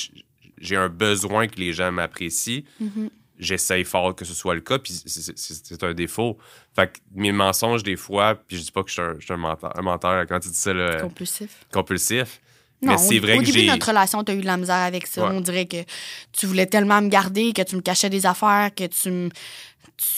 j'ai 0.60 0.76
un 0.76 0.90
besoin 0.90 1.48
que 1.48 1.60
les 1.60 1.74
gens 1.74 1.92
m'apprécient. 1.92 2.64
Mm-hmm. 2.82 3.10
J'essaye 3.40 3.84
fort 3.84 4.16
que 4.16 4.26
ce 4.26 4.34
soit 4.34 4.56
le 4.56 4.62
cas, 4.62 4.80
puis 4.80 4.94
c'est 5.06 5.84
un 5.84 5.94
défaut. 5.94 6.38
Fait 6.76 6.88
que 6.88 7.00
mes 7.14 7.32
mensonges, 7.32 7.84
des 7.84 7.96
fois, 7.96 8.36
puis 8.36 8.58
je 8.58 8.64
dis 8.64 8.72
pas 8.72 8.84
que 8.84 8.90
je 8.90 9.20
suis 9.20 9.34
un, 9.34 9.38
menteur, 9.38 9.78
un, 9.78 9.82
menteur, 9.82 10.26
quand 10.28 10.40
tu 10.40 10.50
dis 10.50 10.56
ça. 10.56 10.74
Là, 10.74 11.02
compulsif. 11.02 11.66
Compulsif. 11.72 12.42
mais 12.82 12.98
c'est 12.98 13.20
vrai 13.20 13.38
au 13.38 13.42
début 13.42 13.64
de 13.64 13.68
notre 13.68 13.88
relation, 13.88 14.24
tu 14.24 14.32
as 14.32 14.36
eu 14.36 14.42
de 14.42 14.46
la 14.46 14.58
misère 14.58 14.76
avec 14.76 15.08
ça. 15.08 15.30
On 15.32 15.42
dirait 15.42 15.66
que 15.68 15.84
tu 16.32 16.46
voulais 16.46 16.66
tellement 16.66 17.02
me 17.02 17.10
garder, 17.10 17.54
que 17.54 17.62
tu 17.62 17.76
me 17.76 17.82
cachais 17.82 18.10
des 18.10 18.26
affaires, 18.26 18.72
que 18.76 18.86
tu, 18.86 19.30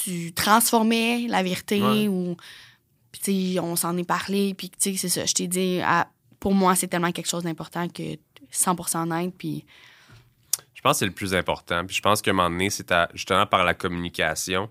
tu 0.04 0.34
transformais 0.34 1.28
la 1.28 1.44
vérité 1.44 2.08
ou 2.08 2.38
puis, 3.12 3.58
on 3.62 3.76
s'en 3.76 3.98
est 3.98 4.04
parlé, 4.04 4.54
puis, 4.54 4.70
tu 4.70 4.92
sais, 4.92 4.98
c'est 4.98 5.10
ça. 5.10 5.26
Je 5.26 5.34
t'ai 5.34 5.48
dit, 5.48 5.82
pour 6.40 6.54
moi, 6.54 6.76
c'est 6.76 6.88
tellement 6.88 7.12
quelque 7.12 7.30
chose 7.30 7.44
d'important 7.44 7.88
que 7.88 8.18
100 8.52 9.06
net, 9.08 9.34
puis. 9.38 9.66
Je 10.80 10.82
pense 10.82 10.94
que 10.94 11.00
c'est 11.00 11.06
le 11.08 11.12
plus 11.12 11.36
important. 11.36 11.86
Puis 11.86 11.98
je 11.98 12.02
pense 12.02 12.22
qu'à 12.22 12.32
un 12.32 12.34
moment 12.34 12.50
donné, 12.50 12.70
c'est 12.70 12.90
justement 13.14 13.46
par 13.46 13.66
la 13.66 13.74
communication 13.74 14.70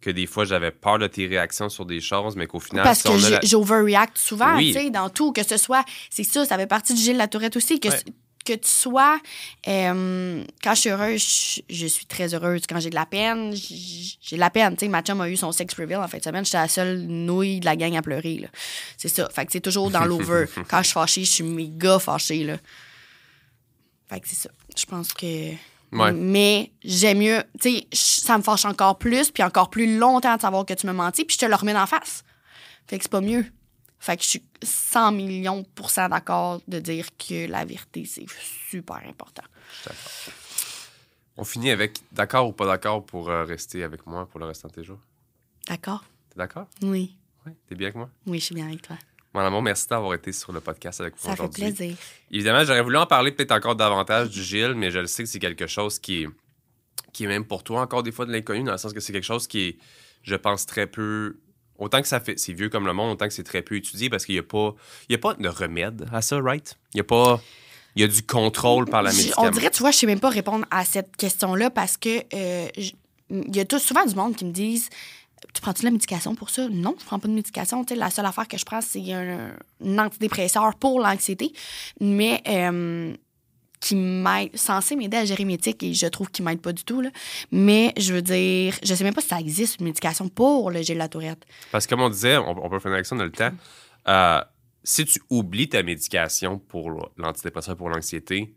que 0.00 0.10
des 0.10 0.26
fois, 0.26 0.44
j'avais 0.44 0.70
peur 0.70 1.00
de 1.00 1.08
tes 1.08 1.26
réactions 1.26 1.68
sur 1.68 1.84
des 1.84 2.00
choses, 2.00 2.36
mais 2.36 2.46
qu'au 2.46 2.60
final... 2.60 2.84
Parce 2.84 3.02
que 3.02 3.10
j'overreact 3.42 4.16
souvent, 4.16 4.56
tu 4.58 4.72
sais, 4.72 4.90
dans 4.90 5.10
tout, 5.10 5.32
que 5.32 5.42
ce 5.42 5.56
soit... 5.56 5.84
C'est 6.08 6.22
ça, 6.22 6.44
ça 6.44 6.56
fait 6.56 6.68
partie 6.68 6.94
du 6.94 7.02
Gilles 7.02 7.16
Latourette 7.16 7.56
aussi, 7.56 7.80
que 7.80 7.88
que 8.44 8.54
tu 8.54 8.68
sois. 8.68 9.20
Euh, 9.68 10.42
quand 10.64 10.74
je 10.74 10.80
suis 10.80 10.90
heureuse, 10.90 11.62
je, 11.68 11.86
suis 11.86 12.06
très 12.06 12.34
heureuse. 12.34 12.62
Quand 12.66 12.80
j'ai 12.80 12.88
de 12.88 12.94
la 12.94 13.04
peine, 13.04 13.52
j'ai 13.54 14.36
de 14.36 14.40
la 14.40 14.48
peine. 14.48 14.76
Tu 14.76 14.86
sais, 14.86 14.88
ma 14.88 15.02
chum 15.02 15.20
a 15.20 15.28
eu 15.28 15.36
son 15.36 15.52
sex 15.52 15.74
reveal 15.74 15.98
en 15.98 16.08
fin 16.08 16.16
de 16.18 16.22
semaine. 16.22 16.44
J'étais 16.44 16.56
la 16.56 16.68
seule 16.68 17.00
nouille 17.00 17.60
de 17.60 17.66
la 17.66 17.76
gang 17.76 17.94
à 17.96 18.02
pleurer. 18.02 18.48
C'est 18.96 19.08
ça. 19.08 19.28
Fait 19.28 19.44
que 19.44 19.52
c'est 19.52 19.60
toujours 19.60 19.90
dans 19.90 20.06
l'over. 20.06 20.46
quand 20.68 20.78
je 20.78 20.84
suis 20.84 20.94
fâchée, 20.94 21.24
je 21.24 21.30
suis 21.30 21.44
méga 21.44 21.98
fâchée. 21.98 22.44
Là. 22.44 22.56
Fait 24.20 24.28
que 24.28 24.28
c'est 24.28 24.48
ça. 24.48 24.50
Je 24.76 24.86
pense 24.86 25.12
que. 25.12 25.54
Mais 25.92 26.70
j'aime 26.84 27.18
mieux. 27.18 27.42
Tu 27.60 27.70
sais, 27.70 27.86
ça 27.92 28.38
me 28.38 28.42
fâche 28.42 28.64
encore 28.64 28.98
plus, 28.98 29.30
puis 29.30 29.42
encore 29.42 29.70
plus 29.70 29.98
longtemps 29.98 30.36
de 30.36 30.40
savoir 30.40 30.64
que 30.66 30.74
tu 30.74 30.86
me 30.86 30.92
mentis, 30.92 31.24
puis 31.24 31.34
je 31.34 31.40
te 31.40 31.46
le 31.46 31.54
remets 31.54 31.76
en 31.76 31.86
face. 31.86 32.22
Fait 32.86 32.98
que 32.98 33.04
c'est 33.04 33.10
pas 33.10 33.20
mieux. 33.20 33.44
Fait 33.98 34.16
que 34.16 34.22
je 34.22 34.28
suis 34.28 34.42
100 34.62 35.12
millions 35.12 35.64
pour 35.74 35.90
cent 35.90 36.08
d'accord 36.08 36.60
de 36.68 36.78
dire 36.78 37.08
que 37.16 37.46
la 37.46 37.64
vérité, 37.64 38.04
c'est 38.04 38.26
super 38.70 38.96
important. 39.06 39.42
On 41.36 41.44
finit 41.44 41.70
avec 41.70 41.98
d'accord 42.12 42.48
ou 42.48 42.52
pas 42.52 42.66
d'accord 42.66 43.04
pour 43.04 43.28
euh, 43.28 43.44
rester 43.44 43.82
avec 43.82 44.06
moi 44.06 44.26
pour 44.26 44.40
le 44.40 44.46
restant 44.46 44.68
de 44.68 44.74
tes 44.74 44.84
jours? 44.84 45.00
D'accord. 45.68 46.04
T'es 46.30 46.38
d'accord? 46.38 46.66
Oui. 46.82 47.16
Oui. 47.46 47.52
T'es 47.66 47.74
bien 47.74 47.88
avec 47.88 47.96
moi? 47.96 48.10
Oui, 48.26 48.38
je 48.38 48.44
suis 48.44 48.54
bien 48.54 48.66
avec 48.66 48.82
toi. 48.82 48.96
Mon 49.32 49.40
amour, 49.40 49.62
merci 49.62 49.86
d'avoir 49.88 50.14
été 50.14 50.32
sur 50.32 50.52
le 50.52 50.60
podcast 50.60 51.00
avec 51.00 51.14
moi 51.22 51.34
aujourd'hui. 51.34 51.62
Ça 51.62 51.68
fait 51.68 51.74
plaisir. 51.74 51.96
Évidemment, 52.30 52.64
j'aurais 52.64 52.82
voulu 52.82 52.96
en 52.96 53.06
parler 53.06 53.30
peut-être 53.30 53.52
encore 53.52 53.76
davantage 53.76 54.30
du 54.30 54.42
Gilles, 54.42 54.74
mais 54.74 54.90
je 54.90 54.98
le 54.98 55.06
sais 55.06 55.22
que 55.22 55.28
c'est 55.28 55.38
quelque 55.38 55.68
chose 55.68 55.98
qui 55.98 56.22
est, 56.22 56.28
qui 57.12 57.24
est 57.24 57.28
même 57.28 57.44
pour 57.44 57.62
toi 57.62 57.80
encore 57.80 58.02
des 58.02 58.12
fois 58.12 58.26
de 58.26 58.32
l'inconnu, 58.32 58.64
dans 58.64 58.72
le 58.72 58.78
sens 58.78 58.92
que 58.92 59.00
c'est 59.00 59.12
quelque 59.12 59.24
chose 59.24 59.46
qui 59.46 59.60
est, 59.60 59.78
je 60.22 60.34
pense, 60.34 60.66
très 60.66 60.86
peu 60.86 61.38
autant 61.80 62.02
que 62.02 62.08
ça 62.08 62.20
fait, 62.20 62.38
c'est 62.38 62.52
vieux 62.52 62.68
comme 62.68 62.86
le 62.86 62.92
monde, 62.92 63.12
autant 63.12 63.26
que 63.26 63.32
c'est 63.32 63.42
très 63.42 63.62
peu 63.62 63.76
étudié 63.76 64.10
parce 64.10 64.24
qu'il 64.26 64.34
n'y 64.34 64.40
a 64.40 64.44
pas, 64.44 64.74
il 65.08 65.12
y 65.12 65.14
a 65.14 65.18
pas 65.18 65.34
de 65.34 65.48
remède 65.48 66.08
à 66.12 66.22
ça, 66.22 66.38
right? 66.40 66.76
Il 66.94 66.98
y 66.98 67.00
a 67.00 67.04
pas, 67.04 67.40
il 67.96 68.02
y 68.02 68.04
a 68.04 68.08
du 68.08 68.22
contrôle 68.22 68.84
par 68.86 69.02
la 69.02 69.10
médecine. 69.10 69.32
On 69.38 69.50
dirait, 69.50 69.70
tu 69.70 69.80
vois, 69.80 69.90
je 69.90 69.98
sais 69.98 70.06
même 70.06 70.20
pas 70.20 70.28
répondre 70.28 70.66
à 70.70 70.84
cette 70.84 71.16
question-là 71.16 71.70
parce 71.70 71.96
que 71.96 72.20
euh, 72.34 72.68
il 73.30 73.56
y 73.56 73.60
a 73.60 73.64
tout, 73.64 73.78
souvent 73.78 74.04
du 74.04 74.14
monde 74.14 74.36
qui 74.36 74.44
me 74.44 74.52
disent 74.52 74.90
tu 75.52 75.60
prends-tu 75.60 75.84
la 75.84 75.90
médication 75.90 76.34
pour 76.34 76.50
ça? 76.50 76.68
Non, 76.68 76.94
je 76.98 77.04
prends 77.04 77.18
pas 77.18 77.28
de 77.28 77.32
médication. 77.32 77.84
la 77.96 78.10
seule 78.10 78.26
affaire 78.26 78.48
que 78.48 78.58
je 78.58 78.64
prends, 78.64 78.80
c'est 78.80 79.12
un, 79.12 79.52
antidépresseur 79.98 80.74
pour 80.76 81.00
l'anxiété. 81.00 81.52
Mais 82.00 82.42
euh, 82.48 83.14
qui 83.80 83.96
m'aide, 83.96 84.56
censé 84.56 84.94
m'aider 84.94 85.16
à 85.16 85.24
gérer 85.24 85.44
mes 85.44 85.56
tics 85.56 85.82
et 85.82 85.94
je 85.94 86.06
trouve 86.06 86.30
qu'il 86.30 86.44
m'aide 86.44 86.60
pas 86.60 86.72
du 86.72 86.84
tout. 86.84 87.00
Là. 87.00 87.10
Mais 87.50 87.92
je 87.96 88.12
veux 88.12 88.22
dire, 88.22 88.74
je 88.82 88.94
sais 88.94 89.04
même 89.04 89.14
pas 89.14 89.22
si 89.22 89.28
ça 89.28 89.40
existe 89.40 89.80
une 89.80 89.86
médication 89.86 90.28
pour 90.28 90.70
le 90.70 90.82
gel 90.82 90.96
de 90.96 90.98
la 90.98 91.08
tourette. 91.08 91.44
Parce 91.72 91.86
que 91.86 91.90
comme 91.90 92.02
on 92.02 92.10
disait, 92.10 92.36
on, 92.36 92.68
peut 92.68 92.78
faire 92.78 92.92
une 92.92 92.98
action 92.98 93.16
dans 93.16 93.24
le 93.24 93.32
temps. 93.32 93.52
Euh, 94.08 94.40
si 94.84 95.04
tu 95.04 95.20
oublies 95.30 95.68
ta 95.68 95.82
médication 95.82 96.58
pour 96.58 97.10
l'antidépresseur 97.16 97.76
pour 97.76 97.88
l'anxiété, 97.88 98.54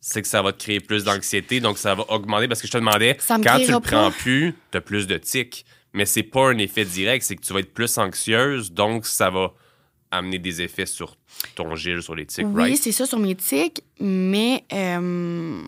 c'est 0.00 0.20
que 0.20 0.28
ça 0.28 0.42
va 0.42 0.52
te 0.52 0.62
créer 0.62 0.80
plus 0.80 1.04
d'anxiété, 1.04 1.60
donc 1.60 1.78
ça 1.78 1.94
va 1.94 2.04
augmenter. 2.10 2.48
Parce 2.48 2.60
que 2.60 2.66
je 2.66 2.72
te 2.72 2.78
demandais, 2.78 3.16
quand 3.26 3.58
tu 3.58 3.70
le 3.70 3.80
prends 3.80 4.10
plus, 4.10 4.54
tu 4.70 4.78
as 4.78 4.80
plus 4.80 5.06
de 5.06 5.16
tics. 5.16 5.64
Mais 5.94 6.06
c'est 6.06 6.22
pas 6.22 6.48
un 6.48 6.58
effet 6.58 6.84
direct, 6.84 7.24
c'est 7.24 7.36
que 7.36 7.42
tu 7.42 7.52
vas 7.52 7.60
être 7.60 7.74
plus 7.74 7.98
anxieuse, 7.98 8.72
donc 8.72 9.06
ça 9.06 9.30
va 9.30 9.52
amener 10.10 10.38
des 10.38 10.62
effets 10.62 10.86
sur 10.86 11.16
ton 11.54 11.74
gil, 11.74 12.02
sur 12.02 12.14
les 12.14 12.26
tics, 12.26 12.46
oui, 12.52 12.76
c'est 12.76 12.92
ça, 12.92 13.06
sur 13.06 13.18
mes 13.18 13.34
tics, 13.34 13.82
mais 13.98 14.64
euh, 14.72 15.62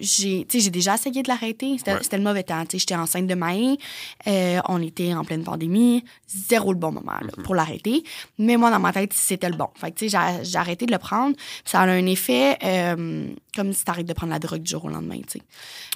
j'ai 0.00 0.44
déjà 0.44 0.94
essayé 0.94 1.22
de 1.22 1.28
l'arrêter. 1.28 1.76
C'était 1.78 2.16
le 2.16 2.22
mauvais 2.22 2.42
temps. 2.42 2.64
J'étais 2.70 2.94
enceinte 2.94 3.26
de 3.26 3.34
Maï, 3.34 3.78
euh, 4.26 4.60
on 4.68 4.80
était 4.82 5.14
en 5.14 5.24
pleine 5.24 5.44
pandémie, 5.44 6.04
zéro 6.26 6.72
le 6.72 6.78
bon 6.78 6.92
moment 6.92 7.12
mm-hmm. 7.12 7.42
pour 7.42 7.54
l'arrêter. 7.54 8.02
Mais 8.38 8.56
moi, 8.56 8.70
dans 8.70 8.80
ma 8.80 8.92
tête, 8.92 9.12
c'était 9.12 9.48
le 9.48 9.56
bon. 9.56 9.68
Fait 9.74 9.92
que 9.92 10.08
j'ai 10.08 10.58
arrêté 10.58 10.86
de 10.86 10.92
le 10.92 10.98
prendre. 10.98 11.36
Ça 11.64 11.80
a 11.80 11.86
un 11.86 12.06
effet 12.06 12.56
euh, 12.64 13.28
comme 13.54 13.72
si 13.72 13.84
tu 13.84 13.90
arrêtes 13.90 14.06
de 14.06 14.12
prendre 14.12 14.32
la 14.32 14.38
drogue 14.38 14.62
du 14.62 14.70
jour 14.70 14.84
au 14.84 14.88
lendemain. 14.88 15.20
T'sais. 15.26 15.42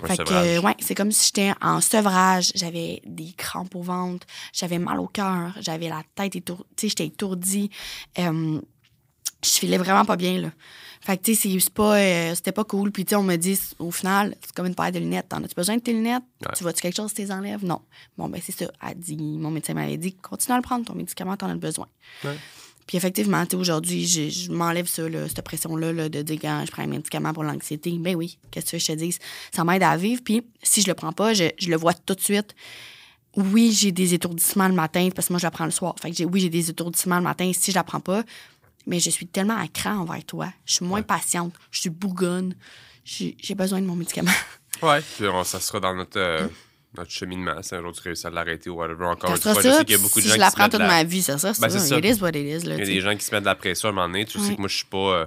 Fait 0.05 0.17
que, 0.17 0.59
ouais, 0.61 0.75
c'est 0.81 0.95
comme 0.95 1.13
si 1.13 1.27
j'étais 1.27 1.53
en 1.61 1.81
sevrage. 1.81 2.53
J'avais 2.55 3.03
des 3.07 3.33
crampes 3.37 3.75
au 3.75 3.83
ventre, 3.83 4.27
j'avais 4.53 4.79
mal 4.79 5.01
au 5.01 5.07
cœur, 5.07 5.53
j'avais 5.61 5.89
la 5.89 6.03
tête 6.15 6.37
étourdie, 6.37 6.65
j'étais 6.83 7.07
étourdie. 7.07 7.71
Euh, 8.19 8.61
je 9.45 9.51
filais 9.51 9.79
vraiment 9.79 10.05
pas 10.05 10.17
bien, 10.17 10.41
là. 10.41 10.51
Fait 11.03 11.17
que, 11.17 11.23
tu 11.23 11.35
sais, 11.35 11.59
c'est 11.59 11.73
pas, 11.73 11.97
euh, 11.97 12.35
c'était 12.35 12.53
pas 12.53 12.65
cool. 12.65 12.93
Puis, 12.93 13.07
tu 13.07 13.11
sais, 13.11 13.17
on 13.17 13.23
me 13.23 13.37
dit, 13.37 13.59
au 13.79 13.91
final, 13.91 14.37
c'est 14.43 14.53
comme 14.55 14.67
une 14.67 14.75
paire 14.75 14.93
de 14.93 14.99
lunettes. 14.99 15.31
T'en 15.31 15.43
as-tu 15.43 15.55
besoin 15.55 15.77
de 15.77 15.81
tes 15.81 15.95
lunettes? 15.95 16.23
Tu 16.55 16.63
vois-tu 16.63 16.83
quelque 16.83 16.97
chose, 16.97 17.15
tu 17.15 17.23
les 17.23 17.33
enlèves? 17.33 17.65
Non. 17.65 17.81
Bon, 18.19 18.29
ben, 18.29 18.39
c'est 18.45 18.53
ça. 18.53 18.71
Elle 18.87 18.99
dit, 18.99 19.17
mon 19.17 19.51
médecin 19.51 19.73
m'avait 19.73 19.97
dit, 19.97 20.13
continue 20.13 20.53
à 20.53 20.57
le 20.57 20.63
prendre, 20.63 20.85
ton 20.85 20.95
médicament, 20.95 21.39
t'en 21.39 21.49
as 21.49 21.55
besoin. 21.55 21.87
Puis, 22.87 22.99
effectivement, 22.99 23.47
tu 23.47 23.57
aujourd'hui, 23.57 24.07
je, 24.07 24.51
m'enlève 24.53 24.87
ça, 24.87 25.09
là, 25.09 25.27
cette 25.27 25.41
pression-là, 25.41 26.11
de 26.11 26.23
dire, 26.23 26.39
quand 26.43 26.65
je 26.67 26.71
prends 26.71 26.83
un 26.83 26.89
médicament 26.89 27.33
pour 27.33 27.45
l'anxiété, 27.45 27.97
ben 27.99 28.15
oui, 28.15 28.39
qu'est-ce 28.51 28.67
que 28.67 28.71
tu 28.71 28.77
veux 28.77 28.81
que 28.81 28.87
je 28.87 28.93
te 28.93 28.99
dise? 28.99 29.19
Ça 29.53 29.65
m'aide 29.65 29.83
à 29.83 29.97
vivre. 29.97 30.21
Puis, 30.23 30.43
si 30.63 30.83
je 30.83 30.89
le 30.89 30.95
prends 30.95 31.13
pas, 31.13 31.33
je, 31.33 31.45
je 31.59 31.71
le 31.71 31.77
vois 31.77 31.95
tout 31.95 32.15
de 32.15 32.21
suite 32.21 32.55
oui, 33.37 33.71
j'ai 33.71 33.93
des 33.93 34.13
étourdissements 34.13 34.67
le 34.67 34.75
matin 34.75 35.09
parce 35.15 35.29
que 35.29 35.33
moi, 35.33 35.39
je 35.39 35.47
la 35.47 35.53
prends 35.53 35.65
le 35.65 35.71
soir. 35.71 35.95
Fait 36.03 36.11
que 36.11 36.25
oui, 36.25 36.41
j'ai 36.41 36.49
des 36.49 36.71
étourdissements 36.71 37.19
le 37.19 37.23
matin 37.23 37.49
si 37.55 37.71
je 37.71 37.77
la 37.77 37.85
prends 37.85 38.01
pas 38.01 38.25
mais 38.87 39.01
je 39.01 39.11
suis 39.11 39.27
tellement 39.27 39.57
à 39.57 39.69
cran 39.69 39.99
envers 39.99 40.25
toi. 40.25 40.53
Je 40.65 40.75
suis 40.75 40.85
moins 40.85 41.03
patiente. 41.03 41.55
Je 41.71 41.81
suis 41.81 41.91
bougonne. 41.91 42.55
J'ai 43.05 43.55
besoin 43.55 43.81
de 43.81 43.87
mon 43.87 43.97
médicament. 43.97 44.31
Ouais, 44.83 45.01
puis 45.03 45.27
ça 45.45 45.61
sera 45.61 45.79
dans 45.79 45.95
notre, 45.95 46.19
euh, 46.19 46.47
notre 46.97 47.11
cheminement. 47.11 47.61
Si 47.61 47.75
un 47.75 47.83
jour 47.83 47.93
tu 47.93 48.01
réussis 48.01 48.27
à 48.27 48.31
l'arrêter 48.31 48.71
ou 48.71 48.77
whatever. 48.77 49.07
Encore 49.07 49.31
une 49.31 49.37
fois, 49.37 49.53
je 49.55 49.61
sais 49.61 49.85
qu'il 49.85 49.97
y 49.97 49.99
a 49.99 50.03
beaucoup 50.03 50.21
de 50.21 50.27
gens 50.27 50.35
je 50.35 50.39
la 50.39 50.51
prends 50.51 50.71
toute 50.71 50.81
ma 50.81 51.05
vie, 51.05 51.21
c'est 51.21 51.37
ça. 51.37 51.53
C'est 51.53 51.61
ben, 51.61 51.69
ça. 51.69 51.99
It 51.99 52.05
is 52.05 52.23
what 52.23 52.31
it 52.31 52.37
is. 52.37 52.67
Là, 52.67 52.77
il 52.77 52.79
y 52.79 52.83
a 52.83 52.87
des 52.87 53.01
gens 53.03 53.15
qui 53.15 53.23
se 53.23 53.35
mettent 53.35 53.43
de 53.43 53.49
la 53.49 53.57
pression 53.57 53.89
à 53.89 53.93
un 53.93 53.95
moment 53.95 54.09
donné. 54.09 54.25
Tu 54.25 54.39
sais 54.39 54.55
que 54.55 54.61
moi, 54.61 54.69
je 54.69 54.77
suis 54.77 54.87
pas 54.87 54.97
euh, 54.97 55.27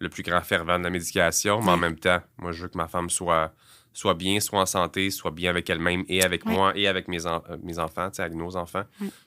le 0.00 0.08
plus 0.08 0.24
grand 0.24 0.40
fervent 0.40 0.78
de 0.78 0.84
la 0.84 0.90
médication, 0.90 1.62
mais 1.62 1.70
en 1.70 1.76
même 1.76 1.96
temps, 1.96 2.20
moi, 2.38 2.50
je 2.50 2.62
veux 2.62 2.68
que 2.68 2.78
ma 2.78 2.88
femme 2.88 3.08
soit 3.08 3.52
soit 3.92 4.14
bien, 4.14 4.38
soit 4.38 4.60
en 4.60 4.66
santé, 4.66 5.10
soit 5.10 5.32
bien 5.32 5.50
avec 5.50 5.68
elle-même 5.70 6.04
et 6.08 6.22
avec 6.22 6.44
moi 6.44 6.72
et 6.76 6.86
avec 6.86 7.08
mes, 7.08 7.26
euh, 7.26 7.38
mes 7.62 7.78
enfants, 7.78 8.10
avec 8.16 8.34
nos 8.34 8.56
enfants. 8.56 8.84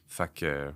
Fait 0.07 0.31
que 0.33 0.71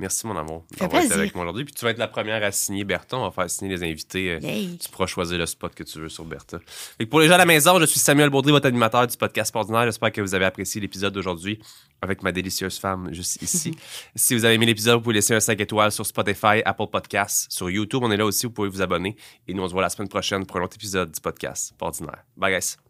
Merci, 0.00 0.26
mon 0.26 0.36
amour, 0.36 0.64
d'avoir 0.76 1.02
été 1.02 1.14
avec 1.14 1.34
moi 1.36 1.44
aujourd'hui. 1.44 1.64
Puis 1.64 1.72
tu 1.72 1.84
vas 1.84 1.92
être 1.92 1.98
la 1.98 2.08
première 2.08 2.42
à 2.42 2.50
signer 2.50 2.82
Bertha. 2.82 3.16
On 3.16 3.22
va 3.22 3.30
faire 3.30 3.48
signer 3.48 3.76
les 3.76 3.88
invités. 3.88 4.32
Euh, 4.32 4.66
tu 4.80 4.88
pourras 4.90 5.06
choisir 5.06 5.38
le 5.38 5.46
spot 5.46 5.72
que 5.72 5.84
tu 5.84 6.00
veux 6.00 6.08
sur 6.08 6.24
Bertha. 6.24 6.58
Et 6.98 7.06
pour 7.06 7.20
les 7.20 7.28
gens 7.28 7.34
à 7.34 7.38
la 7.38 7.46
maison, 7.46 7.78
je 7.78 7.84
suis 7.84 8.00
Samuel 8.00 8.28
Baudry, 8.28 8.50
votre 8.50 8.66
animateur 8.66 9.06
du 9.06 9.16
podcast 9.16 9.54
ordinaire. 9.54 9.84
J'espère 9.84 10.10
que 10.10 10.20
vous 10.20 10.34
avez 10.34 10.46
apprécié 10.46 10.80
l'épisode 10.80 11.14
d'aujourd'hui 11.14 11.60
avec 12.02 12.24
ma 12.24 12.32
délicieuse 12.32 12.76
femme 12.76 13.14
juste 13.14 13.40
ici. 13.40 13.76
si 14.16 14.34
vous 14.34 14.44
avez 14.44 14.54
aimé 14.54 14.66
l'épisode, 14.66 14.96
vous 14.96 15.02
pouvez 15.02 15.14
laisser 15.14 15.34
un 15.34 15.40
5 15.40 15.60
étoiles 15.60 15.92
sur 15.92 16.04
Spotify, 16.04 16.60
Apple 16.64 16.88
Podcasts, 16.90 17.52
sur 17.52 17.70
YouTube. 17.70 18.00
On 18.02 18.10
est 18.10 18.16
là 18.16 18.26
aussi, 18.26 18.46
vous 18.46 18.52
pouvez 18.52 18.68
vous 18.68 18.82
abonner. 18.82 19.16
Et 19.46 19.54
nous, 19.54 19.62
on 19.62 19.68
se 19.68 19.72
voit 19.72 19.82
la 19.82 19.90
semaine 19.90 20.08
prochaine 20.08 20.44
pour 20.44 20.56
un 20.56 20.64
autre 20.64 20.76
épisode 20.76 21.12
du 21.12 21.20
podcast 21.20 21.72
ordinaire. 21.80 22.24
Bye, 22.36 22.52
guys. 22.52 22.83